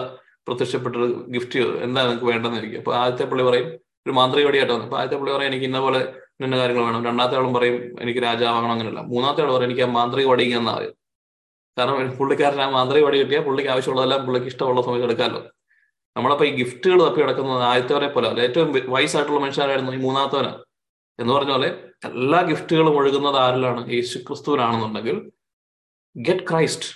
[0.47, 3.69] പ്രത്യക്ഷപ്പെട്ടൊരു ഗിഫ്റ്റ് എന്താ നിങ്ങൾക്ക് വേണ്ടെന്ന് ചോദിക്കും അപ്പൊ ആദ്യത്തെ പുള്ളി പറയും
[4.07, 4.87] ഒരു മാന്ത്രികടിയായിട്ട് വന്നു.
[4.89, 6.01] അപ്പൊ ആദ്യത്തെ പുള്ളി പറയും എനിക്ക് ഇന്ന പോലെ
[6.45, 7.03] ഇന്ന കാര്യങ്ങൾ വേണം.
[7.09, 9.01] രണ്ടാമത്തെ ആളും പറയും എനിക്ക് രാജാവാകണം അങ്ങനെയല്ല.
[9.13, 10.75] മൂന്നാമത്തെ ആൾ പറയും എനിക്ക് ആ മാന്ത്രിക വടി എന്നാ
[11.77, 15.43] കാരണം പുള്ളിക്കാരൻ ആ മാന്ത്രിക വടി കിട്ടിയാൽ പുള്ളിക്ക് ആവശ്യമുള്ളതെല്ലാം പുള്ളിക്ക് ഇഷ്ടമുള്ള സമയത്ത് എടുക്കാമല്ലോ.
[16.17, 20.53] നമ്മളപ്പോ ഈ ഗിഫ്റ്റുകൾ തപ്പി കിടക്കുന്നത് ആദ്യത്തവരെ പോലെ അല്ല ഏറ്റവും വയസ്സായിട്ടുള്ള മനുഷ്യരായിരുന്നു ഈ മൂന്നാമത്തവനാ
[21.19, 21.69] എന്ന് പറഞ്ഞ പോലെ
[22.09, 23.81] എല്ലാ ഗിഫ്റ്റുകളും ഒഴുകുന്നത് ആരിലാണ്?
[23.97, 25.17] യേശു ക്രിസ്തുവിനാണെന്നുണ്ടെങ്കിൽ
[26.17, 26.89] get Christ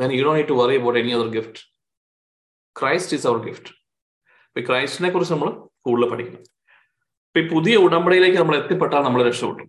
[0.00, 1.60] then you Dr need to worry about any other gift
[2.76, 3.70] Christ is our gift
[4.46, 5.50] അപ്പൊ ക്രൈസ്റ്റിനെ കുറിച്ച് നമ്മൾ
[5.86, 6.42] കൂടുതൽ പഠിക്കണം.
[7.28, 9.64] ഇപ്പൊ ഈ പുതിയ ഉടമ്പടിയിലേക്ക് നമ്മൾ എത്തിപ്പെട്ടാൽ നമ്മൾ രക്ഷപ്പെട്ടു.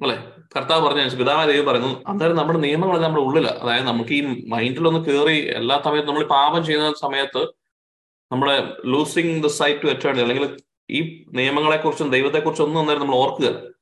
[0.00, 0.16] അല്ലെ?
[0.56, 3.48] കർത്താവ് പറഞ്ഞ പിതാവായ ദൈവം പറയുന്നു അന്നേരം നമ്മുടെ നിയമങ്ങൾ നമ്മുടെ ഉള്ളില.
[3.48, 7.42] അതായത് നമുക്ക് ഈ മൈൻഡിലൊന്ന് കയറി എല്ലാ സമയത്തും നമ്മൾ പാപം ചെയ്യുന്ന സമയത്ത്
[8.32, 10.56] നമ്മളെ losing the sight to eternity അല്ലെങ്കിൽ
[10.90, 13.74] ഈ നിയമങ്ങളെ കുറിച്ചും ദൈവത്തെ കുറിച്ചും ഒന്നും അന്നേരം നമ്മൾ ഓർക്കുക.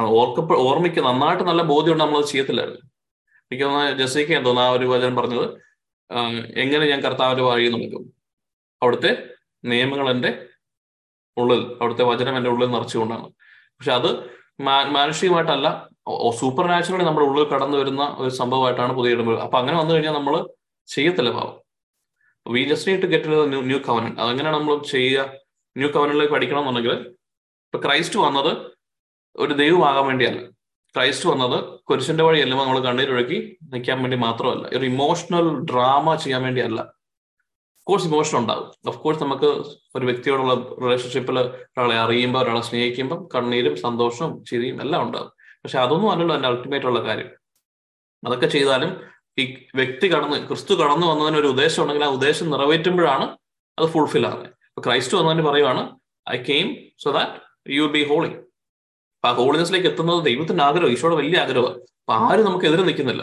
[0.00, 1.02] ഓർക്കപ്പോ ഓർമ്മിക്കുക.
[1.02, 2.80] നന്നായിട്ട് നല്ല ബോധ്യമുണ്ട് നമ്മൾ ചെയ്യത്തില്ലായിരുന്നു
[3.50, 5.46] എനിക്ക് തോന്നുന്നു ജസീക്ക തോന്നുന്നു ആ ഒരു വചനം പറഞ്ഞത്.
[6.56, 8.12] എങ്ങനെ ഞാൻ കർത്താവിന്റെ വഴി നടക്കും
[8.82, 9.28] അവിടുത്തെ
[9.64, 10.46] നിയമങ്ങൾ എന്റെ
[11.36, 13.28] ഉള്ളിൽ അവിടുത്തെ വചനം എന്റെ ഉള്ളിൽ നിറച്ചുകൊണ്ടാണ്.
[13.78, 15.68] പക്ഷെ അത് മാനുഷികമായിട്ടല്ല.
[16.40, 20.34] സൂപ്പർ നാച്ചുറലി നമ്മുടെ ഉള്ളിൽ കടന്നു വരുന്ന ഒരു സംഭവമായിട്ടാണ് പുതിയ ഇടുമ്പോൾ അപ്പൊ അങ്ങനെ വന്നു കഴിഞ്ഞാൽ നമ്മൾ
[20.88, 21.54] ചെയ്യത്തില്ല പാവം.
[22.46, 25.24] We just need to get new new covenant അതെങ്ങനെയാണ് നമ്മൾ ചെയ്യുക?
[25.76, 26.94] ന്യൂ കവനിലേക്ക് പഠിക്കണം എന്നുണ്ടെങ്കിൽ
[27.66, 28.52] ഇപ്പൊ ക്രൈസ്റ്റ് വന്നത്
[29.36, 30.40] ഒരു ദൈവമാകാൻ വേണ്ടിയല്ല.
[30.94, 33.38] ക്രൈസ്റ്റ് വന്നത് കുരിശന്റെ വഴി എല്ലാം നമ്മൾ കണ്ണീരൊഴുക്കി
[33.72, 34.64] നിൽക്കാൻ വേണ്ടി മാത്രമല്ല.
[34.78, 36.80] ഒരു ഇമോഷണൽ ഡ്രാമ ചെയ്യാൻ വേണ്ടിയല്ല.
[37.88, 38.70] കോഴ്സ് ഇമോഷൻ ഉണ്ടാകും.
[38.88, 39.48] ഓഫ് കോഴ്സ് നമുക്ക്
[39.96, 45.32] ഒരു വ്യക്തിയോടുള്ള റിലേഷൻഷിപ്പിൽ ഒരാളെ അറിയുമ്പോൾ ഒരാളെ സ്നേഹിക്കുമ്പോൾ കണ്ണീരും സന്തോഷവും ചിരിയും എല്ലാം ഉണ്ടാകും.
[45.64, 47.30] പക്ഷെ അതൊന്നും അല്ലല്ലോ എന്റെ അൾട്ടിമേറ്റ് ഉള്ള കാര്യം.
[48.26, 49.00] അതൊക്കെ ചെയ്താലും
[49.40, 53.36] ഈ വ്യക്തി കടന്ന് ക്രിസ്തു കടന്നു വന്നതിന് ഒരു ഉദ്ദേശം ഉണ്ടെങ്കിൽ ആ ഉദ്ദേശം നിറവേറ്റുമ്പോഴാണ്
[53.78, 55.82] അത് ഫുൾഫിൽ ആകുന്നത് അപ്പൊ ക്രൈസ്റ്റ് വന്നതിന് പറയുവാണ്
[56.30, 58.28] I came so that you be holy
[59.16, 61.74] അപ്പൊ ആ ഹോളിനെസ്സിലേക്ക് എത്തുന്നത് ദൈവത്തിന്റെ ആഗ്രഹം ഈശോയുടെ വലിയ ആഗ്രഹമാണ്.
[61.74, 63.22] അപ്പൊ ആരും നമുക്ക് എതിരെ നിൽക്കുന്നില്ല.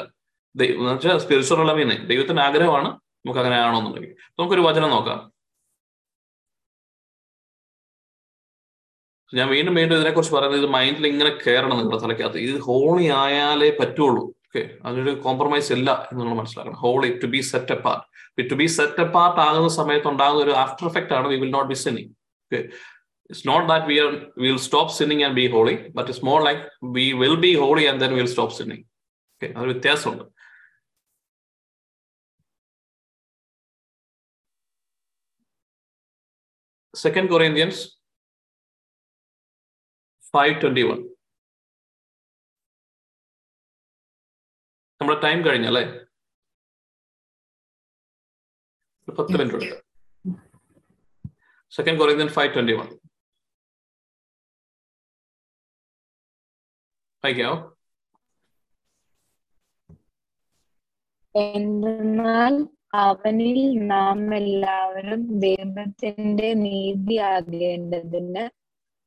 [1.17, 5.19] സ്പിരിച്വൽ ഇളവിന്ന് ദൈവത്തിന്റെ ആഗ്രഹമാണ് നമുക്ക് അങ്ങനെ ആണോന്നുണ്ടെങ്കിൽ നമുക്കൊരു വചനം നോക്കാം.
[9.33, 12.39] ഞാൻ വീണ്ടും വീണ്ടും ഇതിനെക്കുറിച്ച് പറയുന്നത് ഇത് മൈൻഡിൽ ഇങ്ങനെ കയറണം നിങ്ങളുടെ തലയ്ക്കകത്ത്.
[12.47, 14.23] ഇത് ഹോളി ആയാലേ പറ്റുള്ളൂ.
[14.47, 16.77] ഓക്കെ അതിനൊരു കോംപ്രമൈസ് ഇല്ല എന്ന് നമ്മൾ മനസ്സിലാക്കണം.
[16.83, 18.05] Holy to be set apart
[18.51, 21.77] to be set apart ആകുന്ന സമയത്ത് ഉണ്ടാകുന്ന ഒരു ആഫ്റ്റർ എഫക്റ്റ് ആണ് we will not be
[21.85, 22.11] sinning
[22.45, 22.59] okay
[23.29, 24.09] it's not that we are
[24.45, 26.63] will stop sinning and be holy but it's more like
[26.97, 28.85] we will be holy and then will stop sinning
[29.35, 30.25] okay അതൊരു വ്യത്യാസമുണ്ട്.
[37.03, 37.81] Second Corinthians
[40.33, 40.99] five twenty one
[45.01, 45.83] നമ്മുടെ time കഴിഞ്ഞ അല്ലേ?
[49.07, 49.81] പത്ത് minute എടുക്കാം
[51.73, 52.87] second Corinthian five twenty one
[57.23, 57.55] വായിക്കാവോ?
[61.35, 62.53] എന്നാൽ
[62.97, 63.59] അവനിൽ
[63.91, 68.43] നാം എല്ലാവരും ദൈവത്തിന്റെ നീതി ആകേണ്ടതിന്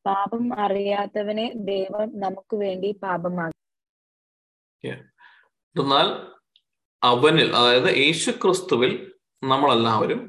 [0.04, 3.58] പാപം അറിയാത്തവനെ ദൈവം നമുക്ക് വേണ്ടി പാപമാക്കി.
[5.76, 6.08] എന്നാൽ
[7.02, 8.92] അവനിൽ അതായത് യേശു ക്രിസ്തുവിൽ
[9.42, 10.20] നമ്മളെല്ലാവരും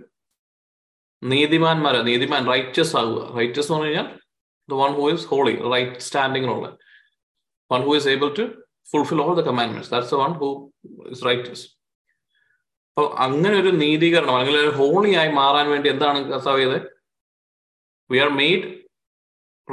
[1.21, 4.07] നീതിമാന്മാരെ നീതിമാൻ റൈറ്റസ് ആകുക റൈറ്റസ് എന്ന് കഴിഞ്ഞാൽ
[4.69, 6.67] the one who is holy right സ്റ്റാൻഡിങ്ങിനുള്ള
[7.71, 8.45] one who is able to
[8.87, 10.49] fulfil all the commandments that's the one who
[11.11, 11.65] is righteous
[12.99, 16.81] അപ്പൊ അങ്ങനെ ഒരു നീതീകരണം അല്ലെങ്കിൽ ഒരു ഹോളി ആയി മാറാൻ വേണ്ടി എന്താണ് കർത്താവ് ചെയ്തത്?
[18.11, 18.85] We are made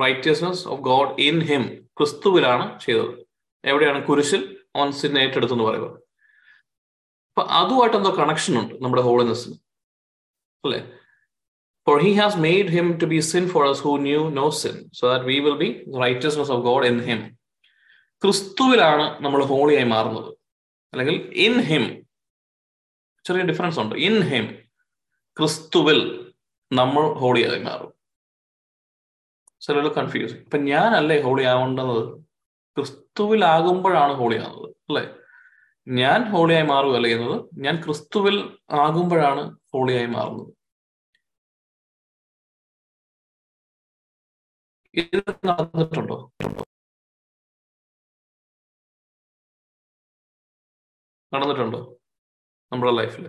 [0.03, 3.27] righteousness of God in him ക്രിസ്തുവിലാണ് ചെയ്തത്.
[3.65, 4.07] എവിടെയാണ്?
[4.07, 5.97] കുരിശിൽ ഓൺ സിൻ ഏറ്റെടുത്തെന്ന് പറയുന്നത്.
[7.29, 9.55] അപ്പൊ അതുമായിട്ട് എന്തോ കണക്ഷൻ ഉണ്ട് നമ്മുടെ ഹോളിനെസ്സിന്
[10.65, 10.93] അല്ലേ?
[11.89, 15.05] For he has made him to be sin for us who knew no sin, so
[15.11, 17.39] that we will be the righteousness of God in him.
[18.25, 20.37] ക്രിസ്തുവിലാണ് നമ്മൾ ഹോളിയായി മാറുന്നത്.
[20.93, 22.06] അല്ലെങ്കിൽ ഇൻ ഹിം
[23.27, 23.95] ചെറിയ ഡിഫറൻസ് ഉണ്ട്.
[24.09, 24.47] ഇൻ ഹിം
[25.39, 26.01] ക്രിസ്തുവിൽ
[26.71, 27.93] നമ്മൾ ഹോളിയായി മാറും.
[29.65, 31.97] ചിലർ കൺഫ്യൂസ് ഇപ്പൊ ഞാനല്ലേ ഹോളി ആവേണ്ടത്?
[32.77, 35.05] ക്രിസ്തുവിലാകുമ്പോഴാണ് ഹോളി ആവുന്നത് അല്ലെ?
[35.87, 37.37] ഞാൻ ഹോളിയായി മാറുകയല്ല ചെയ്യുന്നത്?
[37.65, 38.37] ഞാൻ ക്രിസ്തുവിൽ
[38.85, 39.43] ആകുമ്പോഴാണ്
[39.75, 40.53] ഹോളിയായി മാറുന്നത്.
[45.49, 46.19] നടന്നിട്ടുണ്ടോ?
[51.33, 51.81] നടന്നിട്ടുണ്ടോ?
[52.77, 53.27] നമ്മുടെ ലൈഫിൽ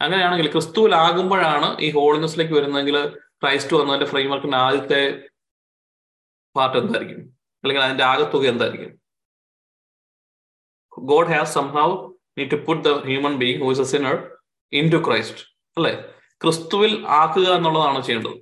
[0.00, 2.96] അങ്ങനെയാണെങ്കിൽ ക്രിസ്തുവിലാകുമ്പോഴാണ് ഈ ഹോളിനെസ്സിലേക്ക് വരുന്നതെങ്കിൽ
[3.42, 5.00] ക്രൈസ്റ്റ് വന്നതിന്റെ ഫ്രെയിം വർക്കിന്റെ ആദ്യത്തെ
[6.56, 7.20] പാർട്ട് എന്തായിരിക്കും?
[7.64, 8.90] അല്ലെങ്കിൽ അതിന്റെ ആകത്തുക എന്തായിരിക്കും?
[11.10, 11.88] God has somehow
[12.38, 14.16] need to put the human being who is a sinner
[14.72, 15.42] in to Christ
[15.76, 15.94] അല്ലെ?
[16.42, 18.36] ക്രിസ്തുവിൽ ആക്കുക എന്നുള്ളതാണ് ചെയ്യേണ്ടത്.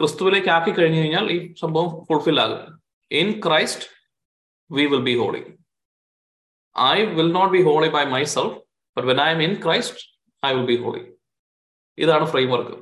[0.00, 2.60] ക്രിസ്തുവിലേക്ക് ആക്കി കഴിഞ്ഞു കഴിഞ്ഞാൽ ഈ സംഭവം ഫുൾഫിൽ ആകും.
[3.10, 3.86] In Christ
[4.70, 5.42] we will be holy
[6.76, 8.04] I will not be holy by
[8.36, 8.56] myself
[8.98, 10.02] but when I am in Christ
[10.42, 11.02] I will be holy
[11.98, 12.76] ഇതാണ് ഫ്രെയിം വർക്ക്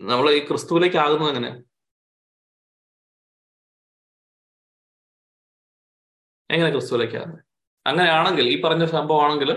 [0.00, 1.50] നമ്മൾ ഈ ക്രിസ്തുവിലേക്ക് ആകുന്നത് എങ്ങനെ?
[6.50, 7.18] എങ്ങനെ ക്രിസ്തുവിലേക്ക്
[7.86, 9.50] അങ്ങനെയാണെങ്കിൽ ഈ പറഞ്ഞ സംഭവമാണെങ്കിൽ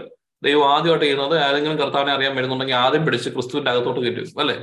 [0.43, 4.55] ദൈവം ആദ്യമായിട്ട് ചെയ്യുന്നത് ഏതെങ്കിലും കർത്താവിനെ അറിയാൻ വരുന്നുണ്ടെങ്കിൽ ആദ്യം പിടിച്ച് ക്രിസ്തുവിന്റെ അകത്തോട്ട് കയറ്റും അല്ലെ?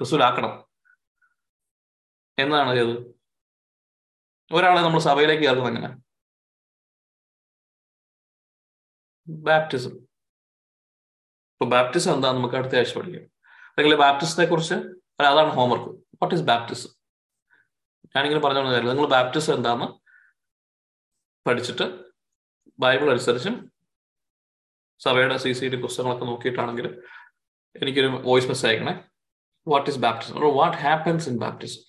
[0.00, 0.52] ക്രിസ്തുവിലാക്കണം.
[2.38, 2.94] എന്നാണ് ചെയ്തത്?
[4.50, 5.90] ഒരാളെ നമ്മൾ സഭയിലേക്ക് ചേർക്കുന്നത് എങ്ങനെ?
[9.28, 9.90] ബാപ്റ്റിസം
[11.52, 13.22] ഇപ്പൊ ബാപ്റ്റിസം എന്താ നമുക്ക് അടുത്ത ആഴ്ച പഠിക്കാം.
[13.70, 14.74] അല്ലെങ്കിൽ ബാപ്റ്റിസത്തെ കുറിച്ച്
[15.20, 16.90] അതാണ് ഹോംവർക്ക് വാട്ട് ഈസ് ബാപ്റ്റിസം
[18.16, 19.86] ഞാനിങ്ങനെ പറഞ്ഞോണ്ട് കാര്യം നിങ്ങൾ ബാപ്റ്റിസം എന്താന്ന്
[21.48, 22.04] പഠിച്ചിട്ട്
[22.78, 23.72] ബൈബിൾ അനുസരിച്ചും
[24.98, 27.02] സഭയുടെ സി സി ഡി പുസ്തകങ്ങളൊക്കെ നോക്കിയിട്ടാണെങ്കിൽ
[27.82, 29.08] എനിക്കൊരു voice message അയക്കണേ.
[29.68, 31.80] What is baptism what happens in baptism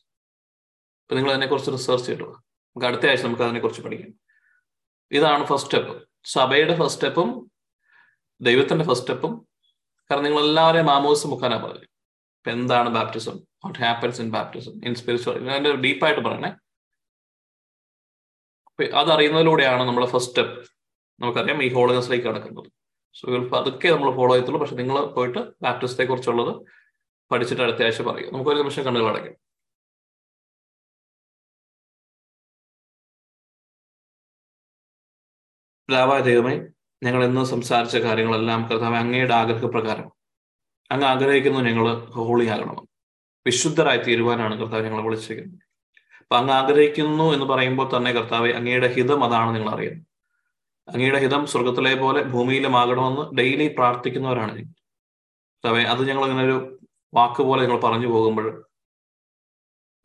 [1.02, 4.20] ഇപ്പൊ നിങ്ങൾ അതിനെക്കുറിച്ച് റിസർച്ച് ചെയ്തിട്ട് നമുക്ക് അടുത്ത ആഴ്ച നമുക്ക് അതിനെക്കുറിച്ച് പഠിക്കാം.
[5.12, 7.52] ഇതാണ് ഫസ്റ്റ് സ്റ്റെപ്പ് സഭയുടെ ഫസ്റ്റ് സ്റ്റെപ്പും
[8.42, 9.48] ദൈവത്തിന്റെ ഫസ്റ്റ് സ്റ്റെപ്പും
[10.12, 11.84] കാരണം നിങ്ങൾ എല്ലാവരെയും മാമോസ് മുഖാന പറഞ്ഞു.
[11.84, 16.52] ഇപ്പൊ എന്താണ് baptism what happens in baptism in spiritual അതിന്റെ ഡീപ്പായിട്ട് പറയണേ.
[18.96, 20.70] അതറിയുന്നതിലൂടെയാണ് നമ്മുടെ ഫസ്റ്റ് സ്റ്റെപ്പ്
[21.22, 22.72] നമുക്കറിയാം ഈ ഹോളിനെസ്സിലേക്ക് കടക്കുന്നത്.
[23.14, 23.28] സോ
[23.60, 24.62] അതൊക്കെ നമ്മൾ ഫോളോ ചെയ്യത്തുള്ളൂ.
[24.62, 26.66] പക്ഷെ നിങ്ങൾ പോയിട്ട് ബാപ്റ്റിസത്തെ കുറിച്ചുള്ളത്
[27.32, 29.36] പഠിച്ചിട്ട് അടുത്ത ആഴ്ച പറയും നമുക്കൊരു നിമിഷം കണ്ണുകൾ
[35.90, 36.56] പിതാവായ ദൈവമേ
[37.02, 40.08] ഞങ്ങൾ ഇന്ന് സംസാരിച്ച കാര്യങ്ങളെല്ലാം കർത്താവ് അങ്ങയുടെ ആഗ്രഹപ്രകാരം
[40.92, 41.86] അങ്ങ് ആഗ്രഹിക്കുന്നു ഞങ്ങൾ
[42.18, 42.86] ഹോളി ആകണമെന്ന്
[43.46, 45.62] വിശുദ്ധരായി തീരുവാനാണ് കർത്താവ് ഞങ്ങളെ വിളിച്ചിരിക്കുന്നത്.
[46.22, 50.06] അപ്പൊ അങ്ങ് ആഗ്രഹിക്കുന്നു എന്ന് പറയുമ്പോൾ തന്നെ കർത്താവ് അങ്ങയുടെ ഹിതം അതാണ് നിങ്ങൾ അറിയുന്നത്.
[50.88, 56.58] അങ്ങയുടെ ഹിതം സ്വർഗത്തിലെ പോലെ ഭൂമിയിലും ആകണമെന്ന് ഡെയിലി പ്രാർത്ഥിക്കുന്നവരാണ് കർത്താവെ അത് ഞങ്ങൾ ഇങ്ങനെ ഒരു
[57.14, 58.48] വാക്ക് പോലെ ഞങ്ങൾ പറഞ്ഞു പോകുമ്പോൾ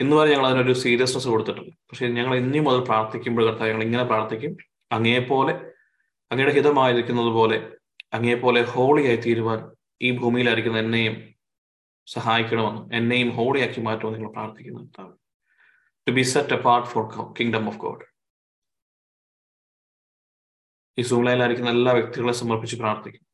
[0.01, 4.55] ഇന്ന് വരെ ഞങ്ങൾ അതിനൊരു സീരിയസ്നെസ് കൊടുത്തിട്ടുണ്ട് പക്ഷെ ഞങ്ങൾ ഇനി മുതൽ പ്രാർത്ഥിക്കുമ്പോൾ കർത്താവ് ഞങ്ങൾ ഇങ്ങനെ പ്രാർത്ഥിക്കും
[4.91, 5.55] അങ്ങേപോലെ
[6.31, 7.59] അങ്ങയുടെ ഹിതമായിരിക്കുന്നത് പോലെ
[8.13, 9.61] അങ്ങേപ്പോലെ ഹോളിയായി തീരുവാൻ
[10.01, 11.15] ഈ ഭൂമിയിലായിരിക്കുന്ന എന്നെയും
[12.09, 14.83] സഹായിക്കണമെന്നും എന്നെയും ഹോളിയാക്കി മാറ്റുമെന്ന് നിങ്ങൾ പ്രാർത്ഥിക്കുന്നു
[16.07, 17.05] to be set apart for
[17.39, 18.05] kingdom of God
[20.99, 23.25] ഈ സൂളയിലായിരിക്കുന്ന എല്ലാ വ്യക്തികളെ സമർപ്പിച്ച് പ്രാർത്ഥിക്കുന്നു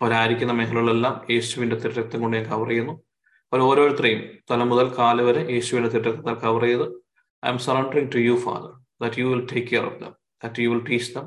[0.00, 2.94] അവരായിരിക്കുന്ന മേഖലകളിലെല്ലാം യേശുവിന്റെ തിരക്തം കൊണ്ട് ഞാൻ കവർ ചെയ്യുന്നു.
[3.52, 4.20] അവർ ഓരോരുത്തരെയും
[4.50, 6.86] തല മുതൽ കാൽ വരെ യേശുവിന്റെ തിരക്തത്താൽ കവർ ചെയ്ത്
[7.42, 8.70] I am surrendering to you Father
[9.02, 10.12] that you will take care of them
[10.42, 11.26] that you will teach them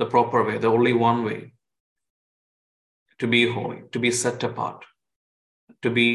[0.00, 1.40] the proper way, the only one way
[3.20, 4.80] to be holy, to be set apart,
[5.82, 6.06] to be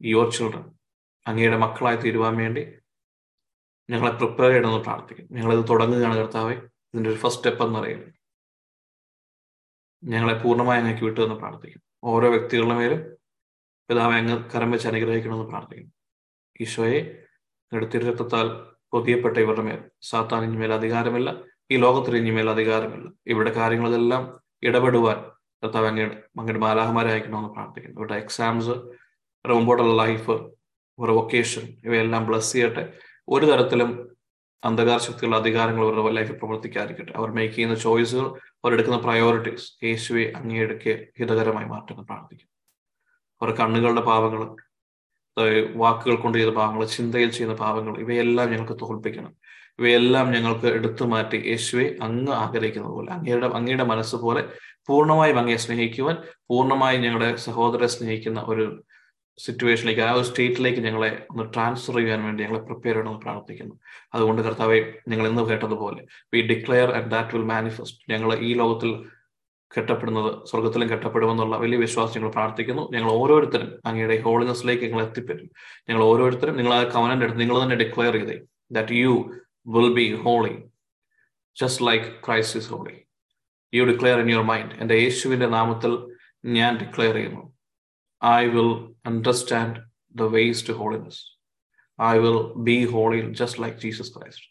[0.00, 0.64] your children.
[1.26, 2.62] അങ്ങയുടെ മക്കളായി തീരുവാൻ വേണ്ടി
[3.88, 6.56] ഞങ്ങളെ prepare ചെയ്യണമെന്ന് പ്രാർത്ഥിക്കും ഞങ്ങളിത് തുടങ്ങുകയാണ് കർത്താവെ.
[6.90, 8.10] ഇതിന്റെ ഒരു ഫസ്റ്റ് സ്റ്റെപ്പ് എന്നറിയുന്നത്
[10.02, 13.00] ഞങ്ങളെ പൂർണമായി അങ്ങേക്ക് വിട്ടുവെന്ന് പ്രാർത്ഥിക്കും ഓരോ വ്യക്തികളുടെ മേലും
[13.88, 15.88] പിതാവെ അങ്ങ് കരം വെച്ച് അനുഗ്രഹിക്കണമെന്ന് പ്രാർത്ഥിക്കും
[16.60, 17.00] ഈശോയെ
[17.72, 18.48] എടുത്തിരത്താൽ
[18.92, 19.80] പൊതിയപ്പെട്ട ഇവരുടെ മേൽ
[20.10, 21.30] സാത്താൻ ഇനിമേൽ അധികാരമില്ല
[21.72, 23.06] ഈ ലോകത്തിൽ ഇനിമേൽ അധികാരമില്ല.
[23.26, 24.22] ഇവിടെ കാര്യങ്ങളെല്ലാം
[24.62, 25.18] ഇടപെടുവാൻ
[25.62, 27.96] കർത്താവ് അങ്ങയുടെ അങ്ങയുടെ മാലാഹമാരെ അയക്കണമെന്ന് പ്രാർത്ഥിക്കുന്നു.
[28.00, 30.30] ഇവരുടെ എക്സാംസ് ഇവരുടെ മുമ്പോട്ടുള്ള ലൈഫ്
[30.98, 32.84] ഇവരുടെ വൊക്കേഷൻ ഇവയെല്ലാം ബ്ലസ് ചെയ്യട്ടെ.
[33.28, 33.90] ഒരു തരത്തിലും
[34.62, 37.12] അന്ധകാര ശക്തികളുടെ അധികാരങ്ങൾ അവരുടെ ലൈഫിൽ പ്രവർത്തിക്കാതിരിക്കട്ടെ.
[37.18, 38.26] അവർ മേക്ക് ചെയ്യുന്ന ചോയ്സുകൾ
[38.64, 42.52] അവരെടുക്കുന്ന പ്രയോറിറ്റീസ് യേശുവെ അങ്ങേടുക്ക് ഹിതകരമായി മാറ്റുമെന്ന് പ്രാർത്ഥിക്കുന്നു.
[43.40, 44.42] അവരുടെ കണ്ണുകളുടെ പാപങ്ങൾ
[45.82, 49.32] വാക്കുകൾ കൊണ്ട് ചെയ്ത പാപങ്ങൾ ചിന്തയിൽ ചെയ്യുന്ന പാപങ്ങൾ ഇവയെല്ലാം ഞങ്ങൾക്ക് തോൽപ്പിക്കണം.
[49.78, 54.42] ഇവയെല്ലാം ഞങ്ങൾക്ക് എടുത്തു മാറ്റി യേശുവെ അങ്ങ് ആഗ്രഹിക്കുന്നത് പോലെ അങ്ങയുടെ അങ്ങയുടെ മനസ്സ് പോലെ
[54.88, 56.16] പൂർണമായും അങ്ങയെ സ്നേഹിക്കുവാൻ
[56.50, 58.64] പൂർണമായും ഞങ്ങളുടെ സഹോദരെ സ്നേഹിക്കുന്ന ഒരു
[59.38, 63.74] സിറ്റുവേഷനിലേക്ക് ആ ഒരു സ്റ്റേറ്റിലേക്ക് ഞങ്ങളെ ഒന്ന് ട്രാൻസ്ഫർ ചെയ്യാൻ വേണ്ടി ഞങ്ങളെ പ്രിപ്പയർ ചെയ്യണമെന്ന് പ്രാർത്ഥിക്കുന്നു.
[64.14, 64.78] അതുകൊണ്ട് കർത്താവെ
[65.10, 66.02] ഞങ്ങൾ ഇന്ന് കേട്ടതുപോലെ
[66.32, 68.92] we declare and that will manifest ഞങ്ങൾ ഈ ലോകത്തിൽ
[69.74, 72.84] കെട്ടപ്പെടുന്നത് സ്വർഗത്തിലും കെട്ടപ്പെടുമെന്നുള്ള വലിയ വിശ്വാസം ഞങ്ങൾ പ്രാർത്ഥിക്കുന്നു.
[72.94, 75.48] ഞങ്ങൾ ഓരോരുത്തരും അങ്ങയുടെ ഹോളിനെസ്സിലേക്ക് ഞങ്ങൾ എത്തിപ്പറ്റും
[75.88, 78.36] ഞങ്ങൾ ഓരോരുത്തരും നിങ്ങൾ ആ കവനന്റെ എടുത്ത് നിങ്ങൾ തന്നെ ഡിക്ലെയർ ചെയ്തേ
[78.72, 79.14] that you
[79.76, 80.54] will be holy
[81.56, 82.96] just like Christ holy
[83.72, 85.92] you declare in your mind എന്റെ യേശുവിന്റെ നാമത്തിൽ
[86.58, 87.42] ഞാൻ ഡിക്ലെയർ ചെയ്യുന്നു.
[88.22, 88.72] I will
[89.06, 89.78] understand
[90.14, 91.20] the ways to holiness
[91.98, 94.46] I will be holy just like Jesus Christ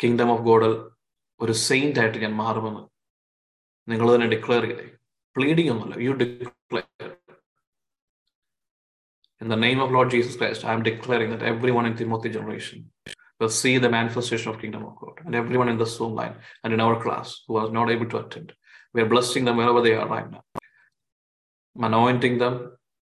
[0.00, 0.72] kingdom of ഗോഡൽ
[1.40, 2.82] ഒരു saint ആയിട്ട് ഞാൻ മാറുമെന്ന്
[3.88, 4.86] നിങ്ങൾ തന്നെ ഡിക്ലെയർ ചെയ്തേ.
[5.36, 5.96] പ്ലീഡിങ് ഒന്നുമല്ല.
[6.06, 7.10] You declare
[9.40, 11.46] in the name of Lord Jesus Christ I am declaring that
[11.78, 12.80] everyone in the മൊത്തി generation
[13.60, 16.82] see the manifestation of kingdom of God and everyone in the zone line and in
[16.84, 18.52] our class who was not able to attend
[18.94, 20.42] we are blessing them whatever they are right now
[21.76, 22.54] anointing them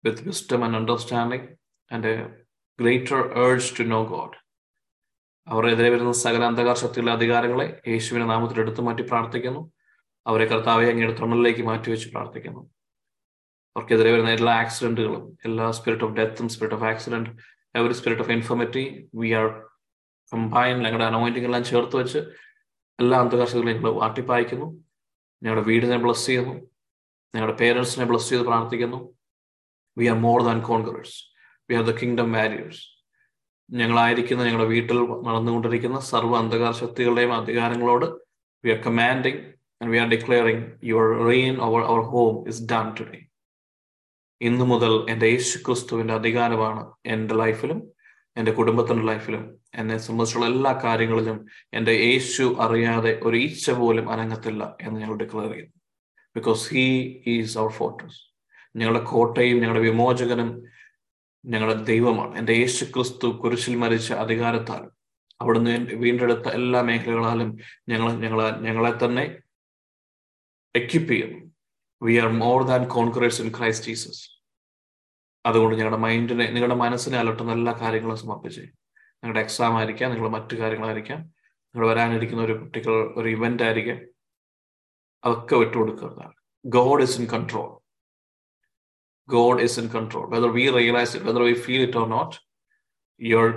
[0.04, 1.48] with wisdom and understanding
[1.92, 2.16] and a
[2.80, 4.38] greater urge to know God
[5.48, 9.62] അവരെതിരെ വരുന്ന സകല അന്ധകാര ശക്തിയുള്ള അധികാരങ്ങളെ യേശുവിനെ നാമത്തിൽ എടുത്തു മാറ്റി പ്രാർത്ഥിക്കുന്നു.
[10.26, 12.62] അവരെ കർത്താവെ അങ്ങയുടെ തൊണ്ണലിലേക്ക് മാറ്റിവെച്ച് പ്രാർത്ഥിക്കുന്നു.
[13.76, 17.30] അവർക്കെതിരെ വരുന്ന എല്ലാ ആക്സിഡന്റുകളും എല്ലാ spirit of ഡെത്തും spirit of accident
[17.80, 18.84] every spirit of infirmity
[19.22, 19.48] we are
[20.32, 22.20] combine ഞങ്ങളുടെ അനോയിന്റിംഗ് എല്ലാം ചേർത്ത് വെച്ച്
[23.00, 24.68] എല്ലാ അന്തകാശകളെയും ഞങ്ങൾ വാട്ടിപ്പായിക്കുന്നു
[25.42, 26.56] ഞങ്ങളുടെ വീടിനെ ബ്ലസ് ചെയ്യുന്നു.
[27.34, 29.00] ഞങ്ങളുടെ പേരൻസിനെ ബ്ലസ് ചെയ്ത് പ്രാർത്ഥിക്കുന്നു.
[29.98, 31.16] We are more than conquerors
[31.70, 32.84] we are the kingdom warriors
[33.70, 34.98] ഞങ്ങളായിരിക്കുന്ന ഞങ്ങളുടെ വീട്ടിൽ
[35.28, 38.08] നടന്നുകൊണ്ടിരിക്കുന്ന സർവ അന്ധകാര ശക്തികളുടെയും അധികാരങ്ങളോട്
[38.64, 39.42] we are commanding
[39.84, 43.30] and we are declaring your reign over our home is done today.
[44.42, 47.84] ഇന്നു മുതൽ എന്റെ യേശു ക്രിസ്തുവിന്റെ അധികാരമാണ് എന്റെ ലൈഫിലും
[48.38, 55.02] എന്റെ കുടുംബത്തിന്റെ ലൈഫിലും എന്നെ സംബന്ധിച്ചുള്ള എല്ലാ കാര്യങ്ങളിലും എന്റെ യേശു അറിയാതെ ഒരു ഈച്ച പോലും അനങ്ങത്തില്ല എന്ന്
[55.02, 55.74] ഞങ്ങൾ ഡിക്ലെയർ ചെയ്യുന്നു.
[56.36, 58.20] Because he is our fortress
[58.76, 60.64] ഞങ്ങളുടെ കോട്ടയും ഞങ്ങളുടെ വിമോചകനും
[61.46, 62.38] ഞങ്ങളുടെ ദൈവമാണ്.
[62.38, 64.92] എന്റെ യേശു ക്രിസ്തു കുരിശിൽ മരിച്ച അധികാരത്താലും
[65.42, 67.58] അവിടുന്ന് വീണ്ടെടുത്ത എല്ലാ മേഖലകളാലും
[67.90, 69.43] ഞങ്ങൾ ഞങ്ങളെ ഞങ്ങളെ തന്നെ
[70.76, 71.40] എക്യുപ്പ് ചെയ്യുന്നു
[72.02, 74.24] we are more than conquerors in Christ Jesus
[75.46, 81.20] അതുകൊണ്ട് ഞങ്ങളുടെ മൈൻഡിനെ നിങ്ങളുടെ മനസ്സിനെ അലട്ടുന്ന എല്ലാ കാര്യങ്ങളും സമർപ്പിച്ച് നിങ്ങളുടെ എക്സാം ആയിരിക്കാം നിങ്ങളുടെ മറ്റു കാര്യങ്ങളായിരിക്കാം
[81.76, 84.00] നിങ്ങൾ വരാനിരിക്കുന്ന ഒരു പർട്ടിക്കുലർ ഒരു ഇവന്റ് ആയിരിക്കാം.
[85.24, 86.34] അതൊക്കെ വിട്ടുകൊടുക്കുന്നതാണ്
[86.66, 87.70] God is in control
[89.30, 92.36] God is in control whether we realise it whether we feel it or not
[93.22, 93.50] your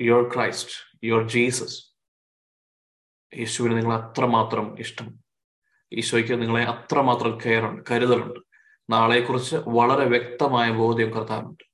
[0.00, 1.78] your Christ your Jesus
[3.32, 5.23] യേശുവിന് നിങ്ങൾ അത്രമാത്രം ഇഷ്ടം.
[5.98, 8.40] ഈശോയ്ക്ക് നിങ്ങളെ അത്രമാത്രം കെയർ കരുതലുണ്ട്.
[8.90, 11.64] നാളെക്കുറിച്ച് വളരെ വ്യക്തമായ ബോധ്യം കർത്താനുണ്ട്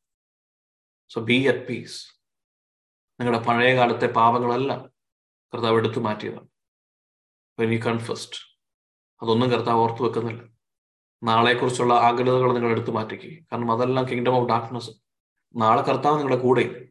[1.09, 2.21] സോ ബി അറ്റ് പീസ്
[3.21, 4.91] നിങ്ങളുടെ പഴയ കാലത്തെ പാപങ്ങളെല്ലാം
[5.55, 6.49] കർത്താവ് എടുത്തു മാറ്റിയതാണ്.
[7.61, 8.59] വെൻ യു കൺഫസ്റ്റ്
[9.23, 10.43] അതൊന്നും കർത്താവ് ഓർത്തു വെക്കുന്നില്ല.
[11.23, 14.91] നാളെക്കുറിച്ചുള്ള ആകുലതകൾ നിങ്ങൾ എടുത്തു മാറ്റിക്കുക കാരണം അതെല്ലാം കിങ്ഡം ഓഫ് ഡാർക്ക്നെസ്
[15.57, 16.89] നാളെ കർത്താവ് നിങ്ങളുടെ കൂടെ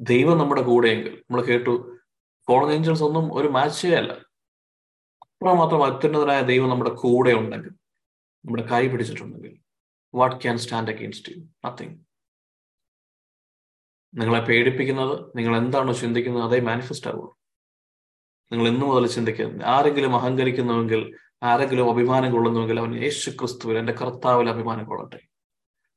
[0.00, 1.24] ദൈവം നമ്മുടെ കൂടെയെങ്കിൽ.
[1.30, 1.96] നമ്മൾ കേട്ടു
[2.48, 4.25] ഫോൺ ഏഞ്ചൽസ് ഒന്നും ഒരു മാച്ചേ അല്ല
[5.40, 7.72] അത്രമാത്രം അത്യുന്നതനായ ദൈവം നമ്മുടെ കൂടെ ഉണ്ടെങ്കിൽ
[8.44, 9.52] നമ്മുടെ കൈ പിടിച്ചിട്ടുണ്ടെങ്കിൽ
[10.14, 11.96] what can stand against you nothing
[14.14, 17.30] നിങ്ങളെ പേടിപ്പിക്കുന്നത് നിങ്ങൾ എന്താണോ ചിന്തിക്കുന്നത് അതേ മാനിഫെസ്റ്റ് ആവുള്ളൂ.
[18.52, 21.02] നിങ്ങൾ ഇന്നു മുതൽ ചിന്തിക്കുന്നത് ആരെങ്കിലും അഹങ്കരിക്കുന്നുവെങ്കിൽ
[21.50, 25.20] ആരെങ്കിലും അഭിമാനം കൊള്ളുന്നുവെങ്കിൽ അവൻ യേശു ക്രിസ്തുവിൽ എന്റെ കർത്താവിൽ അഭിമാനം കൊള്ളട്ടെ.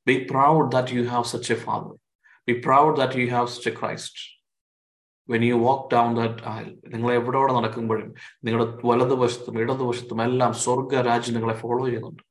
[0.07, 1.95] Be proud that you have such a father
[2.47, 4.21] be proud that you have such a Christ
[5.31, 8.13] when you walk down that aisle നിങ്ങൾ എവിടെയോടെ നടക്കുമ്പോഴും
[8.43, 12.23] നിങ്ങളുടെ വലതുവശത്തും ഇടതുവശത്തും എല്ലാം സ്വർഗ രാജ്യം നിങ്ങളെ ഫോളോ ചെയ്യുന്നുണ്ട്.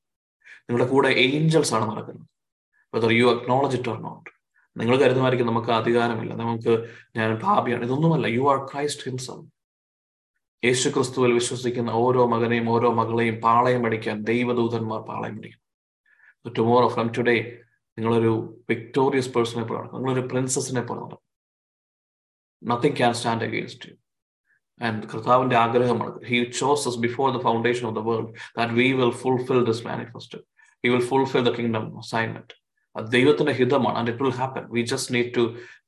[0.68, 2.26] നിങ്ങളുടെ കൂടെ ഏഞ്ചൽസ് ആണ് നടക്കുന്നത്.
[2.94, 4.30] Whether you acknowledge it or not
[4.76, 6.34] നിങ്ങൾ കരുതുമായിരിക്കും നമുക്ക് അധികാരമില്ല.
[6.34, 6.72] നമുക്ക്
[7.16, 8.26] ഞാൻ ഭാവിയാണ് ഇതൊന്നുമല്ല.
[8.26, 9.38] യു ആർ ക്രൈസ്റ്റ് ഹിംസം
[10.64, 15.62] യേശു ക്രിസ്തുവിൽ വിശ്വസിക്കുന്ന ഓരോ മകനെയും ഓരോ മകളെയും പാളയം അടിക്കാൻ ദൈവദൂതന്മാർ പാളയം അടിക്കും.
[16.58, 17.36] ടുമോറോ ഫ്രം ടുഡേ
[17.98, 18.32] നിങ്ങളൊരു
[18.70, 21.27] വിക്ടോറിയസ് പേഴ്സണെ പോലെ നിങ്ങളൊരു പ്രിൻസസിനെ പോലെ നടക്കും.
[22.62, 23.94] Nothing can stand against you
[24.80, 29.62] and കർത്താവിന്റെ ആഗ്രഹമാണ് he chose us before the foundation of the world that we will fulfil
[29.70, 30.40] this manifest
[30.84, 32.54] he will fulfil the kingdom assignment
[32.96, 35.44] അത് ദൈവത്തിന്റെ ഹിതമാണ് and it will happen we just need to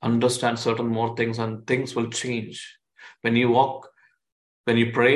[0.08, 2.58] understand certain more things and things will change
[3.26, 3.80] when you walk
[4.66, 5.14] when you pray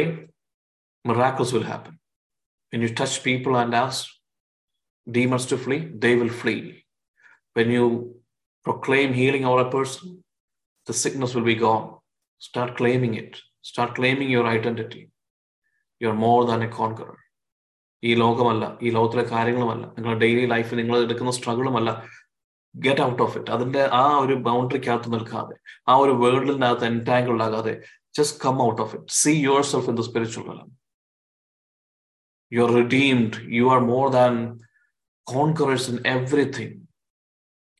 [1.04, 1.98] miracles will happen.
[2.72, 4.06] When you touch people and ask
[5.06, 6.84] demons to flee they will flee.
[7.56, 7.86] When you
[8.66, 10.23] proclaim healing over a person
[10.88, 11.86] the sickness will be gone.
[12.40, 13.32] Start claiming it.
[13.62, 15.02] Start claiming your identity.
[16.00, 17.18] You're more than a conqueror.
[18.02, 21.90] ഈ ലോകമല്ല ഈ ലോകത്തിലെ കാര്യങ്ങളുമല്ല നിങ്ങളുടെ daily ലൈഫിൽ നിങ്ങൾ എടുക്കുന്ന സ്ട്രഗിളുമല്ല
[22.74, 25.54] get out of it അതിന്റെ ആ ഒരു ബൗണ്ടറിക്കകത്ത് നിൽക്കാതെ
[25.90, 27.74] ആ ഒരു വേൾഡിനകത്ത് എന്റാങ്കിൾഡ് ആകാതെ
[28.18, 29.32] just come out of it see
[29.70, 30.68] yourself in the spiritual realm.
[32.52, 34.34] You are redeemed you are more than
[35.26, 36.76] conquerors in everything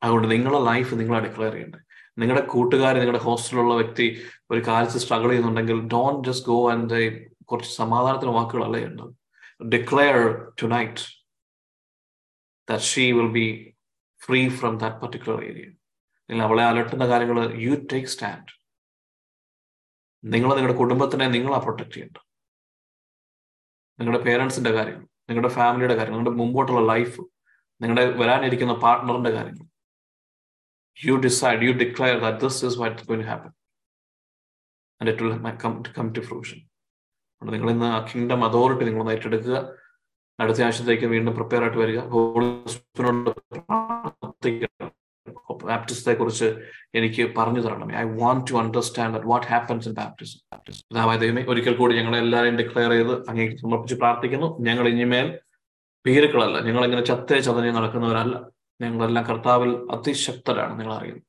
[0.02, 1.83] അതുകൊണ്ട് നിങ്ങളുടെ ലൈഫ് നിങ്ങളെ ഡിക്ലെയർ ചെയ്യേണ്ടത്.
[2.20, 4.06] നിങ്ങളുടെ കൂട്ടുകാർ നിങ്ങളുടെ ഹോസ്റ്റലിലുള്ള വ്യക്തി
[4.52, 7.00] ഒരു കാര്യത്തിൽ സ്ട്രഗിൾ ചെയ്യുന്നുണ്ടെങ്കിൽ ഡോൺ ജസ്റ്റ് ഗോ ആൻഡ്
[7.50, 9.04] കുറച്ച് സമാധാനത്തിന് വാക്കുകളല്ലേ ഉണ്ട്
[9.74, 10.18] declare
[10.74, 11.04] tonight
[12.68, 13.46] that she will be
[14.20, 15.66] free from that particular area
[16.28, 18.52] നിങ്ങൾ അവളെ അലട്ടുന്ന കാര്യങ്ങൾ യു ടേക്ക് സ്റ്റാൻഡ്
[20.24, 22.24] നിങ്ങൾ നിങ്ങളുടെ കുടുംബത്തിനെ നിങ്ങളാ പ്രൊട്ടക്ട് ചെയ്യേണ്ടത്.
[23.98, 27.20] നിങ്ങളുടെ പേരൻസിന്റെ കാര്യങ്ങൾ നിങ്ങളുടെ ഫാമിലിയുടെ കാര്യങ്ങൾ നിങ്ങളുടെ മുമ്പോട്ടുള്ള ലൈഫ്
[27.80, 29.66] നിങ്ങളുടെ വരാനിരിക്കുന്ന പാർട്ട്ണറിന്റെ കാര്യങ്ങൾ.
[31.02, 33.52] You decide, you declare that this is what's going to happen.
[35.00, 36.60] And it will come to come to fruition.
[37.42, 39.56] നിങ്ങൾ ഇന്ന് ആ കിങ്ഡം അതോറിറ്റി നിങ്ങൾ ഏറ്റെടുക്കുക.
[40.40, 41.98] അടുത്ത ആഴ്ചത്തേക്ക് വീണ്ടും പ്രിപ്പയർ ആയിട്ട് വരിക.
[45.64, 46.48] ബാപ്റ്റിസത്തെ കുറിച്ച്
[46.94, 47.96] എനിക്ക് പറഞ്ഞു തരണം.
[47.96, 50.40] I want to understand what happens in baptism
[50.88, 54.60] പിതാവായ ദൈവമേ ഒരിക്കൽ കൂടി ഞങ്ങൾ എല്ലാവരെയും ഡിക്ലെയർ ചെയ്ത് അങ്ങേക്ക് സമർപ്പിച്ച് പ്രാർത്ഥിക്കുന്നു.
[54.60, 55.40] ഞങ്ങൾ ഇനിമേൽ
[56.06, 58.53] പീരുക്കളല്ല ഞങ്ങൾ ഇങ്ങനെ ചത്തേ ചതഞ്ഞ് നടക്കുന്നവരല്ല.
[58.80, 61.26] ഞങ്ങളെല്ലാം കർത്താവിൽ അതിശക്തരാണ് നിങ്ങൾ അറിയുന്നത്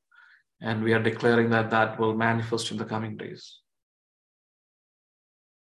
[0.62, 3.48] and we are declaring that that will manifest in the coming days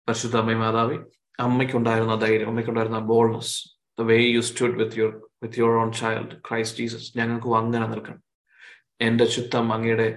[0.08, 0.98] പരിശുദ്ധ അമ്മ മാതാവി
[1.38, 3.54] അമ്മയ്ക്കുണ്ടായിരുന്ന ധൈര്യം അമ്മയ്ക്കുണ്ടായിരുന്ന boldness
[3.98, 5.12] the way you stood with your
[5.42, 8.20] with your own child Christ Jesus ഞങ്ങൾക്കും അങ്ങനെ നിൽക്കണം.
[9.00, 10.08] എന്റെ ചിത്തം അങ്ങയുടെ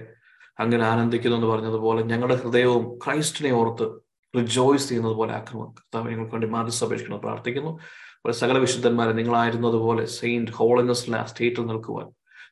[0.60, 3.86] അങ്ങനെ ആനന്ദിക്കുന്നു എന്ന് പറഞ്ഞതുപോലെ ഞങ്ങളുടെ ഹൃദയവും ക്രൈസ്റ്റിനെ ഓർത്ത്
[4.36, 7.72] റിജോയ്സ് ചെയ്യുന്നത് പോലെ ആക്കണം കർത്താവ് ഞങ്ങൾക്ക് വേണ്ടി മാനസപേക്ഷിക്കണം പ്രാർത്ഥിക്കുന്നു.
[7.78, 12.06] ഒരു സകല വിശുദ്ധന്മാരെ നിങ്ങളായിരുന്നതുപോലെ സെയിന്റ് ഹോളിനെസ്സിലെ ആ സ്റ്റേറ്റിൽ നിൽക്കുവാൻ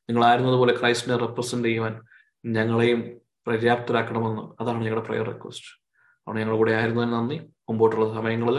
[0.08, 2.00] നിങ്ങളായിരുന്നതുപോലെ ക്രൈസ്റ്റിനെ റെപ്രസെന്റ് ചെയ്യുവാൻ
[2.46, 5.86] ഞങ്ങളെയും പര്യാപ്തരാക്കണമെന്ന് അതാണ് ഞങ്ങളുടെ പ്രയർ റിക്വസ്റ്റ്
[6.26, 7.40] അവിടെ ഞങ്ങളുടെ കൂടെ ആയിരുന്നതിന് നന്ദി.
[7.70, 8.58] മുമ്പോട്ടുള്ള സമയങ്ങളിൽ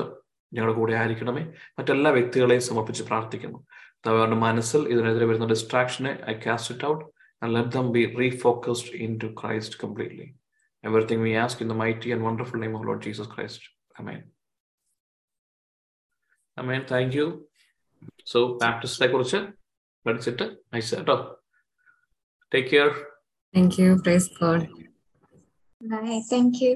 [0.53, 1.53] ഞങ്ങളുടെ കൂടെ ആയിരിക്കണമേ.
[1.79, 3.67] മറ്റെല്ലാ വ്യക്തികളെയും സമർപ്പിച്ച് പ്രാർത്ഥിക്കുന്നു.
[4.05, 7.05] അവരുടെ മനസ്സിൽ ഇതിനെതിരെ വരുന്ന ഡിസ്ട്രാക്ഷനെ I cast it out
[7.43, 10.35] and let them be refocused into Christ completely
[10.85, 13.65] everything we ask in the mighty and wonderful name of Lord Jesus Christ
[13.99, 14.31] amen
[16.57, 17.25] amen thank you
[18.31, 19.39] so ബാപ്റ്റിസ്റ്റിനെ കുറിച്ച്
[20.05, 21.17] പഠിച്ചിട്ട് നൈസ് കേട്ടോ
[22.51, 22.91] take care
[23.53, 23.91] Thank you.
[23.97, 24.61] Praise God.
[25.81, 26.17] Bye.
[26.29, 26.71] Thank you.